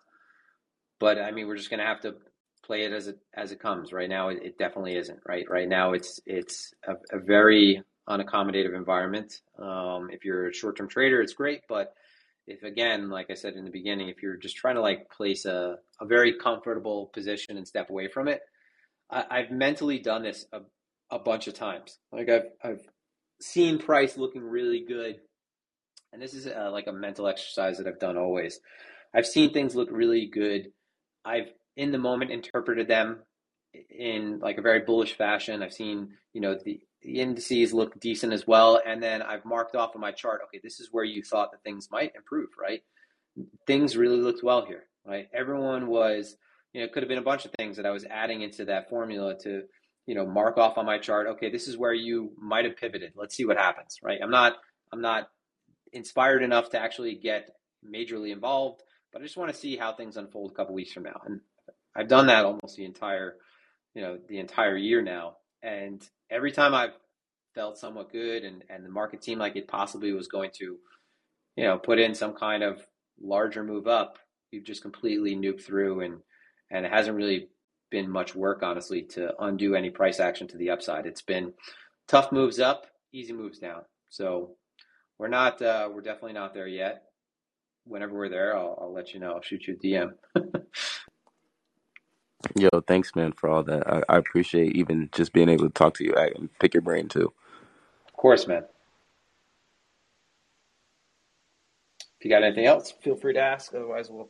but 1.00 1.20
I 1.20 1.32
mean, 1.32 1.48
we're 1.48 1.58
just 1.58 1.70
going 1.70 1.80
to 1.80 1.86
have 1.86 2.02
to 2.02 2.16
play 2.64 2.84
it 2.84 2.92
as 2.92 3.08
it 3.08 3.20
as 3.36 3.52
it 3.52 3.60
comes. 3.60 3.94
Right 3.94 4.10
now, 4.10 4.30
it, 4.30 4.40
it 4.44 4.58
definitely 4.58 4.96
isn't. 4.98 5.20
Right, 5.28 5.46
right 5.50 5.68
now, 5.68 5.94
it's 5.94 6.20
it's 6.26 6.74
a, 6.88 6.94
a 7.16 7.20
very 7.20 7.84
unaccommodative 8.10 8.76
environment. 8.76 9.42
Um, 9.60 10.10
if 10.12 10.26
you're 10.26 10.48
a 10.48 10.54
short 10.54 10.78
term 10.78 10.88
trader, 10.88 11.22
it's 11.22 11.34
great, 11.34 11.62
but 11.68 11.94
if 12.48 12.64
again, 12.64 13.10
like 13.10 13.30
I 13.30 13.36
said 13.36 13.54
in 13.54 13.66
the 13.66 13.72
beginning, 13.72 14.10
if 14.10 14.24
you're 14.24 14.38
just 14.38 14.56
trying 14.56 14.76
to 14.76 14.82
like 14.82 15.10
place 15.10 15.46
a, 15.46 15.78
a 16.00 16.06
very 16.06 16.38
comfortable 16.38 17.12
position 17.14 17.58
and 17.58 17.68
step 17.68 17.90
away 17.90 18.08
from 18.08 18.28
it, 18.28 18.42
I, 19.10 19.42
have 19.42 19.52
mentally 19.52 20.00
done 20.00 20.24
this 20.24 20.46
a, 20.54 20.62
a 21.12 21.20
bunch 21.20 21.48
of 21.48 21.54
times. 21.54 22.00
Like 22.12 22.30
I've 22.30 22.48
I've 22.64 22.82
seen 23.42 23.78
price 23.78 24.18
looking 24.18 24.44
really 24.44 24.84
good 24.88 25.20
and 26.14 26.22
this 26.22 26.34
is 26.34 26.48
uh, 26.48 26.70
like 26.72 26.88
a 26.88 26.92
mental 26.92 27.28
exercise 27.28 27.78
that 27.78 27.88
I've 27.88 28.00
done 28.00 28.18
always. 28.18 28.60
I've 29.14 29.28
seen 29.28 29.54
things 29.54 29.76
look 29.76 29.90
really 29.92 30.28
good. 30.28 30.72
I've 31.26 31.52
in 31.76 31.92
the 31.92 31.98
moment 31.98 32.32
interpreted 32.32 32.88
them 32.88 33.20
in 33.90 34.40
like 34.40 34.58
a 34.58 34.62
very 34.62 34.82
bullish 34.82 35.16
fashion. 35.16 35.62
I've 35.62 35.74
seen, 35.74 36.10
you 36.34 36.42
know, 36.42 36.58
the, 36.64 36.80
the 37.02 37.20
indices 37.20 37.74
look 37.74 38.00
decent 38.00 38.34
as 38.34 38.48
well. 38.48 38.82
And 38.86 39.02
then 39.02 39.22
I've 39.22 39.46
marked 39.46 39.76
off 39.76 39.92
on 39.96 40.02
my 40.02 40.12
chart, 40.12 40.42
okay, 40.46 40.60
this 40.64 40.80
is 40.80 40.90
where 40.92 41.04
you 41.04 41.24
thought 41.24 41.52
that 41.52 41.64
things 41.64 41.90
might 41.92 42.16
improve, 42.16 42.50
right? 42.60 42.82
Things 43.68 43.96
really 43.96 44.18
looked 44.18 44.44
well 44.44 44.66
here, 44.66 44.86
right? 45.06 45.28
Everyone 45.34 45.88
was, 45.88 46.36
you 46.74 46.82
know, 46.82 46.86
it 46.86 46.94
could 46.94 47.04
have 47.04 47.10
been 47.10 47.20
a 47.20 47.24
bunch 47.24 47.46
of 47.46 47.52
things 47.52 47.78
that 47.78 47.86
I 47.86 47.92
was 47.92 48.06
adding 48.06 48.42
into 48.42 48.66
that 48.66 48.90
formula 48.90 49.38
to, 49.44 49.64
you 50.08 50.16
know, 50.16 50.26
mark 50.26 50.58
off 50.58 50.78
on 50.78 50.86
my 50.86 50.98
chart. 50.98 51.28
Okay, 51.28 51.52
this 51.52 51.68
is 51.68 51.78
where 51.78 51.94
you 51.94 52.32
might 52.42 52.66
have 52.66 52.78
pivoted. 52.78 53.14
Let's 53.16 53.36
see 53.36 53.46
what 53.46 53.58
happens, 53.58 54.00
right? 54.02 54.20
I'm 54.22 54.32
not, 54.32 54.54
I'm 54.92 55.02
not 55.02 55.30
inspired 55.94 56.44
enough 56.44 56.70
to 56.72 56.80
actually 56.80 57.16
get 57.16 57.50
majorly 57.86 58.32
involved, 58.32 58.82
but 59.12 59.22
I 59.22 59.26
just 59.26 59.38
want 59.38 59.52
to 59.52 59.60
see 59.60 59.78
how 59.78 59.94
things 59.94 60.18
unfold 60.18 60.52
a 60.52 60.56
couple 60.56 60.76
weeks 60.76 60.94
from 60.94 61.04
now. 61.04 61.22
And 61.26 61.42
I've 61.96 62.08
done 62.08 62.28
that 62.28 62.46
almost 62.46 62.76
the 62.76 62.86
entire, 62.86 63.36
you 63.94 64.02
know, 64.02 64.18
the 64.28 64.40
entire 64.40 64.78
year 64.78 65.02
now. 65.02 65.38
And 65.64 66.08
every 66.30 66.52
time 66.52 66.74
I've 66.74 66.98
felt 67.56 67.78
somewhat 67.78 68.12
good 68.12 68.44
and, 68.44 68.64
and 68.70 68.86
the 68.86 68.90
market 68.90 69.24
seemed 69.24 69.40
like 69.40 69.56
it 69.56 69.68
possibly 69.68 70.12
was 70.12 70.28
going 70.28 70.52
to, 70.60 70.78
you 71.56 71.64
know, 71.64 71.78
put 71.78 72.00
in 72.00 72.14
some 72.14 72.34
kind 72.34 72.64
of 72.64 72.86
larger 73.20 73.64
move 73.64 73.88
up, 73.88 74.20
we've 74.52 74.64
just 74.64 74.82
completely 74.82 75.36
nuked 75.36 75.64
through 75.64 76.02
and 76.02 76.20
and 76.70 76.86
it 76.86 76.92
hasn't 76.92 77.16
really 77.16 77.48
been 77.90 78.10
much 78.10 78.36
work 78.36 78.62
honestly 78.62 79.02
to 79.02 79.34
undo 79.42 79.74
any 79.74 79.90
price 79.90 80.20
action 80.20 80.48
to 80.50 80.58
the 80.58 80.70
upside. 80.70 81.06
It's 81.06 81.22
been 81.22 81.54
tough 82.08 82.32
moves 82.32 82.60
up, 82.60 82.88
easy 83.14 83.34
moves 83.34 83.60
down. 83.60 83.84
So 84.10 84.56
we're 85.18 85.28
not. 85.28 85.62
Uh, 85.62 85.90
we're 85.94 86.02
definitely 86.02 86.34
not 86.34 86.54
there 86.54 86.68
yet. 86.68 87.04
Whenever 87.86 88.14
we're 88.14 88.30
there, 88.30 88.56
I'll, 88.56 88.78
I'll 88.82 88.94
let 88.94 89.14
you 89.14 89.20
know. 89.20 89.34
I'll 89.34 89.42
shoot 89.42 89.68
you 89.68 89.76
a 89.76 89.86
DM. 89.86 90.14
Yo, 92.56 92.70
thanks, 92.88 93.16
man, 93.16 93.32
for 93.32 93.50
all 93.50 93.64
that. 93.64 93.88
I, 93.92 94.04
I 94.10 94.18
appreciate 94.18 94.76
even 94.76 95.10
just 95.12 95.34
being 95.34 95.50
able 95.50 95.66
to 95.66 95.74
talk 95.74 95.96
to 95.96 96.04
you 96.04 96.14
and 96.14 96.50
pick 96.60 96.74
your 96.74 96.82
brain 96.82 97.08
too. 97.08 97.34
Of 98.08 98.14
course, 98.14 98.48
man. 98.48 98.64
If 102.20 102.26
you 102.26 102.30
got 102.32 102.44
anything 102.44 102.66
else, 102.66 102.92
feel 102.92 103.16
free 103.16 103.34
to 103.34 103.40
ask. 103.40 103.74
Otherwise, 103.74 104.10
we'll 104.10 104.30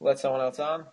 let 0.00 0.18
someone 0.18 0.40
else 0.40 0.58
on. 0.58 0.86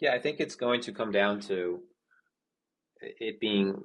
Yeah, 0.00 0.12
I 0.14 0.18
think 0.18 0.40
it's 0.40 0.54
going 0.54 0.80
to 0.82 0.92
come 0.92 1.12
down 1.12 1.40
to 1.42 1.80
it 3.00 3.40
being, 3.40 3.82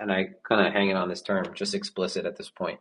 and 0.00 0.10
I 0.10 0.30
kind 0.48 0.66
of 0.66 0.72
hanging 0.72 0.96
on 0.96 1.08
this 1.08 1.22
term, 1.22 1.44
just 1.54 1.74
explicit 1.74 2.26
at 2.26 2.36
this 2.36 2.50
point. 2.50 2.80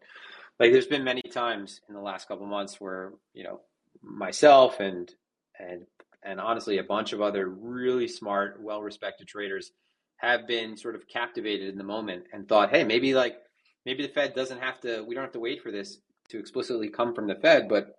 Like, 0.59 0.71
there's 0.71 0.87
been 0.87 1.03
many 1.03 1.21
times 1.21 1.81
in 1.87 1.95
the 1.95 2.01
last 2.01 2.27
couple 2.27 2.45
months 2.45 2.79
where 2.79 3.13
you 3.33 3.43
know 3.43 3.61
myself 4.01 4.79
and 4.79 5.11
and 5.59 5.85
and 6.23 6.39
honestly 6.39 6.77
a 6.77 6.83
bunch 6.83 7.13
of 7.13 7.21
other 7.21 7.47
really 7.47 8.07
smart, 8.07 8.61
well-respected 8.61 9.27
traders 9.27 9.71
have 10.17 10.47
been 10.47 10.75
sort 10.75 10.95
of 10.95 11.07
captivated 11.07 11.69
in 11.69 11.77
the 11.77 11.83
moment 11.83 12.25
and 12.33 12.47
thought, 12.47 12.69
hey, 12.69 12.83
maybe 12.83 13.13
like 13.13 13.37
maybe 13.85 14.05
the 14.05 14.13
Fed 14.13 14.35
doesn't 14.35 14.59
have 14.61 14.79
to, 14.81 15.03
we 15.07 15.15
don't 15.15 15.23
have 15.23 15.33
to 15.33 15.39
wait 15.39 15.61
for 15.61 15.71
this 15.71 15.99
to 16.29 16.37
explicitly 16.37 16.89
come 16.89 17.15
from 17.15 17.27
the 17.27 17.35
Fed, 17.35 17.69
but 17.69 17.95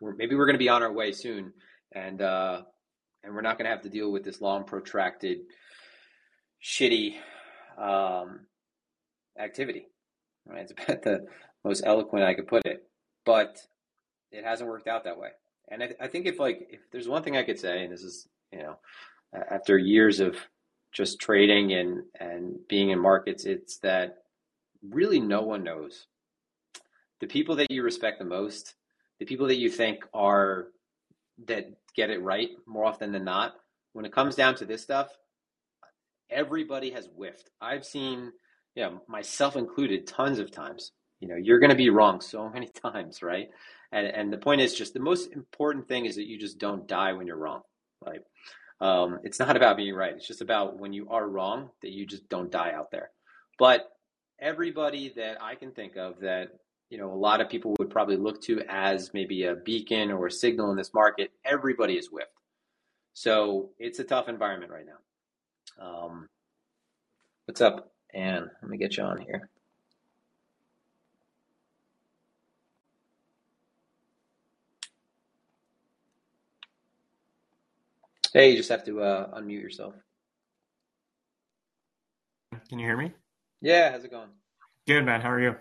we're, 0.00 0.14
maybe 0.14 0.36
we're 0.36 0.46
going 0.46 0.54
to 0.54 0.58
be 0.58 0.68
on 0.68 0.82
our 0.82 0.92
way 0.92 1.12
soon. 1.12 1.52
And 1.92 2.22
uh, 2.22 2.62
and 3.22 3.34
we're 3.34 3.42
not 3.42 3.58
going 3.58 3.66
to 3.66 3.70
have 3.70 3.82
to 3.82 3.88
deal 3.88 4.10
with 4.10 4.24
this 4.24 4.40
long, 4.40 4.64
protracted, 4.64 5.40
shitty 6.62 7.14
um, 7.78 8.40
activity. 9.38 9.86
Right? 10.46 10.62
It's 10.62 10.72
about 10.88 11.02
the 11.02 11.26
most 11.64 11.82
eloquent 11.84 12.24
I 12.24 12.34
could 12.34 12.46
put 12.46 12.66
it, 12.66 12.84
but 13.24 13.58
it 14.30 14.44
hasn't 14.44 14.68
worked 14.68 14.88
out 14.88 15.04
that 15.04 15.18
way. 15.18 15.30
And 15.68 15.82
I, 15.82 15.90
I 16.00 16.06
think 16.08 16.26
if 16.26 16.38
like 16.38 16.68
if 16.70 16.80
there's 16.90 17.08
one 17.08 17.22
thing 17.22 17.36
I 17.36 17.44
could 17.44 17.58
say, 17.58 17.84
and 17.84 17.92
this 17.92 18.02
is 18.02 18.28
you 18.52 18.62
know 18.62 18.76
after 19.50 19.78
years 19.78 20.20
of 20.20 20.36
just 20.92 21.20
trading 21.20 21.72
and 21.72 22.02
and 22.18 22.56
being 22.68 22.90
in 22.90 22.98
markets, 22.98 23.44
it's 23.44 23.78
that 23.78 24.18
really 24.82 25.20
no 25.20 25.42
one 25.42 25.62
knows. 25.62 26.06
The 27.20 27.26
people 27.26 27.56
that 27.56 27.70
you 27.70 27.82
respect 27.82 28.18
the 28.18 28.24
most, 28.24 28.74
the 29.18 29.26
people 29.26 29.46
that 29.48 29.58
you 29.58 29.70
think 29.70 30.04
are 30.14 30.68
that 31.46 31.66
get 31.94 32.10
it 32.10 32.22
right 32.22 32.50
more 32.66 32.84
often 32.84 33.12
than 33.12 33.24
not, 33.24 33.54
when 33.92 34.04
it 34.04 34.12
comes 34.12 34.34
down 34.34 34.54
to 34.56 34.64
this 34.64 34.82
stuff, 34.82 35.08
everybody 36.30 36.90
has 36.90 37.06
whiffed. 37.06 37.50
I've 37.60 37.84
seen, 37.84 38.32
yeah, 38.74 38.88
you 38.88 38.94
know, 38.94 39.02
myself 39.08 39.56
included, 39.56 40.06
tons 40.06 40.38
of 40.38 40.50
times. 40.50 40.92
You 41.20 41.28
know, 41.28 41.36
you're 41.36 41.58
going 41.58 41.70
to 41.70 41.76
be 41.76 41.90
wrong 41.90 42.20
so 42.20 42.48
many 42.54 42.68
times, 42.68 43.22
right? 43.22 43.48
And 43.92 44.06
and 44.06 44.32
the 44.32 44.38
point 44.38 44.60
is 44.60 44.74
just 44.74 44.94
the 44.94 45.00
most 45.00 45.32
important 45.32 45.88
thing 45.88 46.06
is 46.06 46.16
that 46.16 46.28
you 46.28 46.38
just 46.38 46.58
don't 46.58 46.86
die 46.86 47.12
when 47.12 47.26
you're 47.26 47.36
wrong, 47.36 47.62
right? 48.06 48.20
Um, 48.80 49.18
it's 49.24 49.38
not 49.38 49.56
about 49.56 49.76
being 49.76 49.94
right. 49.94 50.14
It's 50.14 50.26
just 50.26 50.40
about 50.40 50.78
when 50.78 50.92
you 50.92 51.08
are 51.10 51.28
wrong 51.28 51.70
that 51.82 51.90
you 51.90 52.06
just 52.06 52.28
don't 52.28 52.50
die 52.50 52.72
out 52.72 52.90
there. 52.90 53.10
But 53.58 53.90
everybody 54.40 55.12
that 55.16 55.42
I 55.42 55.54
can 55.54 55.72
think 55.72 55.96
of 55.96 56.20
that 56.20 56.48
you 56.90 56.98
know 56.98 57.12
a 57.12 57.14
lot 57.14 57.40
of 57.40 57.48
people 57.48 57.74
would 57.78 57.90
probably 57.90 58.16
look 58.16 58.42
to 58.42 58.62
as 58.68 59.14
maybe 59.14 59.44
a 59.44 59.54
beacon 59.54 60.10
or 60.10 60.26
a 60.26 60.30
signal 60.30 60.70
in 60.70 60.76
this 60.76 60.92
market, 60.92 61.30
everybody 61.44 61.96
is 61.96 62.08
whiffed. 62.08 62.30
So 63.14 63.70
it's 63.78 63.98
a 63.98 64.04
tough 64.04 64.28
environment 64.28 64.72
right 64.72 64.86
now. 64.86 65.84
Um, 65.84 66.28
what's 67.46 67.60
up, 67.60 67.92
Anne? 68.12 68.50
Let 68.62 68.70
me 68.70 68.76
get 68.76 68.96
you 68.96 69.04
on 69.04 69.18
here. 69.20 69.48
Hey, 78.32 78.50
you 78.50 78.56
just 78.56 78.68
have 78.70 78.84
to 78.84 79.02
uh, 79.02 79.40
unmute 79.40 79.60
yourself. 79.62 79.94
Can 82.68 82.78
you 82.78 82.86
hear 82.86 82.96
me? 82.96 83.12
Yeah, 83.60 83.90
how's 83.90 84.04
it 84.04 84.10
going? 84.10 84.30
Good, 84.86 85.04
man. 85.04 85.20
How 85.20 85.30
are 85.30 85.40
you? 85.40 85.56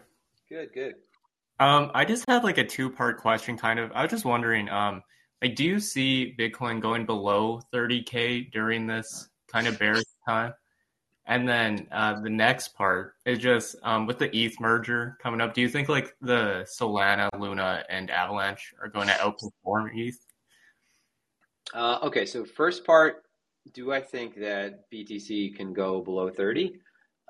Good, 0.49 0.73
good. 0.73 0.95
Um, 1.59 1.91
I 1.93 2.05
just 2.05 2.25
had 2.27 2.43
like 2.43 2.57
a 2.57 2.65
two-part 2.65 3.17
question, 3.17 3.57
kind 3.57 3.79
of. 3.79 3.91
I 3.93 4.03
was 4.03 4.11
just 4.11 4.25
wondering, 4.25 4.69
um, 4.69 5.03
like, 5.41 5.55
do 5.55 5.63
you 5.65 5.79
see 5.79 6.35
Bitcoin 6.37 6.81
going 6.81 7.05
below 7.05 7.61
30k 7.73 8.51
during 8.51 8.87
this 8.87 9.29
kind 9.51 9.67
of 9.67 9.77
bearish 9.77 10.05
time? 10.27 10.53
And 11.25 11.47
then 11.47 11.87
uh, 11.91 12.19
the 12.21 12.29
next 12.29 12.69
part 12.69 13.13
is 13.25 13.37
just 13.37 13.75
um, 13.83 14.07
with 14.07 14.17
the 14.17 14.35
ETH 14.35 14.59
merger 14.59 15.17
coming 15.21 15.41
up. 15.41 15.53
Do 15.53 15.61
you 15.61 15.69
think 15.69 15.87
like 15.87 16.15
the 16.21 16.67
Solana, 16.79 17.29
Luna, 17.37 17.83
and 17.87 18.09
Avalanche 18.09 18.73
are 18.81 18.87
going 18.87 19.07
to 19.07 19.13
outperform 19.13 19.89
ETH? 19.93 20.17
Uh, 21.73 21.99
okay, 22.01 22.25
so 22.25 22.43
first 22.43 22.83
part, 22.83 23.25
do 23.73 23.91
I 23.91 24.01
think 24.01 24.39
that 24.39 24.89
BTC 24.91 25.55
can 25.55 25.71
go 25.71 26.01
below 26.01 26.31
30? 26.31 26.79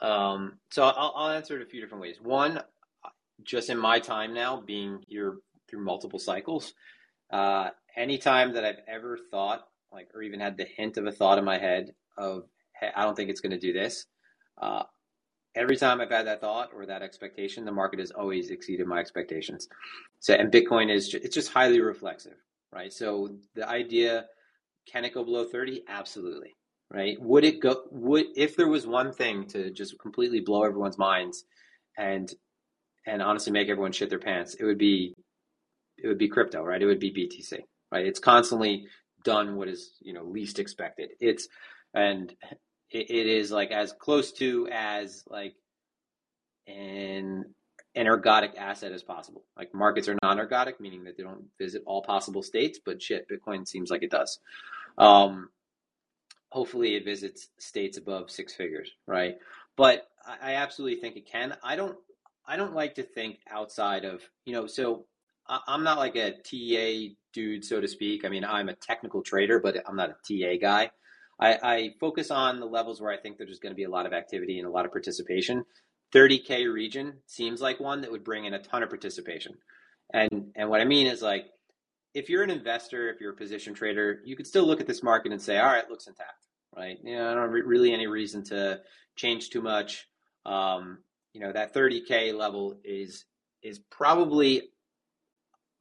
Um, 0.02 0.60
so 0.72 0.84
I'll, 0.84 1.14
I'll, 1.16 1.32
answer 1.32 1.58
it 1.58 1.62
a 1.62 1.66
few 1.66 1.82
different 1.82 2.02
ways. 2.02 2.22
One, 2.22 2.62
just 3.44 3.70
in 3.70 3.78
my 3.78 4.00
time 4.00 4.34
now, 4.34 4.62
being 4.62 5.04
here 5.08 5.38
through 5.70 5.84
multiple 5.84 6.20
cycles, 6.20 6.74
uh, 7.32 7.70
anytime 7.96 8.54
that 8.54 8.66
I've 8.66 8.82
ever 8.88 9.18
thought, 9.32 9.66
like, 9.92 10.10
or 10.14 10.22
even 10.22 10.40
had 10.40 10.58
the 10.58 10.66
hint 10.66 10.98
of 10.98 11.06
a 11.06 11.12
thought 11.12 11.38
in 11.38 11.46
my 11.46 11.58
head 11.58 11.94
of, 12.18 12.44
hey, 12.80 12.90
I 12.96 13.04
don't 13.04 13.16
think 13.16 13.30
it's 13.30 13.42
going 13.42 13.52
to 13.52 13.60
do 13.60 13.74
this. 13.74 14.06
Uh, 14.62 14.84
every 15.56 15.78
time 15.78 16.02
I've 16.02 16.12
had 16.12 16.28
that 16.28 16.42
thought 16.42 16.70
or 16.74 16.86
that 16.86 17.02
expectation, 17.02 17.66
the 17.66 17.72
market 17.72 18.00
has 18.00 18.12
always 18.12 18.50
exceeded 18.50 18.88
my 18.88 19.00
expectations. 19.00 19.68
So, 20.20 20.34
and 20.34 20.52
Bitcoin 20.52 20.94
is 20.94 21.14
it's 21.14 21.36
just 21.36 21.52
highly 21.52 21.82
reflexive, 21.82 22.38
right? 22.74 22.92
So 22.92 23.38
the 23.56 23.68
idea, 23.68 24.26
can 24.92 25.06
it 25.06 25.14
go 25.14 25.24
below 25.24 25.46
30? 25.46 25.84
Absolutely 25.88 26.56
right? 26.92 27.22
Would 27.22 27.44
it 27.44 27.60
go? 27.60 27.84
Would 27.92 28.28
if 28.36 28.56
there 28.56 28.68
was 28.68 28.88
one 28.88 29.12
thing 29.14 29.46
to 29.48 29.72
just 29.72 30.00
completely 30.00 30.40
blow 30.40 30.64
everyone's 30.64 30.98
minds, 30.98 31.46
and 31.98 32.32
and 33.06 33.22
honestly 33.22 33.52
make 33.52 33.70
everyone 33.70 33.92
shit 33.92 34.10
their 34.10 34.20
pants, 34.20 34.56
it 34.56 34.64
would 34.64 34.78
be 34.78 35.16
it 35.98 36.08
would 36.08 36.18
be 36.18 36.30
crypto, 36.30 36.64
right? 36.64 36.82
It 36.82 36.86
would 36.86 37.00
be 37.00 37.12
BTC, 37.12 37.60
right? 37.92 38.06
It's 38.06 38.20
constantly 38.20 38.88
done 39.24 39.56
what 39.56 39.68
is 39.68 39.92
you 40.02 40.14
know 40.14 40.24
least 40.24 40.60
expected. 40.60 41.10
It's 41.20 41.48
and 41.94 42.34
it, 42.92 43.10
it 43.10 43.28
is 43.28 43.52
like 43.52 43.72
as 43.72 43.94
close 43.94 44.32
to 44.34 44.68
as 44.72 45.24
like 45.28 45.56
an 46.68 47.46
an 47.96 48.06
ergodic 48.06 48.56
asset 48.58 48.92
as 48.92 49.04
possible. 49.04 49.44
Like 49.58 49.74
markets 49.74 50.08
are 50.08 50.18
non-ergodic, 50.22 50.80
meaning 50.80 51.04
that 51.06 51.18
they 51.18 51.24
don't 51.24 51.46
visit 51.58 51.82
all 51.86 52.04
possible 52.04 52.44
states, 52.44 52.80
but 52.84 53.02
shit, 53.02 53.28
Bitcoin 53.28 53.68
seems 53.68 53.90
like 53.90 54.04
it 54.04 54.12
does. 54.12 54.40
Um, 54.98 55.50
hopefully 56.50 56.96
it 56.96 57.06
visits 57.06 57.50
states 57.58 57.98
above 57.98 58.30
six 58.30 58.54
figures, 58.54 58.92
right? 59.08 59.38
But 59.76 60.08
I 60.42 60.56
absolutely 60.56 61.00
think 61.00 61.16
it 61.16 61.30
can. 61.32 61.56
I 61.64 61.76
don't 61.76 61.98
I 62.48 62.58
don't 62.58 62.74
like 62.74 62.96
to 62.96 63.04
think 63.04 63.40
outside 63.50 64.06
of, 64.06 64.22
you 64.46 64.54
know, 64.54 64.68
so 64.68 65.06
I'm 65.48 65.84
not 65.84 65.98
like 65.98 66.16
a 66.16 66.32
TA 66.32 67.14
dude, 67.34 67.66
so 67.66 67.82
to 67.82 67.88
speak. 67.88 68.26
I 68.26 68.30
mean, 68.30 68.46
I'm 68.46 68.70
a 68.70 68.76
technical 68.76 69.22
trader, 69.22 69.60
but 69.60 69.78
I'm 69.88 69.96
not 69.96 70.12
a 70.12 70.14
TA 70.28 70.58
guy. 70.60 70.92
I, 71.40 71.58
I 71.64 71.90
focus 72.00 72.32
on 72.32 72.60
the 72.60 72.66
levels 72.66 73.02
where 73.02 73.12
I 73.12 73.18
think 73.18 73.38
there's 73.38 73.60
going 73.60 73.72
to 73.72 73.78
be 73.78 73.86
a 73.86 73.90
lot 73.90 74.06
of 74.06 74.14
activity 74.14 74.60
and 74.60 74.68
a 74.68 74.72
lot 74.72 74.86
of 74.86 74.92
participation. 74.92 75.66
30K 76.14 76.72
region 76.72 77.14
seems 77.26 77.62
like 77.62 77.80
one 77.80 78.02
that 78.02 78.12
would 78.12 78.24
bring 78.24 78.46
in 78.46 78.54
a 78.54 78.62
ton 78.62 78.84
of 78.84 78.90
participation. 78.90 79.56
And 80.14 80.52
and 80.56 80.70
what 80.70 80.82
I 80.82 80.86
mean 80.86 81.08
is 81.08 81.22
like 81.22 81.46
if 82.14 82.30
you're 82.30 82.44
an 82.44 82.50
investor, 82.50 83.10
if 83.10 83.22
you're 83.22 83.34
a 83.34 83.38
position 83.38 83.74
trader, 83.74 84.22
you 84.26 84.36
could 84.36 84.48
still 84.48 84.66
look 84.66 84.82
at 84.82 84.88
this 84.88 85.04
market 85.04 85.32
and 85.32 85.42
say, 85.42 85.58
all 85.58 85.68
right, 85.68 85.90
looks 85.90 86.08
intact, 86.08 86.48
right? 86.76 86.98
You 87.04 87.16
know, 87.16 87.32
I 87.32 87.36
don't 87.36 87.52
re- 87.52 87.62
really 87.62 87.94
any 87.94 88.08
reason 88.08 88.44
to 88.46 88.82
change 89.16 89.52
too 89.52 89.62
much. 89.62 90.08
Um, 90.46 91.00
you 91.34 91.42
know, 91.42 91.52
that 91.52 91.74
30k 91.74 92.34
level 92.34 92.80
is 92.84 93.26
is 93.62 93.80
probably 93.92 94.64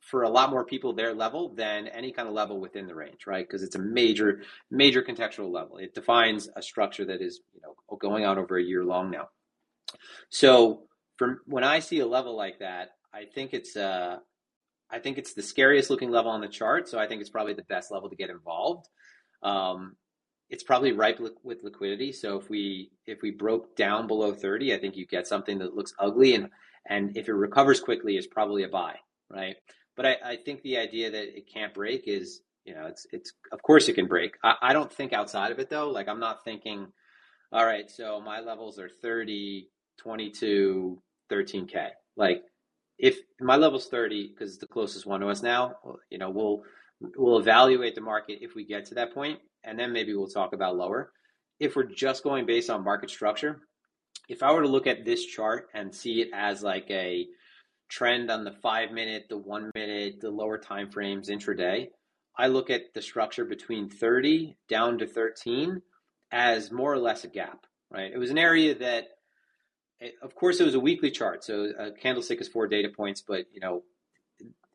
for 0.00 0.22
a 0.22 0.28
lot 0.28 0.50
more 0.50 0.64
people 0.64 0.94
their 0.94 1.12
level 1.12 1.54
than 1.54 1.86
any 1.88 2.12
kind 2.12 2.28
of 2.28 2.34
level 2.34 2.60
within 2.60 2.86
the 2.86 2.94
range, 2.94 3.26
right? 3.26 3.46
Because 3.46 3.62
it's 3.62 3.74
a 3.74 3.80
major, 3.80 4.42
major 4.70 5.02
contextual 5.02 5.50
level. 5.50 5.76
It 5.76 5.94
defines 5.94 6.48
a 6.56 6.62
structure 6.62 7.04
that 7.04 7.20
is, 7.20 7.40
you 7.54 7.60
know, 7.62 7.96
going 7.98 8.24
on 8.24 8.38
over 8.38 8.56
a 8.56 8.62
year 8.62 8.84
long 8.84 9.10
now. 9.10 9.28
So, 10.30 10.84
from 11.16 11.40
when 11.46 11.64
I 11.64 11.80
see 11.80 11.98
a 12.00 12.06
level 12.06 12.36
like 12.36 12.60
that, 12.60 12.90
I 13.12 13.24
think 13.24 13.52
it's 13.52 13.76
uh, 13.76 14.18
I 14.90 14.98
think 14.98 15.18
it's 15.18 15.34
the 15.34 15.42
scariest 15.42 15.90
looking 15.90 16.10
level 16.10 16.30
on 16.30 16.40
the 16.40 16.48
chart. 16.48 16.88
So 16.88 16.98
I 16.98 17.06
think 17.06 17.20
it's 17.20 17.30
probably 17.30 17.54
the 17.54 17.62
best 17.64 17.90
level 17.90 18.08
to 18.08 18.16
get 18.16 18.30
involved. 18.30 18.88
Um, 19.42 19.96
it's 20.50 20.62
probably 20.62 20.92
ripe 20.92 21.20
li- 21.20 21.30
with 21.42 21.62
liquidity. 21.62 22.12
So 22.12 22.38
if 22.38 22.48
we 22.50 22.90
if 23.06 23.22
we 23.22 23.30
broke 23.30 23.76
down 23.76 24.06
below 24.06 24.32
30, 24.32 24.74
I 24.74 24.78
think 24.78 24.96
you 24.96 25.06
get 25.06 25.26
something 25.26 25.58
that 25.58 25.74
looks 25.74 25.94
ugly 25.98 26.34
and 26.34 26.48
and 26.86 27.16
if 27.16 27.28
it 27.28 27.34
recovers 27.34 27.80
quickly 27.80 28.16
is 28.16 28.26
probably 28.26 28.62
a 28.62 28.68
buy, 28.68 28.96
right? 29.30 29.56
But 29.96 30.06
I, 30.06 30.16
I 30.24 30.36
think 30.36 30.62
the 30.62 30.78
idea 30.78 31.10
that 31.10 31.36
it 31.36 31.52
can't 31.52 31.74
break 31.74 32.04
is, 32.06 32.40
you 32.64 32.74
know, 32.74 32.86
it's 32.86 33.06
it's 33.12 33.32
of 33.52 33.62
course 33.62 33.88
it 33.88 33.94
can 33.94 34.06
break. 34.06 34.36
I, 34.42 34.54
I 34.62 34.72
don't 34.72 34.92
think 34.92 35.12
outside 35.12 35.52
of 35.52 35.58
it 35.58 35.70
though. 35.70 35.90
Like 35.90 36.08
I'm 36.08 36.20
not 36.20 36.44
thinking, 36.44 36.86
all 37.52 37.66
right, 37.66 37.90
so 37.90 38.20
my 38.20 38.40
levels 38.40 38.78
are 38.78 38.90
30, 39.02 39.68
22, 39.98 41.02
13K. 41.30 41.88
Like 42.16 42.44
if 42.98 43.18
my 43.40 43.56
level's 43.56 43.88
30 43.88 44.28
because 44.28 44.50
it's 44.52 44.60
the 44.60 44.66
closest 44.66 45.06
one 45.06 45.20
to 45.20 45.28
us 45.28 45.42
now 45.42 45.76
you 46.10 46.18
know 46.18 46.30
we'll 46.30 46.62
we'll 47.00 47.38
evaluate 47.38 47.94
the 47.94 48.00
market 48.00 48.38
if 48.40 48.54
we 48.54 48.64
get 48.64 48.86
to 48.86 48.94
that 48.94 49.14
point 49.14 49.38
and 49.64 49.78
then 49.78 49.92
maybe 49.92 50.14
we'll 50.14 50.28
talk 50.28 50.52
about 50.52 50.76
lower. 50.76 51.12
If 51.60 51.74
we're 51.74 51.84
just 51.84 52.22
going 52.22 52.46
based 52.46 52.70
on 52.70 52.84
market 52.84 53.10
structure 53.10 53.60
if 54.28 54.42
i 54.42 54.52
were 54.52 54.62
to 54.62 54.68
look 54.68 54.86
at 54.86 55.04
this 55.04 55.24
chart 55.24 55.68
and 55.74 55.94
see 55.94 56.20
it 56.20 56.28
as 56.34 56.62
like 56.62 56.86
a 56.90 57.26
trend 57.88 58.30
on 58.30 58.44
the 58.44 58.52
five 58.52 58.90
minute 58.90 59.24
the 59.28 59.38
one 59.38 59.70
minute 59.74 60.20
the 60.20 60.30
lower 60.30 60.58
time 60.58 60.90
frames 60.90 61.28
intraday 61.30 61.88
i 62.36 62.46
look 62.46 62.70
at 62.70 62.82
the 62.94 63.02
structure 63.02 63.44
between 63.44 63.88
30 63.88 64.56
down 64.68 64.98
to 64.98 65.06
13 65.06 65.80
as 66.32 66.70
more 66.70 66.92
or 66.92 66.98
less 66.98 67.24
a 67.24 67.28
gap 67.28 67.66
right? 67.90 68.12
It 68.12 68.18
was 68.18 68.30
an 68.30 68.38
area 68.38 68.74
that 68.78 69.08
of 70.22 70.34
course, 70.36 70.60
it 70.60 70.64
was 70.64 70.76
a 70.76 70.80
weekly 70.80 71.10
chart, 71.10 71.42
so 71.42 71.72
a 71.76 71.90
candlestick 71.90 72.40
is 72.40 72.46
four 72.46 72.68
data 72.68 72.88
points, 72.88 73.20
but 73.26 73.46
you 73.52 73.58
know, 73.60 73.82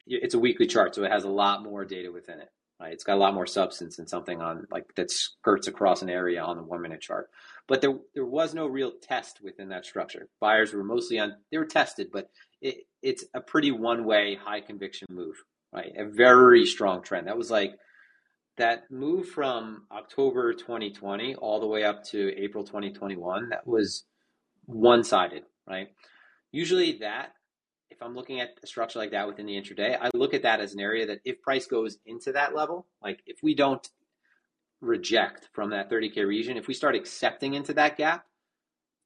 it's 0.08 0.34
a 0.34 0.39
weekly 0.39 0.68
chart, 0.68 0.95
so 0.95 1.04
it 1.04 1.12
has 1.12 1.24
a 1.24 1.30
lot 1.30 1.64
more 1.64 1.86
data 1.86 2.12
within 2.12 2.39
it. 2.39 2.49
Right? 2.80 2.93
It's 2.93 3.04
got 3.04 3.16
a 3.16 3.20
lot 3.20 3.34
more 3.34 3.45
substance 3.45 3.95
than 3.95 4.08
something 4.08 4.41
on 4.41 4.68
like 4.70 4.93
that 4.95 5.10
skirts 5.10 5.68
across 5.68 6.01
an 6.01 6.10
area 6.10 6.43
on 6.43 6.58
the 6.58 6.64
one 6.64 6.82
minute 6.82 7.01
chart. 7.01 7.30
But 7.68 7.82
there 7.82 7.97
there 8.14 8.26
was 8.26 8.54
no 8.54 8.68
real 8.68 8.91
test 9.01 9.39
within 9.41 9.70
that 9.70 9.86
structure. 9.86 10.28
Buyers 10.41 10.74
were 10.74 10.84
mostly 10.84 11.20
on 11.20 11.36
they 11.51 11.58
were 11.58 11.66
tested, 11.66 12.10
but 12.12 12.30
it, 12.62 12.80
it's 13.01 13.24
a 13.34 13.41
pretty 13.41 13.72
one 13.72 14.06
way 14.06 14.36
high 14.36 14.60
conviction 14.60 15.08
move, 15.10 15.36
right? 15.72 15.93
A 15.97 16.06
very 16.06 16.66
strong 16.66 17.04
trend. 17.04 17.28
That 17.28 17.38
was 17.38 17.51
like 17.51 17.76
that 18.58 18.89
move 18.91 19.30
from 19.30 19.84
October 19.91 20.54
2020 20.54 21.36
all 21.36 21.60
the 21.60 21.68
way 21.68 21.84
up 21.84 22.04
to 22.06 22.34
April 22.38 22.64
2021. 22.64 23.49
That 23.49 23.66
was 23.66 24.04
one 24.66 25.04
sided, 25.04 25.43
right? 25.68 25.89
Usually 26.51 26.99
that, 26.99 27.34
if 27.94 28.02
I'm 28.02 28.16
looking 28.16 28.39
at 28.39 28.58
a 28.62 28.68
structure 28.68 29.00
like 29.00 29.12
that 29.12 29.28
within 29.28 29.46
the 29.46 29.54
intraday, 29.54 29.98
I 30.00 30.10
look 30.14 30.34
at 30.34 30.41
that 30.44 30.60
as 30.60 30.74
an 30.74 30.80
area 30.80 31.06
that 31.06 31.20
if 31.24 31.41
price 31.41 31.68
goes 31.68 31.98
into 32.06 32.32
that 32.32 32.56
level, 32.56 32.88
like 33.02 33.22
if 33.26 33.44
we 33.44 33.54
don't 33.54 33.88
reject 34.82 35.50
from 35.54 35.70
that 35.70 35.89
30K 35.89 36.26
region, 36.26 36.58
if 36.58 36.68
we 36.68 36.74
start 36.74 36.96
accepting 36.96 37.54
into 37.54 37.74
that 37.74 37.98
gap, 37.98 38.26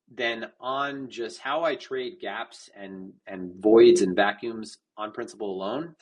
then 0.10 0.46
on 0.62 1.10
just 1.10 1.40
how 1.40 1.64
I 1.64 1.76
trade 1.76 2.20
gaps 2.22 2.70
and 2.76 3.12
and 3.28 3.54
voids 3.56 4.02
and 4.02 4.16
vacuums 4.16 4.78
on 4.98 5.12
principle 5.12 5.52
alone, 5.52 5.96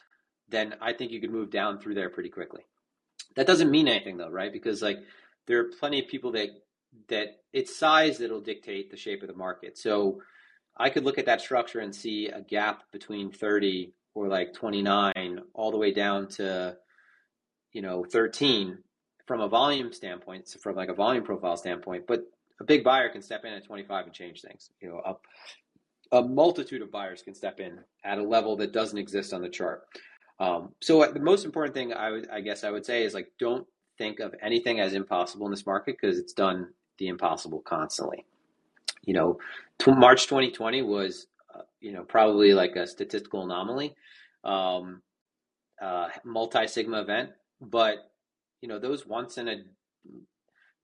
then 0.48 0.76
I 0.80 0.94
think 0.94 1.12
you 1.12 1.20
could 1.20 1.32
move 1.32 1.50
down 1.50 1.80
through 1.80 1.96
there 1.96 2.12
pretty 2.12 2.30
quickly. 2.30 2.62
That 3.36 3.48
doesn't 3.48 3.72
mean 3.72 3.88
anything 3.88 4.18
though, 4.18 4.30
right? 4.30 4.54
Because 4.54 4.84
like 4.84 5.00
there 5.48 5.60
are 5.60 5.72
plenty 5.80 6.00
of 6.00 6.08
people 6.08 6.32
that 6.34 6.50
that 7.10 7.40
it's 7.52 7.76
size 7.76 8.20
that'll 8.20 8.42
dictate 8.42 8.92
the 8.92 8.98
shape 8.98 9.24
of 9.24 9.28
the 9.28 9.34
market. 9.34 9.76
So 9.76 10.22
I 10.78 10.90
could 10.90 11.06
look 11.06 11.18
at 11.18 11.26
that 11.26 11.42
structure 11.42 11.80
and 11.80 11.96
see 11.96 12.28
a 12.28 12.42
gap 12.42 12.84
between 12.92 13.32
30 13.32 13.94
or 14.14 14.28
like 14.28 14.54
29 14.54 15.40
all 15.54 15.72
the 15.72 15.78
way 15.78 15.92
down 15.92 16.28
to 16.28 16.78
you 17.72 17.82
know 17.82 18.04
13 18.04 18.78
from 19.26 19.42
a 19.42 19.48
volume 19.48 19.92
standpoint, 19.92 20.48
so 20.48 20.60
from 20.60 20.76
like 20.76 20.90
a 20.90 20.94
volume 20.94 21.24
profile 21.24 21.58
standpoint, 21.58 22.06
but 22.08 22.24
a 22.60 22.64
big 22.64 22.84
buyer 22.84 23.10
can 23.10 23.22
step 23.22 23.44
in 23.44 23.54
at 23.54 23.66
25 23.66 24.06
and 24.06 24.14
change 24.14 24.42
things. 24.42 24.70
You 24.82 24.90
know, 24.90 25.02
a, 26.12 26.18
a 26.18 26.22
multitude 26.22 26.82
of 26.82 26.92
buyers 26.92 27.22
can 27.22 27.34
step 27.34 27.60
in 27.60 27.80
at 28.04 28.20
a 28.20 28.24
level 28.24 28.56
that 28.58 28.72
doesn't 28.72 28.98
exist 28.98 29.34
on 29.34 29.42
the 29.42 29.50
chart. 29.50 29.84
Um, 30.40 30.74
so 30.82 31.06
the 31.12 31.20
most 31.20 31.46
important 31.46 31.74
thing 31.74 31.94
I, 31.94 32.12
would, 32.12 32.30
I 32.30 32.42
guess 32.42 32.64
I 32.64 32.72
would 32.72 32.86
say 32.86 33.04
is 33.04 33.14
like 33.14 33.32
don't 33.40 33.66
think 33.98 34.20
of 34.20 34.36
anything 34.42 34.80
as 34.80 34.94
impossible 34.94 35.46
in 35.48 35.52
this 35.52 35.66
market 35.66 35.98
because 36.00 36.20
it's 36.20 36.34
done 36.34 36.70
the 36.98 37.08
impossible 37.08 37.62
constantly. 37.62 38.26
You 39.06 39.14
know, 39.14 39.38
t- 39.80 39.92
March 39.92 40.26
2020 40.26 40.82
was 40.82 41.28
uh, 41.54 41.62
you 41.80 41.92
know 41.92 42.04
probably 42.04 42.54
like 42.54 42.76
a 42.76 42.88
statistical 42.88 43.44
anomaly, 43.44 43.96
um, 44.44 45.02
uh, 45.82 46.08
multi 46.24 46.68
sigma 46.68 47.02
event, 47.02 47.32
but 47.62 48.12
you 48.62 48.70
know 48.70 48.80
those 48.80 49.06
once 49.06 49.38
in 49.38 49.48
a 49.48 49.58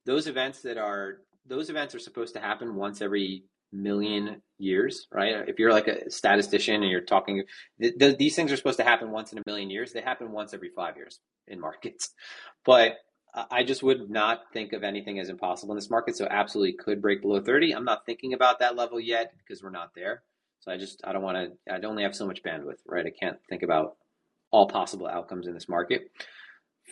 those 0.05 0.27
events 0.27 0.61
that 0.61 0.77
are 0.77 1.19
those 1.45 1.69
events 1.69 1.95
are 1.95 1.99
supposed 1.99 2.33
to 2.35 2.39
happen 2.39 2.75
once 2.75 3.01
every 3.01 3.43
million 3.73 4.41
years, 4.57 5.07
right? 5.11 5.47
If 5.47 5.57
you're 5.57 5.71
like 5.71 5.87
a 5.87 6.09
statistician 6.09 6.81
and 6.81 6.91
you're 6.91 7.01
talking, 7.01 7.43
th- 7.81 7.97
th- 7.97 8.17
these 8.17 8.35
things 8.35 8.51
are 8.51 8.57
supposed 8.57 8.79
to 8.79 8.83
happen 8.83 9.11
once 9.11 9.31
in 9.31 9.39
a 9.39 9.43
million 9.45 9.69
years. 9.69 9.93
They 9.93 10.01
happen 10.01 10.31
once 10.31 10.53
every 10.53 10.71
five 10.75 10.97
years 10.97 11.19
in 11.47 11.59
markets. 11.59 12.11
But 12.65 12.97
I 13.33 13.63
just 13.63 13.81
would 13.81 14.09
not 14.09 14.41
think 14.51 14.73
of 14.73 14.83
anything 14.83 15.19
as 15.19 15.29
impossible 15.29 15.71
in 15.73 15.77
this 15.77 15.89
market. 15.89 16.17
So 16.17 16.27
absolutely 16.29 16.73
could 16.73 17.01
break 17.01 17.21
below 17.21 17.39
30. 17.39 17.73
I'm 17.73 17.85
not 17.85 18.05
thinking 18.05 18.33
about 18.33 18.59
that 18.59 18.75
level 18.75 18.99
yet 18.99 19.33
because 19.37 19.63
we're 19.63 19.69
not 19.69 19.95
there. 19.95 20.23
So 20.59 20.71
I 20.71 20.77
just, 20.77 21.01
I 21.05 21.13
don't 21.13 21.23
want 21.23 21.37
to, 21.37 21.73
I 21.73 21.79
only 21.87 22.03
have 22.03 22.15
so 22.15 22.27
much 22.27 22.43
bandwidth, 22.43 22.79
right? 22.85 23.05
I 23.05 23.09
can't 23.09 23.37
think 23.49 23.63
about 23.63 23.95
all 24.51 24.67
possible 24.67 25.07
outcomes 25.07 25.47
in 25.47 25.53
this 25.53 25.69
market. 25.69 26.11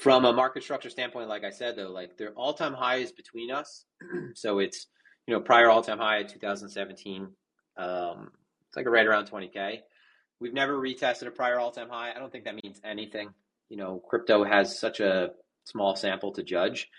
From 0.01 0.23
a 0.23 0.31
market 0.31 0.63
structure 0.63 0.89
standpoint, 0.89 1.27
like 1.27 1.43
I 1.43 1.49
said, 1.49 1.75
though, 1.75 1.91
like 1.91 2.17
their 2.17 2.31
all 2.31 2.53
time 2.53 2.73
high 2.73 2.97
is 2.97 3.11
between 3.11 3.51
us. 3.51 3.85
so 4.33 4.59
it's, 4.59 4.87
you 5.27 5.33
know, 5.33 5.41
prior 5.41 5.69
all 5.69 5.83
time 5.83 5.99
high 5.99 6.23
2017. 6.23 7.27
Um, 7.77 8.31
it's 8.67 8.77
like 8.77 8.87
right 8.87 9.05
around 9.05 9.29
20K. 9.29 9.79
We've 10.39 10.53
never 10.53 10.79
retested 10.79 11.27
a 11.27 11.31
prior 11.31 11.59
all 11.59 11.71
time 11.71 11.89
high. 11.89 12.13
I 12.15 12.19
don't 12.19 12.31
think 12.31 12.45
that 12.45 12.55
means 12.63 12.79
anything. 12.83 13.29
You 13.67 13.77
know, 13.77 14.01
crypto 14.07 14.45
has 14.45 14.79
such 14.79 15.01
a 15.01 15.31
small 15.69 15.95
sample 15.95 16.31
to 16.33 16.43
judge. 16.43 16.89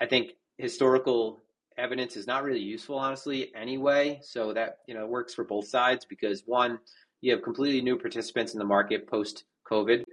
I 0.00 0.06
think 0.06 0.32
historical 0.56 1.40
evidence 1.76 2.16
is 2.16 2.26
not 2.26 2.44
really 2.44 2.60
useful, 2.60 2.98
honestly, 2.98 3.52
anyway. 3.54 4.20
So 4.22 4.52
that, 4.54 4.78
you 4.86 4.94
know, 4.94 5.06
works 5.06 5.34
for 5.34 5.44
both 5.44 5.68
sides 5.68 6.04
because 6.04 6.42
one, 6.46 6.78
you 7.20 7.32
have 7.32 7.42
completely 7.42 7.80
new 7.80 7.98
participants 7.98 8.52
in 8.52 8.58
the 8.58 8.64
market 8.64 9.08
post 9.08 9.44
COVID 9.70 10.04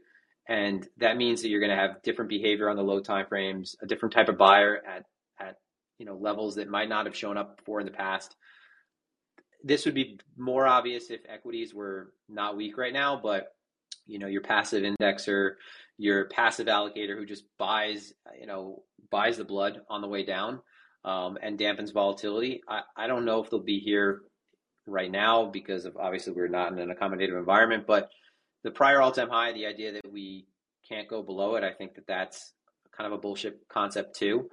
and 0.47 0.87
that 0.97 1.17
means 1.17 1.41
that 1.41 1.49
you're 1.49 1.59
going 1.59 1.71
to 1.71 1.75
have 1.75 2.01
different 2.03 2.29
behavior 2.29 2.69
on 2.69 2.75
the 2.75 2.83
low 2.83 2.99
time 2.99 3.25
frames, 3.27 3.75
a 3.81 3.87
different 3.87 4.13
type 4.13 4.29
of 4.29 4.37
buyer 4.37 4.81
at 4.87 5.05
at 5.39 5.57
you 5.97 6.05
know 6.05 6.15
levels 6.15 6.55
that 6.55 6.69
might 6.69 6.89
not 6.89 7.05
have 7.05 7.15
shown 7.15 7.37
up 7.37 7.57
before 7.57 7.79
in 7.79 7.85
the 7.85 7.91
past. 7.91 8.35
This 9.63 9.85
would 9.85 9.95
be 9.95 10.19
more 10.37 10.67
obvious 10.67 11.09
if 11.09 11.21
equities 11.27 11.73
were 11.73 12.13
not 12.29 12.55
weak 12.55 12.77
right 12.77 12.93
now, 12.93 13.19
but 13.21 13.55
you 14.05 14.19
know 14.19 14.27
your 14.27 14.41
passive 14.41 14.83
indexer, 14.83 15.53
your 15.97 16.25
passive 16.25 16.67
allocator 16.67 17.17
who 17.17 17.25
just 17.25 17.45
buys 17.57 18.13
you 18.39 18.47
know 18.47 18.83
buys 19.09 19.37
the 19.37 19.45
blood 19.45 19.81
on 19.89 20.01
the 20.01 20.07
way 20.07 20.25
down 20.25 20.59
um, 21.03 21.37
and 21.41 21.59
dampens 21.59 21.93
volatility. 21.93 22.61
I, 22.67 22.81
I 22.97 23.07
don't 23.07 23.25
know 23.25 23.43
if 23.43 23.49
they'll 23.49 23.59
be 23.59 23.79
here 23.79 24.21
right 24.87 25.09
now 25.09 25.45
because 25.45 25.85
of 25.85 25.95
obviously 25.97 26.33
we're 26.33 26.47
not 26.47 26.71
in 26.71 26.79
an 26.79 26.93
accommodative 26.93 27.37
environment, 27.37 27.85
but 27.87 28.09
the 28.63 28.71
prior 28.71 29.01
all-time 29.01 29.29
high, 29.29 29.53
the 29.53 29.67
idea 29.67 29.93
that 29.93 30.11
we 30.11 30.47
can't 30.89 31.07
go 31.07 31.21
below 31.21 31.55
it, 31.55 31.63
I 31.63 31.71
think 31.71 31.95
that 31.95 32.07
that's 32.07 32.53
kind 32.95 33.11
of 33.11 33.17
a 33.17 33.21
bullshit 33.21 33.59
concept 33.69 34.15
too. 34.15 34.49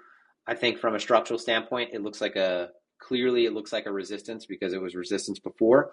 I 0.46 0.54
think 0.54 0.78
from 0.78 0.94
a 0.94 1.00
structural 1.00 1.38
standpoint, 1.38 1.90
it 1.92 2.02
looks 2.02 2.20
like 2.20 2.36
a 2.36 2.70
clearly 3.00 3.46
it 3.46 3.52
looks 3.52 3.72
like 3.72 3.86
a 3.86 3.92
resistance 3.92 4.46
because 4.46 4.72
it 4.72 4.82
was 4.82 4.94
resistance 4.94 5.38
before. 5.38 5.92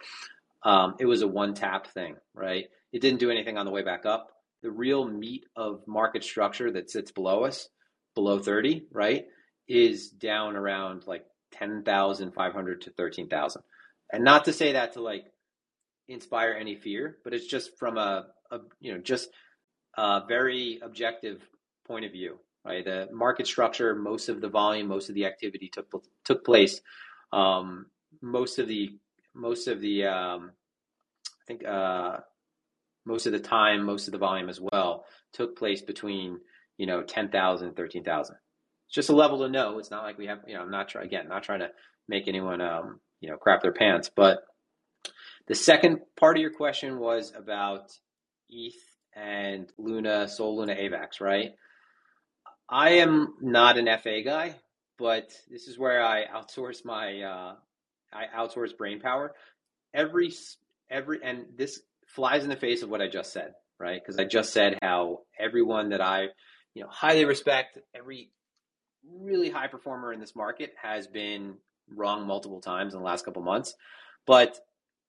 Um, 0.64 0.95
it 1.00 1.06
was 1.06 1.22
a 1.22 1.28
one 1.28 1.54
tap 1.54 1.88
thing, 1.88 2.16
right? 2.34 2.66
It 2.91 3.02
didn't 3.02 3.20
do 3.20 3.32
anything 3.32 3.58
on 3.58 3.66
the 3.66 3.72
way 3.72 3.84
back 3.84 4.06
up. 4.06 4.32
The 4.62 4.72
real 4.72 5.07
meat 5.07 5.45
of 5.55 5.88
market 5.88 6.24
structure 6.24 6.72
that 6.72 6.89
sits 6.89 7.12
below 7.12 7.45
us, 7.45 7.70
below 8.16 8.39
30, 8.39 8.88
right, 8.91 9.26
is 9.68 10.10
down 10.10 10.55
around 10.55 11.07
like 11.07 11.26
10,500 11.53 12.82
to 12.82 12.91
13,000. 12.91 13.62
And 14.12 14.24
not 14.24 14.45
to 14.45 14.53
say 14.53 14.74
that 14.74 14.93
to 14.93 15.01
like 15.01 15.26
inspire 16.07 16.57
any 16.60 16.76
fear, 16.76 17.18
but 17.24 17.34
it's 17.34 17.45
just 17.45 17.78
from 17.78 17.97
a, 17.97 18.26
a 18.51 18.60
you 18.80 18.91
know 18.93 18.99
just 18.99 19.30
a 19.97 20.24
very 20.28 20.80
objective 20.82 21.47
point 21.88 22.05
of 22.05 22.12
view. 22.12 22.39
Right, 22.66 22.84
the 22.84 23.07
market 23.14 23.47
structure, 23.47 23.95
most 23.95 24.28
of 24.28 24.41
the 24.41 24.49
volume, 24.49 24.88
most 24.88 25.07
of 25.07 25.16
the 25.16 25.26
activity 25.26 25.70
took 25.74 25.88
took 26.26 26.43
place. 26.43 26.82
Um, 27.32 27.86
most 28.22 28.60
of 28.60 28.68
the 28.68 28.89
most 29.34 29.68
of 29.68 29.80
the 29.80 30.05
um, 30.05 30.51
I 31.26 31.45
think 31.47 31.66
uh, 31.66 32.18
most 33.06 33.26
of 33.26 33.32
the 33.32 33.39
time, 33.39 33.86
most 33.86 34.08
of 34.08 34.12
the 34.12 34.18
volume 34.18 34.50
as 34.50 34.60
well 34.60 35.06
took 35.34 35.58
place 35.58 35.82
between 35.82 36.39
you 36.78 36.86
know 36.86 37.04
10,000 37.04 37.76
13,000. 37.76 38.36
It's 38.88 38.95
just 38.95 39.10
a 39.10 39.16
level 39.16 39.39
to 39.39 39.50
know. 39.50 39.80
It's 39.80 39.91
not 39.91 40.04
like 40.04 40.18
we 40.18 40.28
have 40.28 40.39
you 40.47 40.56
know 40.56 40.62
I'm 40.62 40.72
not 40.72 40.89
trying 40.89 41.06
again 41.06 41.28
not 41.28 41.43
trying 41.43 41.60
to 41.60 41.70
make 42.08 42.28
anyone 42.28 42.62
um, 42.62 43.00
you 43.22 43.30
know 43.30 43.38
crap 43.38 43.62
their 43.62 43.74
pants, 43.74 44.10
but 44.14 44.39
the 45.47 45.56
second 45.56 46.00
part 46.18 46.38
of 46.38 46.41
your 46.41 46.54
question 46.54 47.00
was 47.00 47.34
about 47.36 47.91
ETH 48.50 48.76
and 49.16 49.72
Luna, 49.78 50.28
Sol 50.28 50.58
Luna 50.58 50.76
AVAX, 50.76 51.22
right? 51.22 51.52
I 52.70 52.89
am 52.97 53.34
not 53.41 53.78
an 53.78 53.89
FA 54.02 54.22
guy, 54.24 54.56
but 54.97 55.34
this 55.50 55.68
is 55.68 55.80
where 55.80 56.04
I 56.04 56.26
outsource 56.26 56.86
my 56.86 57.22
uh, 57.22 57.56
I 58.14 58.26
outsource 58.38 58.78
brain 58.78 59.00
power. 59.00 59.34
Every 59.93 60.32
every 60.89 61.20
and 61.24 61.45
this 61.58 61.82
flies 62.16 62.43
in 62.43 62.49
the 62.49 62.55
face 62.55 62.84
of 62.84 62.89
what 62.89 63.01
I 63.01 63.07
just 63.07 63.32
said, 63.32 63.53
right? 63.80 64.01
Because 64.01 64.20
I 64.20 64.26
just 64.26 64.53
said 64.53 64.78
how 64.82 65.20
everyone 65.38 65.89
that 65.89 66.01
I 66.01 66.28
you 66.74 66.84
know 66.84 66.89
highly 66.89 67.26
respect, 67.26 67.78
every 67.95 68.32
really 69.20 69.49
high 69.49 69.68
performer 69.68 70.14
in 70.14 70.20
this 70.20 70.36
market 70.36 70.74
has 70.82 71.07
been 71.07 71.55
wrong 71.95 72.28
multiple 72.28 72.62
times 72.62 72.93
in 72.93 72.99
the 72.99 73.05
last 73.05 73.26
couple 73.26 73.41
months. 73.41 73.74
But 74.28 74.60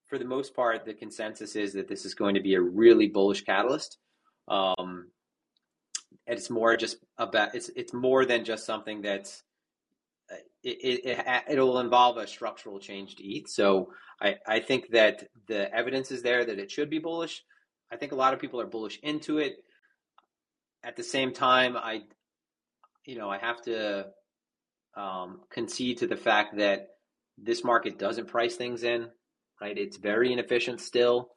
for 0.08 0.18
the 0.18 0.24
most 0.24 0.54
part, 0.54 0.84
the 0.84 0.94
consensus 0.94 1.56
is 1.56 1.74
that 1.74 1.88
this 1.88 2.04
is 2.04 2.14
going 2.14 2.34
to 2.34 2.40
be 2.40 2.54
a 2.54 2.60
really 2.60 3.08
bullish 3.08 3.42
catalyst. 3.42 3.98
Um, 4.48 5.08
it's 6.26 6.50
more 6.50 6.76
just 6.76 6.96
about 7.18 7.54
it's 7.54 7.70
it's 7.76 7.92
more 7.92 8.24
than 8.24 8.44
just 8.44 8.64
something 8.66 9.02
that's 9.02 9.42
it, 10.62 11.04
it, 11.04 11.44
it 11.48 11.58
will 11.58 11.80
involve 11.80 12.16
a 12.16 12.26
structural 12.26 12.78
change 12.78 13.16
to 13.16 13.24
ETH. 13.24 13.48
So 13.48 13.92
I, 14.20 14.36
I 14.46 14.60
think 14.60 14.90
that 14.90 15.28
the 15.48 15.72
evidence 15.74 16.10
is 16.10 16.22
there 16.22 16.44
that 16.44 16.58
it 16.58 16.70
should 16.70 16.90
be 16.90 16.98
bullish. 16.98 17.42
I 17.92 17.96
think 17.96 18.12
a 18.12 18.16
lot 18.16 18.34
of 18.34 18.40
people 18.40 18.60
are 18.60 18.66
bullish 18.66 18.98
into 19.02 19.38
it. 19.38 19.56
At 20.82 20.96
the 20.96 21.02
same 21.02 21.32
time, 21.32 21.76
I 21.76 22.02
you 23.04 23.18
know 23.18 23.28
I 23.28 23.38
have 23.38 23.60
to 23.62 24.06
um, 24.96 25.40
concede 25.50 25.98
to 25.98 26.06
the 26.06 26.16
fact 26.16 26.56
that 26.56 26.88
this 27.36 27.64
market 27.64 27.98
doesn't 27.98 28.28
price 28.28 28.56
things 28.56 28.82
in 28.82 29.08
right? 29.60 29.76
It's 29.76 29.96
very 29.96 30.32
inefficient 30.32 30.80
still. 30.80 31.30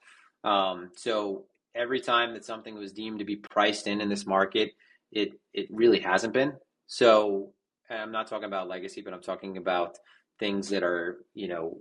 Um, 0.44 0.91
so 0.96 1.46
every 1.76 2.00
time 2.00 2.34
that 2.34 2.46
something 2.46 2.76
was 2.76 2.94
deemed 2.94 3.20
to 3.20 3.26
be 3.26 3.36
priced 3.36 3.88
in 3.88 4.02
in 4.02 4.10
this 4.10 4.26
market, 4.26 4.72
it 5.12 5.32
it 5.54 5.68
really 5.70 6.00
hasn't 6.00 6.34
been. 6.34 6.54
So 6.88 7.54
I'm 7.98 8.12
not 8.12 8.28
talking 8.28 8.46
about 8.46 8.68
legacy, 8.68 9.02
but 9.02 9.14
I'm 9.14 9.22
talking 9.22 9.58
about 9.58 9.98
things 10.39 10.70
that 10.70 10.84
are 10.84 11.18
you 11.34 11.48
know 11.48 11.78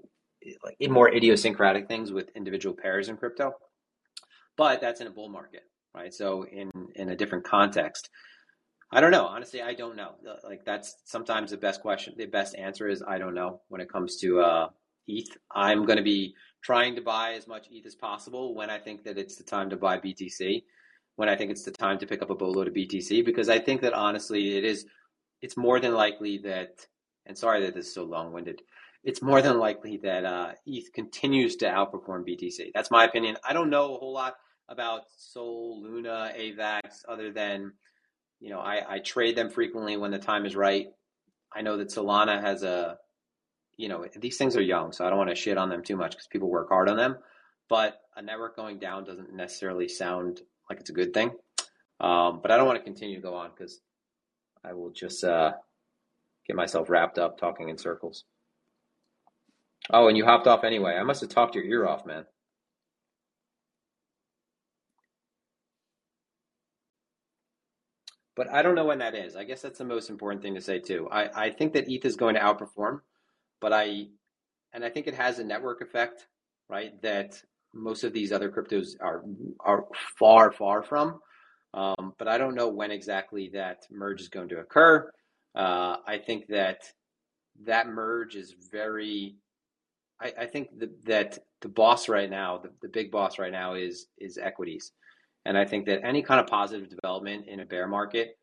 like 0.64 0.90
more 0.90 1.08
idiosyncratic 1.08 1.88
things 1.88 2.12
with 2.12 2.30
individual 2.36 2.74
pairs 2.74 3.08
in 3.08 3.16
crypto. 3.16 3.52
But 4.56 4.80
that's 4.80 5.00
in 5.00 5.06
a 5.06 5.10
bull 5.10 5.28
market, 5.28 5.62
right? 5.94 6.12
So 6.12 6.44
in 6.44 6.70
in 6.94 7.08
a 7.10 7.16
different 7.16 7.44
context. 7.44 8.10
I 8.94 9.00
don't 9.00 9.10
know. 9.10 9.24
Honestly, 9.24 9.62
I 9.62 9.72
don't 9.72 9.96
know. 9.96 10.16
Like 10.44 10.66
that's 10.66 10.96
sometimes 11.06 11.50
the 11.50 11.56
best 11.56 11.80
question. 11.80 12.12
The 12.18 12.26
best 12.26 12.54
answer 12.54 12.88
is 12.88 13.02
I 13.02 13.16
don't 13.16 13.34
know 13.34 13.62
when 13.68 13.80
it 13.80 13.90
comes 13.90 14.18
to 14.18 14.40
uh, 14.40 14.68
ETH. 15.08 15.34
I'm 15.50 15.86
going 15.86 15.96
to 15.96 16.02
be 16.04 16.34
trying 16.62 16.94
to 16.94 17.00
buy 17.02 17.32
as 17.32 17.48
much 17.48 17.66
ETH 17.70 17.86
as 17.86 17.94
possible 17.94 18.54
when 18.54 18.70
I 18.70 18.78
think 18.78 19.04
that 19.04 19.18
it's 19.18 19.36
the 19.36 19.44
time 19.44 19.70
to 19.70 19.76
buy 19.76 19.98
BTC, 19.98 20.62
when 21.16 21.28
I 21.28 21.36
think 21.36 21.50
it's 21.50 21.64
the 21.64 21.70
time 21.70 21.98
to 21.98 22.06
pick 22.06 22.22
up 22.22 22.30
a 22.30 22.34
boatload 22.34 22.68
of 22.68 22.74
BTC, 22.74 23.24
because 23.24 23.48
I 23.48 23.58
think 23.58 23.80
that 23.80 23.94
honestly, 23.94 24.56
it 24.56 24.64
is, 24.64 24.86
it's 25.42 25.56
more 25.56 25.80
than 25.80 25.92
likely 25.92 26.38
that, 26.38 26.86
and 27.26 27.36
sorry 27.36 27.62
that 27.62 27.74
this 27.74 27.88
is 27.88 27.94
so 27.94 28.04
long 28.04 28.32
winded, 28.32 28.62
it's 29.04 29.20
more 29.20 29.42
than 29.42 29.58
likely 29.58 29.98
that 29.98 30.24
uh, 30.24 30.52
ETH 30.64 30.92
continues 30.92 31.56
to 31.56 31.66
outperform 31.66 32.26
BTC. 32.26 32.70
That's 32.72 32.90
my 32.90 33.04
opinion. 33.04 33.36
I 33.46 33.52
don't 33.52 33.70
know 33.70 33.96
a 33.96 33.98
whole 33.98 34.12
lot 34.14 34.36
about 34.68 35.02
Sol, 35.16 35.82
Luna, 35.82 36.32
AVAX, 36.38 37.02
other 37.08 37.32
than, 37.32 37.72
you 38.40 38.50
know, 38.50 38.60
I, 38.60 38.94
I 38.94 38.98
trade 39.00 39.36
them 39.36 39.50
frequently 39.50 39.96
when 39.96 40.12
the 40.12 40.18
time 40.18 40.46
is 40.46 40.54
right. 40.54 40.86
I 41.52 41.62
know 41.62 41.76
that 41.78 41.88
Solana 41.88 42.40
has 42.40 42.62
a, 42.62 42.98
you 43.76 43.88
know, 43.88 44.06
these 44.16 44.38
things 44.38 44.56
are 44.56 44.62
young, 44.62 44.92
so 44.92 45.04
I 45.04 45.10
don't 45.10 45.18
want 45.18 45.30
to 45.30 45.36
shit 45.36 45.58
on 45.58 45.68
them 45.68 45.82
too 45.82 45.96
much 45.96 46.12
because 46.12 46.28
people 46.28 46.48
work 46.48 46.68
hard 46.68 46.88
on 46.88 46.96
them. 46.96 47.16
But 47.68 48.00
a 48.16 48.22
network 48.22 48.54
going 48.54 48.78
down 48.78 49.04
doesn't 49.04 49.34
necessarily 49.34 49.88
sound 49.88 50.40
like 50.70 50.78
it's 50.78 50.90
a 50.90 50.94
good 50.94 51.12
thing. 51.12 51.32
Um, 52.00 52.40
but 52.40 52.50
I 52.50 52.56
don't 52.56 52.66
want 52.66 52.78
to 52.78 52.84
continue 52.84 53.16
to 53.16 53.22
go 53.22 53.34
on 53.34 53.50
because 53.50 53.80
I 54.64 54.72
will 54.74 54.90
just 54.90 55.24
uh, 55.24 55.52
get 56.46 56.56
myself 56.56 56.88
wrapped 56.88 57.18
up 57.18 57.38
talking 57.38 57.68
in 57.68 57.78
circles. 57.78 58.24
Oh, 59.90 60.08
and 60.08 60.16
you 60.16 60.24
hopped 60.24 60.46
off 60.46 60.64
anyway. 60.64 60.94
I 60.94 61.02
must 61.02 61.20
have 61.20 61.30
talked 61.30 61.54
your 61.54 61.64
ear 61.64 61.86
off, 61.86 62.06
man. 62.06 62.24
But 68.34 68.48
I 68.50 68.62
don't 68.62 68.74
know 68.74 68.86
when 68.86 68.98
that 69.00 69.14
is. 69.14 69.36
I 69.36 69.44
guess 69.44 69.60
that's 69.60 69.78
the 69.78 69.84
most 69.84 70.08
important 70.08 70.42
thing 70.42 70.54
to 70.54 70.60
say 70.60 70.78
too. 70.78 71.08
I, 71.10 71.46
I 71.46 71.50
think 71.50 71.74
that 71.74 71.90
ETH 71.90 72.04
is 72.04 72.16
going 72.16 72.34
to 72.34 72.40
outperform, 72.40 73.00
but 73.60 73.72
I 73.72 74.06
and 74.72 74.84
I 74.84 74.88
think 74.88 75.06
it 75.06 75.14
has 75.14 75.38
a 75.38 75.44
network 75.44 75.82
effect, 75.82 76.28
right? 76.68 77.00
That 77.02 77.42
most 77.74 78.04
of 78.04 78.12
these 78.14 78.32
other 78.32 78.50
cryptos 78.50 78.96
are 79.00 79.22
are 79.60 79.84
far, 80.18 80.50
far 80.50 80.82
from. 80.82 81.20
Um, 81.74 82.14
but 82.18 82.28
I 82.28 82.38
don't 82.38 82.54
know 82.54 82.68
when 82.68 82.90
exactly 82.90 83.50
that 83.54 83.86
merge 83.90 84.20
is 84.20 84.28
going 84.28 84.48
to 84.50 84.58
occur. 84.58 85.10
Uh, 85.54 85.96
I 86.06 86.18
think 86.18 86.48
that 86.48 86.82
that 87.64 87.88
merge 87.88 88.36
is 88.36 88.54
very. 88.70 89.36
I, 90.20 90.32
I 90.40 90.46
think 90.46 90.78
that, 90.78 91.04
that 91.06 91.38
the 91.60 91.68
boss 91.68 92.08
right 92.08 92.30
now, 92.30 92.58
the, 92.58 92.70
the 92.82 92.88
big 92.88 93.10
boss 93.10 93.38
right 93.38 93.52
now, 93.52 93.74
is 93.74 94.06
is 94.18 94.38
equities. 94.38 94.92
And 95.44 95.58
I 95.58 95.64
think 95.64 95.86
that 95.86 96.04
any 96.04 96.22
kind 96.22 96.40
of 96.40 96.46
positive 96.46 96.88
development 96.88 97.46
in 97.48 97.60
a 97.60 97.64
bear 97.64 97.88
market 97.88 98.38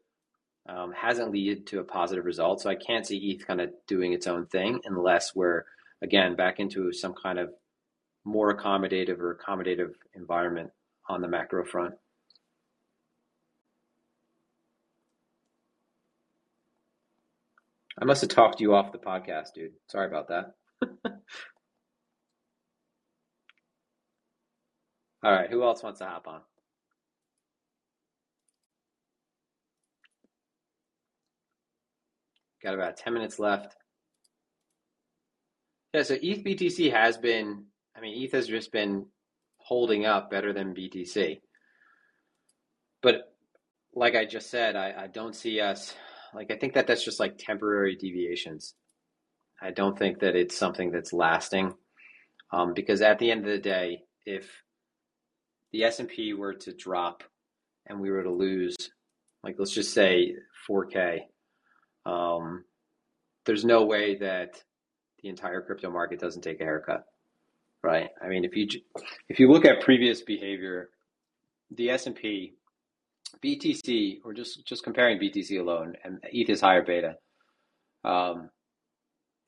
um, 0.68 0.92
hasn't 0.92 1.34
led 1.34 1.66
to 1.68 1.80
a 1.80 1.84
positive 1.84 2.26
result. 2.26 2.62
So 2.62 2.70
I 2.70 2.76
can't 2.76 3.08
see 3.08 3.18
ETH 3.18 3.48
kind 3.48 3.62
of 3.62 3.72
doing 3.88 4.14
its 4.14 4.28
own 4.28 4.48
thing 4.48 4.82
unless 4.86 5.34
we're, 5.34 5.64
again, 6.02 6.36
back 6.36 6.60
into 6.60 6.92
some 6.92 7.14
kind 7.14 7.40
of 7.40 7.52
more 8.26 8.56
accommodative 8.56 9.20
or 9.20 9.38
accommodative 9.38 9.94
environment 10.14 10.72
on 11.08 11.22
the 11.22 11.28
macro 11.28 11.66
front. 11.66 11.96
I 18.02 18.06
must 18.06 18.22
have 18.22 18.30
talked 18.30 18.62
you 18.62 18.74
off 18.74 18.93
the 18.93 18.97
podcast, 18.97 19.54
dude. 19.54 19.74
Sorry 19.88 20.08
about 20.08 20.30
that. 20.30 20.54
All 25.22 25.32
right, 25.32 25.50
who 25.50 25.64
else 25.64 25.84
wants 25.84 26.00
to 26.00 26.06
hop 26.06 26.28
on? 26.30 26.39
Got 32.64 32.74
about 32.74 32.95
10 32.95 33.14
minutes 33.14 33.38
left. 33.38 33.76
Yeah, 35.93 36.04
so 36.04 36.16
ETH 36.22 36.43
BTC 36.45 36.91
has 36.93 37.18
been, 37.18 37.66
I 37.97 38.02
mean, 38.02 38.24
ETH 38.24 38.32
has 38.32 38.47
just 38.47 38.72
been 38.72 39.08
holding 39.58 40.06
up 40.06 40.32
better 40.32 40.54
than 40.54 40.74
BTC. 40.74 41.41
But 43.02 43.34
like 43.93 44.16
I 44.16 44.26
just 44.26 44.50
said, 44.50 44.76
I, 44.78 44.93
I 45.04 45.08
don't 45.08 45.36
see 45.36 45.60
us, 45.60 45.95
like, 46.34 46.52
I 46.52 46.56
think 46.56 46.74
that 46.74 46.88
that's 46.88 47.04
just 47.04 47.20
like 47.20 47.38
temporary 47.38 47.96
deviations. 47.96 48.76
I 49.62 49.72
don't 49.72 49.98
think 49.98 50.20
that 50.20 50.36
it's 50.36 50.58
something 50.58 50.92
that's 50.92 51.14
lasting. 51.14 51.74
Um, 52.52 52.74
because 52.74 53.02
at 53.02 53.20
the 53.20 53.32
end 53.32 53.46
of 53.46 53.52
the 53.52 53.60
day, 53.60 54.04
if 54.26 54.50
the 55.72 55.84
S&P 55.84 56.34
were 56.34 56.54
to 56.54 56.74
drop 56.74 57.24
and 57.88 58.00
we 58.00 58.10
were 58.10 58.24
to 58.24 58.32
lose, 58.32 58.76
like, 59.44 59.56
let's 59.60 59.74
just 59.74 59.94
say 59.94 60.36
4K, 60.68 61.20
um, 62.06 62.64
there's 63.46 63.66
no 63.66 63.86
way 63.86 64.16
that 64.16 64.62
the 65.22 65.30
entire 65.30 65.62
crypto 65.62 65.92
market 65.92 66.20
doesn't 66.20 66.42
take 66.42 66.62
a 66.62 66.64
haircut, 66.64 67.04
right? 67.84 68.10
I 68.24 68.28
mean, 68.28 68.46
if 68.46 68.56
you 68.56 68.68
if 69.28 69.40
you 69.40 69.52
look 69.52 69.66
at 69.66 69.82
previous 69.82 70.22
behavior, 70.22 70.90
the 71.72 71.90
S 71.90 72.08
and 72.08 72.16
P, 72.16 72.54
BTC, 73.44 74.20
or 74.24 74.34
just 74.34 74.66
just 74.66 74.84
comparing 74.84 75.20
BTC 75.20 75.60
alone, 75.60 75.96
and 76.04 76.20
ETH 76.32 76.50
is 76.50 76.62
higher 76.62 76.84
beta. 76.84 77.16
Um, 78.04 78.50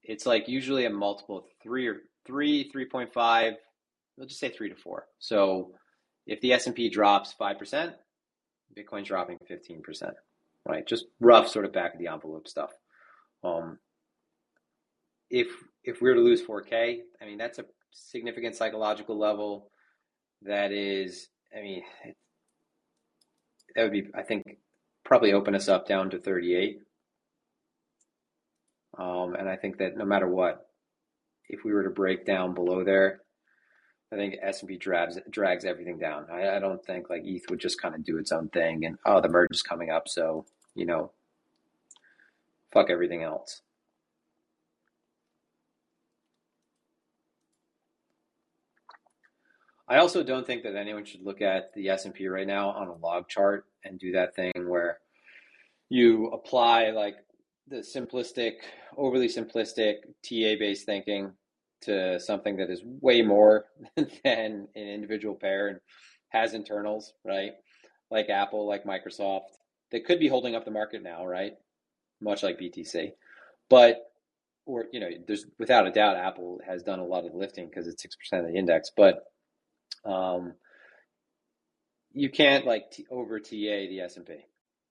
it's 0.03 0.25
like 0.25 0.47
usually 0.47 0.85
a 0.85 0.89
multiple 0.89 1.47
three 1.63 1.87
or 1.87 1.97
three, 2.25 2.69
three 2.71 2.85
point 2.85 3.13
five. 3.13 3.53
We'll 4.17 4.27
just 4.27 4.39
say 4.39 4.49
three 4.49 4.69
to 4.69 4.75
four. 4.75 5.05
So 5.19 5.71
if 6.27 6.41
the 6.41 6.53
S 6.53 6.67
and 6.67 6.75
P 6.75 6.89
drops 6.89 7.33
five 7.33 7.57
percent, 7.57 7.93
Bitcoin's 8.77 9.07
dropping 9.07 9.37
fifteen 9.47 9.81
percent 9.81 10.15
right? 10.67 10.85
Just 10.85 11.05
rough 11.19 11.47
sort 11.47 11.65
of 11.65 11.73
back 11.73 11.93
of 11.93 11.99
the 11.99 12.07
envelope 12.07 12.47
stuff. 12.47 12.71
Um, 13.43 13.79
if 15.29 15.47
if 15.83 16.01
we 16.01 16.09
were 16.09 16.15
to 16.15 16.21
lose 16.21 16.43
4K, 16.43 16.99
I 17.21 17.25
mean 17.25 17.37
that's 17.37 17.59
a 17.59 17.65
significant 17.91 18.55
psychological 18.55 19.17
level. 19.17 19.71
That 20.43 20.71
is, 20.71 21.27
I 21.55 21.61
mean, 21.61 21.83
that 23.75 23.83
would 23.83 23.91
be, 23.91 24.07
I 24.13 24.23
think, 24.23 24.57
probably 25.03 25.33
open 25.33 25.55
us 25.55 25.67
up 25.67 25.87
down 25.87 26.09
to 26.11 26.19
38. 26.19 26.81
Um, 28.97 29.35
and 29.35 29.49
I 29.49 29.55
think 29.55 29.77
that 29.77 29.97
no 29.97 30.05
matter 30.05 30.27
what, 30.27 30.67
if 31.49 31.63
we 31.63 31.73
were 31.73 31.83
to 31.83 31.89
break 31.89 32.25
down 32.25 32.53
below 32.53 32.83
there, 32.83 33.21
I 34.11 34.17
think 34.17 34.35
S 34.41 34.61
and 34.61 34.69
P 34.69 34.77
drags 34.77 35.17
drags 35.29 35.63
everything 35.63 35.97
down. 35.97 36.27
I, 36.31 36.57
I 36.57 36.59
don't 36.59 36.83
think 36.83 37.09
like 37.09 37.21
ETH 37.23 37.49
would 37.49 37.59
just 37.59 37.81
kind 37.81 37.95
of 37.95 38.03
do 38.03 38.17
its 38.17 38.31
own 38.31 38.49
thing 38.49 38.85
and 38.85 38.97
oh 39.05 39.21
the 39.21 39.29
merge 39.29 39.51
is 39.51 39.61
coming 39.61 39.89
up, 39.89 40.09
so 40.09 40.45
you 40.75 40.85
know, 40.85 41.11
fuck 42.73 42.89
everything 42.89 43.23
else. 43.23 43.61
I 49.91 49.97
also 49.97 50.23
don't 50.23 50.47
think 50.47 50.63
that 50.63 50.77
anyone 50.77 51.03
should 51.03 51.21
look 51.21 51.41
at 51.41 51.73
the 51.73 51.89
S 51.89 52.05
and 52.05 52.13
P 52.13 52.25
right 52.29 52.47
now 52.47 52.69
on 52.69 52.87
a 52.87 52.95
log 52.95 53.27
chart 53.27 53.65
and 53.83 53.99
do 53.99 54.13
that 54.13 54.33
thing 54.37 54.53
where 54.55 54.99
you 55.89 56.27
apply 56.27 56.91
like 56.91 57.15
the 57.67 57.79
simplistic, 57.79 58.53
overly 58.95 59.27
simplistic 59.27 59.95
TA 60.23 60.57
based 60.57 60.85
thinking 60.85 61.33
to 61.81 62.17
something 62.21 62.55
that 62.55 62.69
is 62.69 62.81
way 62.85 63.21
more 63.21 63.65
than 63.97 64.07
an 64.23 64.87
individual 64.87 65.35
pair 65.35 65.67
and 65.67 65.81
has 66.29 66.53
internals, 66.53 67.11
right? 67.25 67.51
Like 68.09 68.29
Apple, 68.29 68.65
like 68.65 68.85
Microsoft, 68.85 69.57
that 69.91 70.05
could 70.05 70.21
be 70.21 70.29
holding 70.29 70.55
up 70.55 70.63
the 70.63 70.71
market 70.71 71.03
now, 71.03 71.25
right? 71.25 71.55
Much 72.21 72.43
like 72.43 72.57
BTC. 72.57 73.11
But, 73.69 74.09
or, 74.65 74.85
you 74.93 75.01
know, 75.01 75.09
there's 75.27 75.47
without 75.59 75.85
a 75.85 75.91
doubt, 75.91 76.15
Apple 76.15 76.61
has 76.65 76.81
done 76.81 76.99
a 76.99 77.05
lot 77.05 77.25
of 77.25 77.35
lifting 77.35 77.67
because 77.67 77.87
it's 77.87 78.05
6% 78.05 78.39
of 78.39 78.45
the 78.45 78.57
index. 78.57 78.89
But, 78.95 79.25
um, 80.05 80.53
you 82.13 82.29
can't 82.29 82.65
like 82.65 82.91
t- 82.91 83.05
over 83.11 83.39
TA 83.39 83.49
the 83.51 84.01
S&P, 84.01 84.33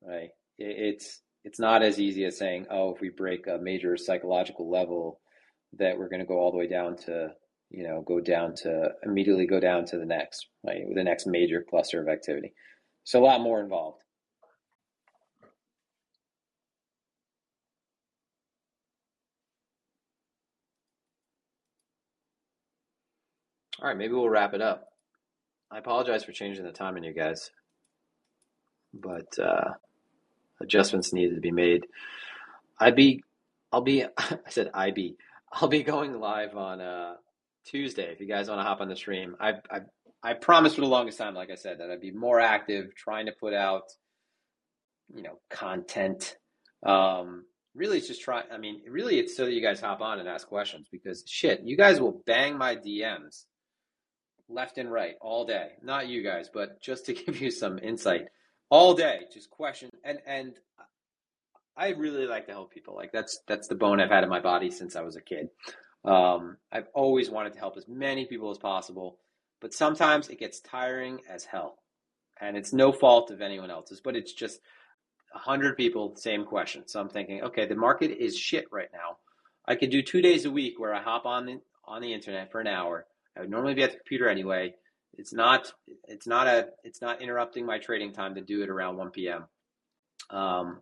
right? 0.02 0.30
It's, 0.58 1.20
it's 1.44 1.58
not 1.58 1.82
as 1.82 1.98
easy 2.00 2.24
as 2.24 2.38
saying, 2.38 2.66
oh, 2.70 2.94
if 2.94 3.00
we 3.00 3.10
break 3.10 3.46
a 3.46 3.58
major 3.58 3.96
psychological 3.96 4.70
level, 4.70 5.20
that 5.78 5.98
we're 5.98 6.08
going 6.08 6.20
to 6.20 6.26
go 6.26 6.38
all 6.38 6.50
the 6.50 6.58
way 6.58 6.66
down 6.66 6.96
to 6.96 7.30
you 7.70 7.84
know 7.84 8.02
go 8.02 8.20
down 8.20 8.54
to 8.56 8.90
immediately 9.04 9.46
go 9.46 9.60
down 9.60 9.84
to 9.86 9.98
the 9.98 10.04
next 10.06 10.46
right? 10.66 10.82
The 10.94 11.04
next 11.04 11.26
major 11.26 11.64
cluster 11.68 12.00
of 12.02 12.08
activity. 12.08 12.52
So 13.04 13.20
a 13.20 13.24
lot 13.24 13.40
more 13.40 13.60
involved. 13.60 14.02
All 23.80 23.88
right 23.88 23.96
maybe 23.96 24.14
we'll 24.14 24.28
wrap 24.28 24.54
it 24.54 24.60
up 24.62 24.89
i 25.70 25.78
apologize 25.78 26.24
for 26.24 26.32
changing 26.32 26.64
the 26.64 26.72
time 26.72 26.96
on 26.96 27.02
you 27.02 27.12
guys 27.12 27.50
but 28.92 29.38
uh 29.38 29.70
adjustments 30.60 31.12
needed 31.12 31.34
to 31.34 31.40
be 31.40 31.50
made 31.50 31.86
i'd 32.80 32.96
be 32.96 33.22
i'll 33.72 33.80
be 33.80 34.04
i 34.18 34.38
said 34.48 34.70
i 34.74 34.90
be 34.90 35.16
I'll 35.52 35.68
be 35.68 35.82
going 35.82 36.18
live 36.18 36.56
on 36.56 36.80
uh, 36.80 37.14
Tuesday 37.64 38.12
if 38.12 38.20
you 38.20 38.26
guys 38.26 38.48
want 38.48 38.60
to 38.60 38.64
hop 38.64 38.80
on 38.80 38.88
the 38.88 38.96
stream. 38.96 39.36
I, 39.40 39.54
I 39.70 39.80
I 40.22 40.34
promised 40.34 40.74
for 40.74 40.82
the 40.82 40.86
longest 40.86 41.18
time, 41.18 41.34
like 41.34 41.50
I 41.50 41.54
said, 41.54 41.78
that 41.78 41.90
I'd 41.90 42.00
be 42.00 42.10
more 42.10 42.40
active, 42.40 42.94
trying 42.94 43.26
to 43.26 43.32
put 43.32 43.54
out, 43.54 43.84
you 45.14 45.22
know, 45.22 45.40
content. 45.48 46.36
Um, 46.84 47.46
really 47.74 47.98
it's 47.98 48.06
just 48.06 48.20
try. 48.20 48.42
I 48.52 48.58
mean, 48.58 48.82
really 48.88 49.18
it's 49.18 49.36
so 49.36 49.46
that 49.46 49.52
you 49.52 49.62
guys 49.62 49.80
hop 49.80 50.00
on 50.02 50.20
and 50.20 50.28
ask 50.28 50.46
questions 50.46 50.88
because 50.92 51.24
shit, 51.26 51.62
you 51.64 51.76
guys 51.76 52.00
will 52.00 52.22
bang 52.26 52.56
my 52.56 52.76
DMs 52.76 53.46
left 54.50 54.78
and 54.78 54.90
right 54.90 55.14
all 55.20 55.44
day. 55.44 55.70
Not 55.82 56.08
you 56.08 56.22
guys, 56.22 56.50
but 56.52 56.80
just 56.80 57.06
to 57.06 57.14
give 57.26 57.40
you 57.40 57.50
some 57.50 57.78
insight, 57.78 58.28
all 58.68 58.94
day, 58.94 59.20
just 59.32 59.50
question 59.50 59.90
and 60.04 60.18
and 60.26 60.54
I 61.76 61.90
really 61.90 62.26
like 62.26 62.46
to 62.46 62.52
help 62.52 62.72
people. 62.72 62.94
Like 62.94 63.12
that's 63.12 63.40
that's 63.46 63.68
the 63.68 63.74
bone 63.74 64.00
I've 64.00 64.10
had 64.10 64.24
in 64.24 64.30
my 64.30 64.40
body 64.40 64.70
since 64.70 64.96
I 64.96 65.02
was 65.02 65.16
a 65.16 65.20
kid. 65.20 65.48
Um, 66.04 66.56
I've 66.72 66.88
always 66.94 67.30
wanted 67.30 67.52
to 67.54 67.58
help 67.58 67.76
as 67.76 67.86
many 67.88 68.26
people 68.26 68.50
as 68.50 68.58
possible, 68.58 69.18
but 69.60 69.72
sometimes 69.74 70.28
it 70.28 70.38
gets 70.38 70.60
tiring 70.60 71.20
as 71.28 71.44
hell, 71.44 71.78
and 72.40 72.56
it's 72.56 72.72
no 72.72 72.92
fault 72.92 73.30
of 73.30 73.40
anyone 73.40 73.70
else's. 73.70 74.00
But 74.00 74.16
it's 74.16 74.32
just 74.32 74.60
hundred 75.32 75.76
people, 75.76 76.16
same 76.16 76.44
question. 76.44 76.86
So 76.86 77.00
I'm 77.00 77.08
thinking, 77.08 77.42
okay, 77.42 77.66
the 77.66 77.76
market 77.76 78.10
is 78.10 78.36
shit 78.36 78.66
right 78.70 78.88
now. 78.92 79.16
I 79.66 79.76
could 79.76 79.90
do 79.90 80.02
two 80.02 80.22
days 80.22 80.44
a 80.44 80.50
week 80.50 80.78
where 80.78 80.94
I 80.94 81.00
hop 81.00 81.26
on 81.26 81.46
the, 81.46 81.60
on 81.84 82.02
the 82.02 82.12
internet 82.12 82.50
for 82.50 82.60
an 82.60 82.66
hour. 82.66 83.06
I 83.36 83.40
would 83.40 83.50
normally 83.50 83.74
be 83.74 83.82
at 83.82 83.92
the 83.92 83.98
computer 83.98 84.28
anyway. 84.28 84.74
It's 85.18 85.32
not 85.32 85.72
it's 86.08 86.26
not 86.26 86.46
a 86.46 86.68
it's 86.84 87.00
not 87.02 87.22
interrupting 87.22 87.66
my 87.66 87.78
trading 87.78 88.12
time 88.12 88.34
to 88.36 88.40
do 88.40 88.62
it 88.62 88.70
around 88.70 88.96
1 88.96 89.10
p.m. 89.10 89.44
Um, 90.30 90.80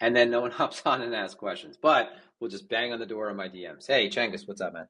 and 0.00 0.14
then 0.14 0.30
no 0.30 0.40
one 0.40 0.50
hops 0.52 0.82
on 0.86 1.02
and 1.02 1.14
asks 1.14 1.34
questions. 1.34 1.76
But 1.80 2.10
we'll 2.40 2.50
just 2.50 2.68
bang 2.68 2.92
on 2.92 2.98
the 3.00 3.06
door 3.06 3.30
on 3.30 3.36
my 3.36 3.48
DMs. 3.48 3.86
Hey, 3.86 4.08
Changus, 4.08 4.46
what's 4.48 4.60
up, 4.60 4.72
man? 4.74 4.86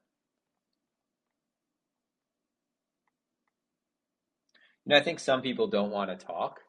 You 4.87 4.91
know, 4.91 4.99
I 4.99 5.03
think 5.03 5.21
some 5.21 5.43
people 5.43 5.69
don't 5.69 5.91
want 5.91 6.11
to 6.19 6.27
talk, 6.27 6.61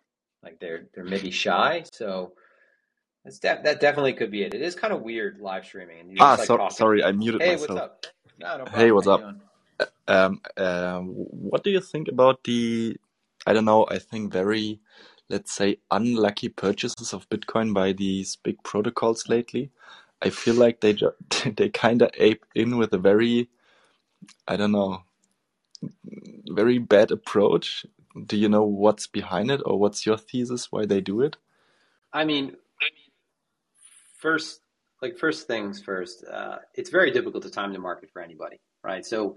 like 0.43 0.59
they're 0.59 0.87
they're 0.93 1.03
maybe 1.03 1.31
shy. 1.31 1.83
So 1.93 2.33
that's 3.25 3.39
that 3.39 3.79
definitely 3.81 4.13
could 4.13 4.31
be 4.31 4.43
it. 4.43 4.53
It 4.53 4.61
is 4.61 4.75
kind 4.75 4.93
of 4.93 5.01
weird 5.01 5.39
live 5.39 5.65
streaming, 5.65 6.15
Ah, 6.19 6.35
like 6.37 6.47
so, 6.47 6.57
sorry, 6.69 7.03
I 7.03 7.11
muted 7.11 7.41
myself. 7.41 7.49
Hey, 7.49 7.51
myself. 7.53 7.69
what's 7.69 7.75
up? 7.83 8.05
No, 8.39 8.57
no. 8.57 8.65
Hey, 8.71 8.91
what's 8.91 9.07
How 9.07 9.13
up? 9.13 9.21
Um, 10.07 10.41
um, 10.57 11.07
what 11.07 11.63
do 11.63 11.71
you 11.71 11.79
think 11.79 12.07
about 12.07 12.43
the, 12.43 12.95
I 13.45 13.53
don't 13.53 13.65
know, 13.65 13.85
I 13.89 13.99
think 13.99 14.31
very, 14.31 14.79
let's 15.29 15.51
say, 15.51 15.77
unlucky 15.91 16.49
purchases 16.49 17.13
of 17.13 17.29
Bitcoin 17.29 17.73
by 17.73 17.93
these 17.93 18.35
big 18.35 18.61
protocols 18.63 19.27
lately? 19.27 19.71
I 20.21 20.29
feel 20.29 20.55
like 20.55 20.81
they 20.81 20.97
they 21.45 21.69
kind 21.69 22.01
of 22.01 22.09
ape 22.17 22.45
in 22.55 22.77
with 22.77 22.93
a 22.93 22.97
very, 22.97 23.49
I 24.47 24.55
don't 24.55 24.71
know, 24.71 25.03
very 26.49 26.77
bad 26.77 27.11
approach. 27.11 27.85
Do 28.25 28.37
you 28.37 28.47
know 28.47 28.63
what's 28.63 29.07
behind 29.07 29.51
it, 29.51 29.61
or 29.65 29.77
what's 29.77 30.05
your 30.05 30.17
thesis 30.17 30.71
why 30.71 30.85
they 30.85 31.01
do 31.01 31.21
it? 31.21 31.35
I 32.13 32.23
mean, 32.23 32.55
first, 34.17 34.61
like 35.01 35.17
first 35.17 35.47
things 35.47 35.81
first. 35.81 36.23
Uh, 36.25 36.59
it's 36.75 36.89
very 36.89 37.11
difficult 37.11 37.43
to 37.43 37.49
time 37.49 37.73
the 37.73 37.79
market 37.79 38.09
for 38.11 38.21
anybody, 38.21 38.59
right? 38.83 39.05
So 39.05 39.35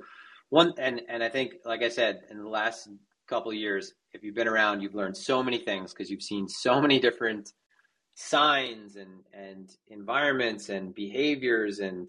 one, 0.51 0.73
and 0.79 1.03
and 1.09 1.23
I 1.23 1.29
think, 1.29 1.55
like 1.65 1.83
I 1.83 1.89
said, 1.89 2.23
in 2.31 2.39
the 2.39 2.49
last 2.49 2.89
couple 3.29 3.51
of 3.51 3.57
years, 3.57 3.93
if 4.13 4.23
you've 4.23 4.35
been 4.35 4.49
around, 4.49 4.81
you've 4.81 4.95
learned 4.95 5.17
so 5.17 5.43
many 5.43 5.59
things 5.59 5.93
because 5.93 6.11
you've 6.11 6.23
seen 6.23 6.49
so 6.49 6.81
many 6.81 6.99
different 6.99 7.53
signs 8.15 8.97
and 8.97 9.23
and 9.33 9.71
environments 9.89 10.71
and 10.71 10.95
behaviors 10.95 11.79
and 11.79 12.09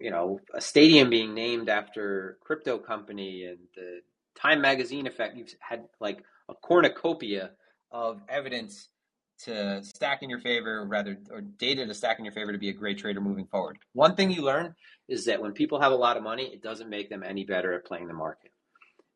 you 0.00 0.10
know 0.10 0.40
a 0.54 0.60
stadium 0.60 1.10
being 1.10 1.34
named 1.34 1.68
after 1.68 2.38
crypto 2.40 2.78
company 2.78 3.44
and 3.44 3.58
the 3.74 4.00
Time 4.40 4.60
Magazine 4.60 5.06
effect. 5.06 5.36
You've 5.36 5.54
had 5.60 5.84
like 6.00 6.22
a 6.48 6.54
cornucopia 6.54 7.50
of 7.90 8.20
evidence 8.28 8.88
to 9.44 9.82
stack 9.84 10.22
in 10.22 10.30
your 10.30 10.40
favor, 10.40 10.84
rather, 10.86 11.18
or 11.30 11.40
data 11.40 11.86
to 11.86 11.94
stack 11.94 12.18
in 12.18 12.24
your 12.24 12.34
favor 12.34 12.52
to 12.52 12.58
be 12.58 12.70
a 12.70 12.72
great 12.72 12.98
trader 12.98 13.20
moving 13.20 13.46
forward. 13.46 13.78
One 13.92 14.14
thing 14.14 14.30
you 14.30 14.42
learn 14.42 14.74
is 15.08 15.24
that 15.26 15.40
when 15.40 15.52
people 15.52 15.80
have 15.80 15.92
a 15.92 15.96
lot 15.96 16.16
of 16.16 16.22
money, 16.22 16.44
it 16.52 16.62
doesn't 16.62 16.90
make 16.90 17.08
them 17.08 17.22
any 17.22 17.44
better 17.44 17.72
at 17.72 17.84
playing 17.84 18.08
the 18.08 18.14
market. 18.14 18.50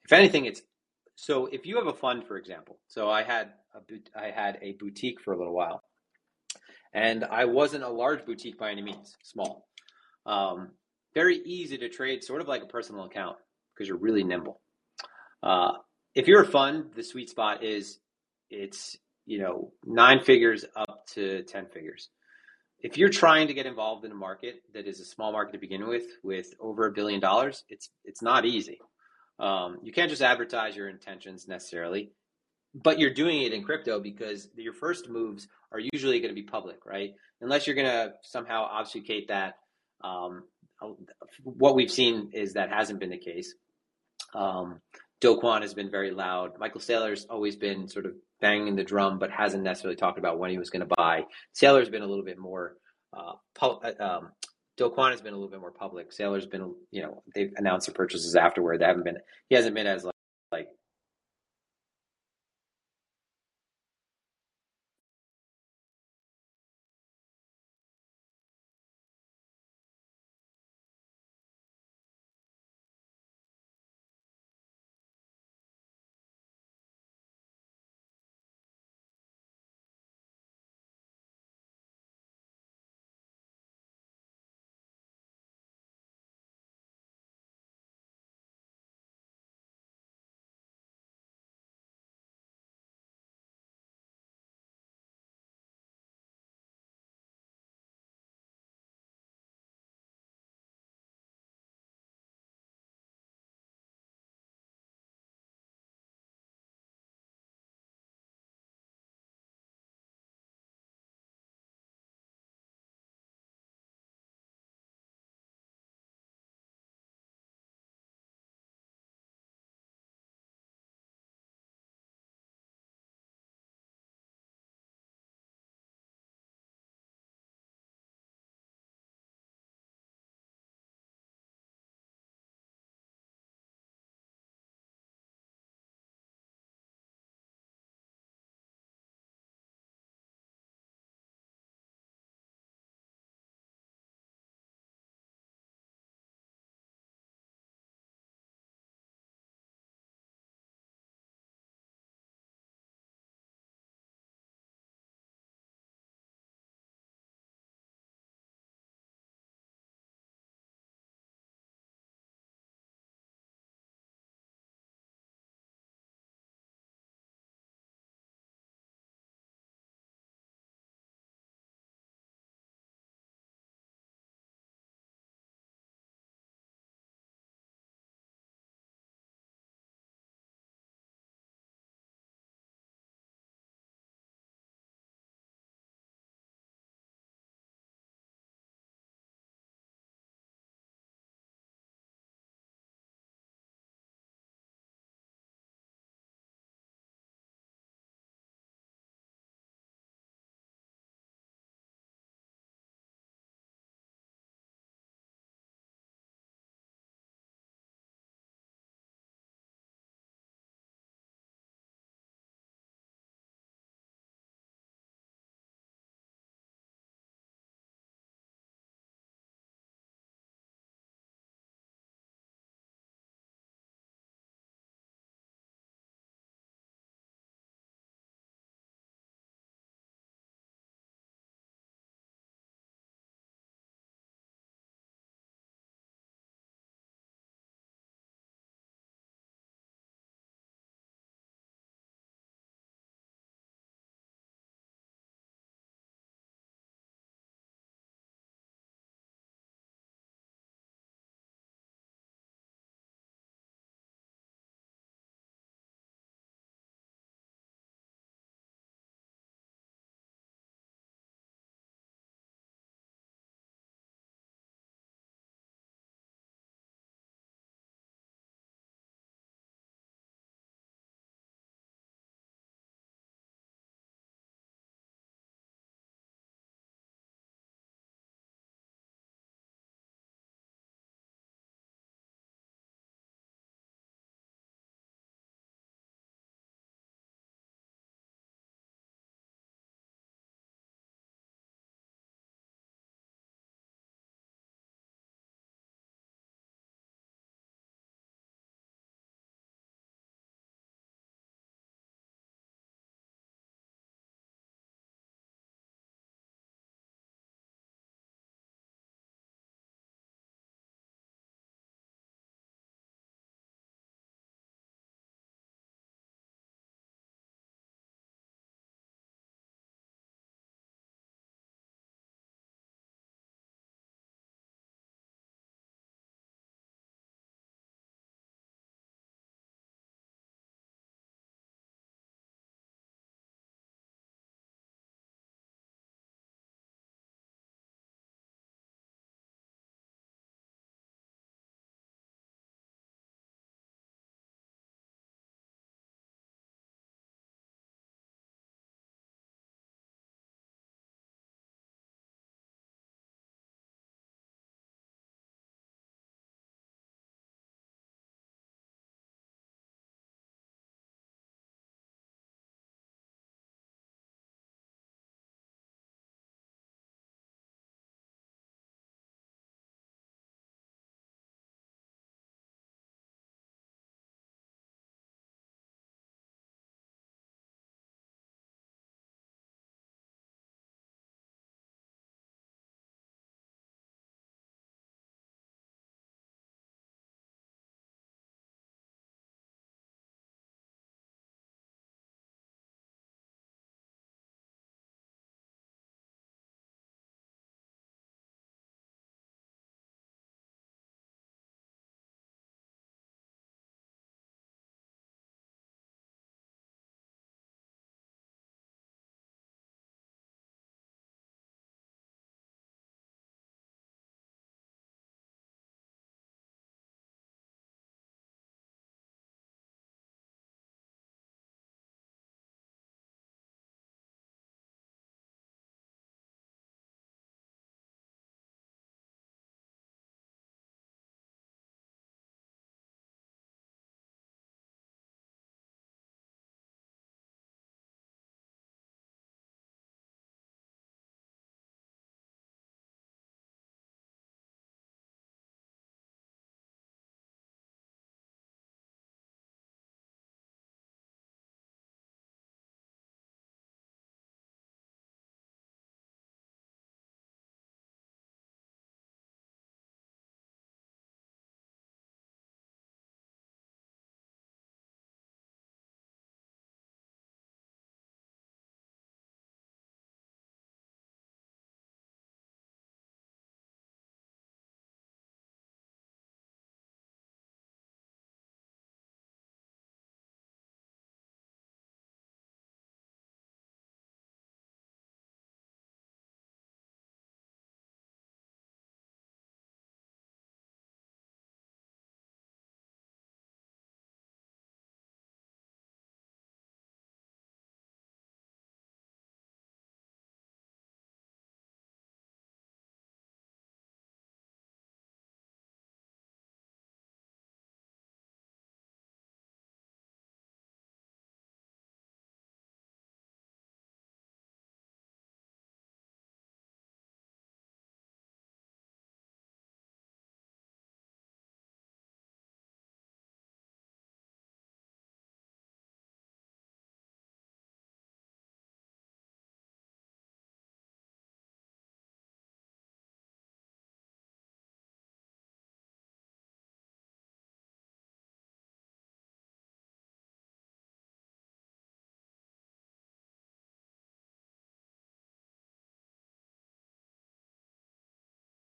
If 0.05 0.13
anything, 0.13 0.45
it's 0.47 0.63
so 1.17 1.47
if 1.47 1.67
you 1.67 1.77
have 1.77 1.87
a 1.87 1.93
fund, 1.93 2.25
for 2.27 2.37
example. 2.37 2.79
So 2.89 3.11
I 3.11 3.23
had 3.23 3.53
a 3.75 3.81
I 4.19 4.31
had 4.31 4.59
a 4.63 4.73
boutique 4.73 5.21
for 5.21 5.33
a 5.33 5.39
little 5.39 5.55
while, 5.55 5.83
and 6.93 7.25
I 7.25 7.45
wasn't 7.45 7.85
a 7.85 7.89
large 7.89 8.25
boutique 8.25 8.59
by 8.59 8.71
any 8.71 8.83
means, 8.83 9.17
small. 9.23 9.67
Um, 10.27 10.71
very 11.15 11.37
easy 11.45 11.79
to 11.79 11.89
trade, 11.89 12.25
sort 12.25 12.41
of 12.41 12.49
like 12.49 12.63
a 12.63 12.67
personal 12.67 13.05
account 13.05 13.37
because 13.75 13.89
you're 13.89 13.99
really 13.99 14.25
nimble. 14.25 14.61
Uh, 15.43 15.73
if 16.15 16.29
you're 16.29 16.43
a 16.43 16.47
fund, 16.47 16.93
the 16.95 17.03
sweet 17.03 17.31
spot 17.31 17.63
is 17.63 17.99
it's 18.51 18.97
you 19.27 19.39
know 19.39 19.73
nine 19.85 20.21
figures 20.21 20.65
up 20.77 21.07
to 21.15 21.43
ten 21.45 21.67
figures. 21.67 22.09
If 22.81 22.99
you're 22.99 23.11
trying 23.11 23.47
to 23.47 23.55
get 23.55 23.67
involved 23.67 24.05
in 24.05 24.11
a 24.11 24.17
market 24.17 24.63
that 24.75 24.89
is 24.89 24.99
a 25.01 25.05
small 25.05 25.31
market 25.31 25.53
to 25.53 25.59
begin 25.59 25.87
with, 25.87 26.05
with 26.25 26.53
over 26.59 26.87
a 26.87 26.93
billion 26.93 27.21
dollars, 27.21 27.65
it's 27.69 27.91
it's 28.05 28.23
not 28.23 28.45
easy. 28.45 28.79
Um, 29.39 29.79
you 29.83 29.93
can't 29.93 30.11
just 30.11 30.23
advertise 30.23 30.77
your 30.77 30.89
intentions 30.89 31.49
necessarily, 31.49 32.11
but 32.75 32.99
you're 32.99 33.15
doing 33.15 33.43
it 33.43 33.53
in 33.53 33.63
crypto 33.63 34.01
because 34.01 34.49
your 34.57 34.73
first 34.75 35.09
moves 35.09 35.49
are 35.73 35.81
usually 35.93 36.21
going 36.21 36.35
to 36.35 36.41
be 36.41 36.47
public, 36.47 36.85
right? 36.85 37.15
Unless 37.41 37.67
you're 37.67 37.77
going 37.77 37.89
to 37.89 38.13
somehow 38.23 38.65
obfuscate 38.65 39.29
that. 39.29 39.55
Um, 40.03 40.45
what 41.45 41.77
we've 41.77 41.91
seen 41.91 42.31
is 42.33 42.55
that 42.55 42.71
hasn't 42.71 42.99
been 42.99 43.11
the 43.11 43.19
case. 43.19 43.55
Um, 44.35 44.81
Do 45.21 45.41
Kwon 45.41 45.63
has 45.63 45.75
been 45.75 45.91
very 45.91 46.11
loud. 46.11 46.59
Michael 46.59 46.81
Saylor's 46.81 47.25
always 47.27 47.55
been 47.55 47.89
sort 47.89 48.07
of 48.07 48.15
banging 48.43 48.77
the 48.77 48.85
drum, 48.85 49.19
but 49.19 49.31
hasn't 49.31 49.63
necessarily 49.63 49.97
talked 49.97 50.19
about 50.19 50.39
when 50.39 50.51
he 50.51 50.59
was 50.59 50.69
going 50.69 50.87
to 50.87 50.95
buy. 50.97 51.25
Saylor's 51.55 51.89
been 51.89 52.03
a 52.03 52.07
little 52.07 52.25
bit 52.25 52.39
more. 52.39 52.75
Uh, 53.15 53.33
um, 54.01 54.33
Do 54.77 54.91
Kwon 54.91 55.13
has 55.13 55.23
been 55.23 55.33
a 55.33 55.37
little 55.37 55.51
bit 55.51 55.61
more 55.61 55.73
public. 55.73 56.11
Saylor's 56.11 56.47
been, 56.47 56.75
you 56.91 57.03
know, 57.03 57.23
they've 57.35 57.53
announced 57.57 57.87
the 57.87 57.93
purchases 57.93 58.35
afterward. 58.35 58.81
They 58.81 58.87
haven't 58.87 59.05
been. 59.05 59.19
He 59.49 59.55
hasn't 59.55 59.75
been 59.75 59.87
as 59.87 60.05
like, 60.05 60.15
like 60.51 60.69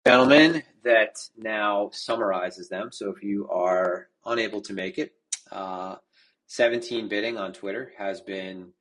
gentleman 0.06 0.62
that 0.84 1.16
now 1.36 1.90
summarizes 1.92 2.68
them. 2.68 2.90
So 2.92 3.10
if 3.10 3.22
you 3.22 3.48
are 3.48 4.08
unable 4.24 4.60
to 4.62 4.72
make 4.72 4.98
it, 4.98 5.12
uh, 5.50 5.96
17 6.46 7.08
bidding 7.08 7.38
on 7.38 7.52
Twitter 7.52 7.92
has 7.96 8.20
been 8.20 8.72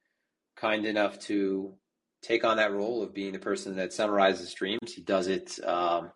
kind 0.55 0.86
enough 0.86 1.19
to 1.19 1.74
take 2.21 2.43
on 2.43 2.57
that 2.57 2.74
role 2.74 3.01
of 3.03 3.13
being 3.13 3.34
the 3.34 3.39
person 3.39 3.76
that 3.78 3.93
summarizes 3.93 4.49
streams. 4.49 4.93
He 4.93 5.01
does 5.01 5.28
it. 5.28 5.59
Um, 5.65 6.11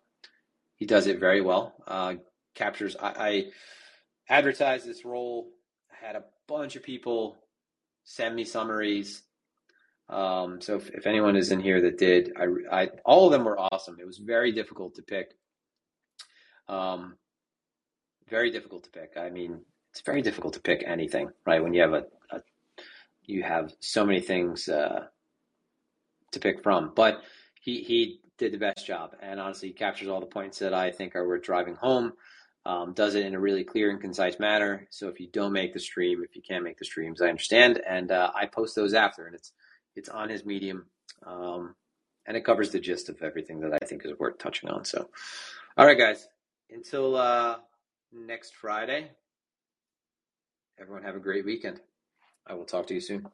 he 0.76 0.86
does 0.86 1.06
it 1.06 1.18
very 1.18 1.40
well. 1.40 1.74
Uh, 1.86 2.14
captures. 2.54 2.96
I, 3.00 3.08
I 3.08 3.44
advertised 4.28 4.86
this 4.86 5.04
role. 5.04 5.50
I 5.90 6.06
had 6.06 6.16
a 6.16 6.24
bunch 6.46 6.76
of 6.76 6.82
people 6.82 7.38
send 8.04 8.34
me 8.34 8.44
summaries. 8.44 9.22
Um, 10.08 10.60
so 10.60 10.76
if, 10.76 10.88
if, 10.90 11.06
anyone 11.06 11.36
is 11.36 11.52
in 11.52 11.60
here 11.60 11.82
that 11.82 11.98
did, 11.98 12.32
I, 12.36 12.46
I, 12.72 12.88
all 13.04 13.26
of 13.26 13.32
them 13.32 13.44
were 13.44 13.58
awesome. 13.58 13.98
It 14.00 14.06
was 14.06 14.18
very 14.18 14.52
difficult 14.52 14.94
to 14.94 15.02
pick. 15.02 15.34
Um, 16.66 17.16
very 18.28 18.50
difficult 18.50 18.84
to 18.84 18.90
pick. 18.90 19.12
I 19.18 19.28
mean, 19.28 19.60
it's 19.90 20.00
very 20.00 20.22
difficult 20.22 20.54
to 20.54 20.60
pick 20.60 20.82
anything, 20.86 21.30
right? 21.46 21.62
When 21.62 21.74
you 21.74 21.82
have 21.82 21.92
a, 21.92 22.04
a 22.30 22.40
you 23.24 23.42
have 23.42 23.72
so 23.80 24.04
many 24.04 24.20
things 24.20 24.68
uh, 24.68 25.06
to 26.32 26.40
pick 26.40 26.62
from. 26.62 26.92
But 26.94 27.22
he 27.60 27.82
he 27.82 28.20
did 28.38 28.52
the 28.52 28.58
best 28.58 28.86
job, 28.86 29.14
and 29.20 29.40
honestly, 29.40 29.68
he 29.68 29.74
captures 29.74 30.08
all 30.08 30.20
the 30.20 30.26
points 30.26 30.58
that 30.60 30.72
I 30.72 30.90
think 30.90 31.16
are 31.16 31.26
worth 31.26 31.42
driving 31.42 31.74
home. 31.74 32.12
Um, 32.66 32.92
does 32.92 33.14
it 33.14 33.24
in 33.24 33.34
a 33.34 33.40
really 33.40 33.64
clear 33.64 33.90
and 33.90 34.00
concise 34.00 34.38
manner. 34.38 34.86
So 34.90 35.08
if 35.08 35.20
you 35.20 35.28
don't 35.32 35.52
make 35.52 35.72
the 35.72 35.80
stream, 35.80 36.22
if 36.22 36.36
you 36.36 36.42
can't 36.42 36.64
make 36.64 36.78
the 36.78 36.84
streams, 36.84 37.22
I 37.22 37.28
understand, 37.28 37.80
and 37.88 38.10
uh, 38.10 38.30
I 38.34 38.46
post 38.46 38.76
those 38.76 38.94
after, 38.94 39.26
and 39.26 39.34
it's 39.34 39.52
it's 39.98 40.08
on 40.08 40.30
his 40.30 40.46
Medium, 40.46 40.86
um, 41.26 41.74
and 42.26 42.36
it 42.36 42.44
covers 42.44 42.70
the 42.70 42.80
gist 42.80 43.08
of 43.08 43.20
everything 43.22 43.60
that 43.60 43.76
I 43.82 43.84
think 43.84 44.04
is 44.04 44.18
worth 44.18 44.38
touching 44.38 44.70
on. 44.70 44.84
So, 44.84 45.08
all 45.76 45.86
right, 45.86 45.98
guys, 45.98 46.28
until 46.70 47.16
uh, 47.16 47.56
next 48.12 48.54
Friday, 48.54 49.10
everyone 50.78 51.02
have 51.02 51.16
a 51.16 51.20
great 51.20 51.44
weekend. 51.44 51.80
I 52.46 52.54
will 52.54 52.64
talk 52.64 52.86
to 52.86 52.94
you 52.94 53.00
soon. 53.00 53.26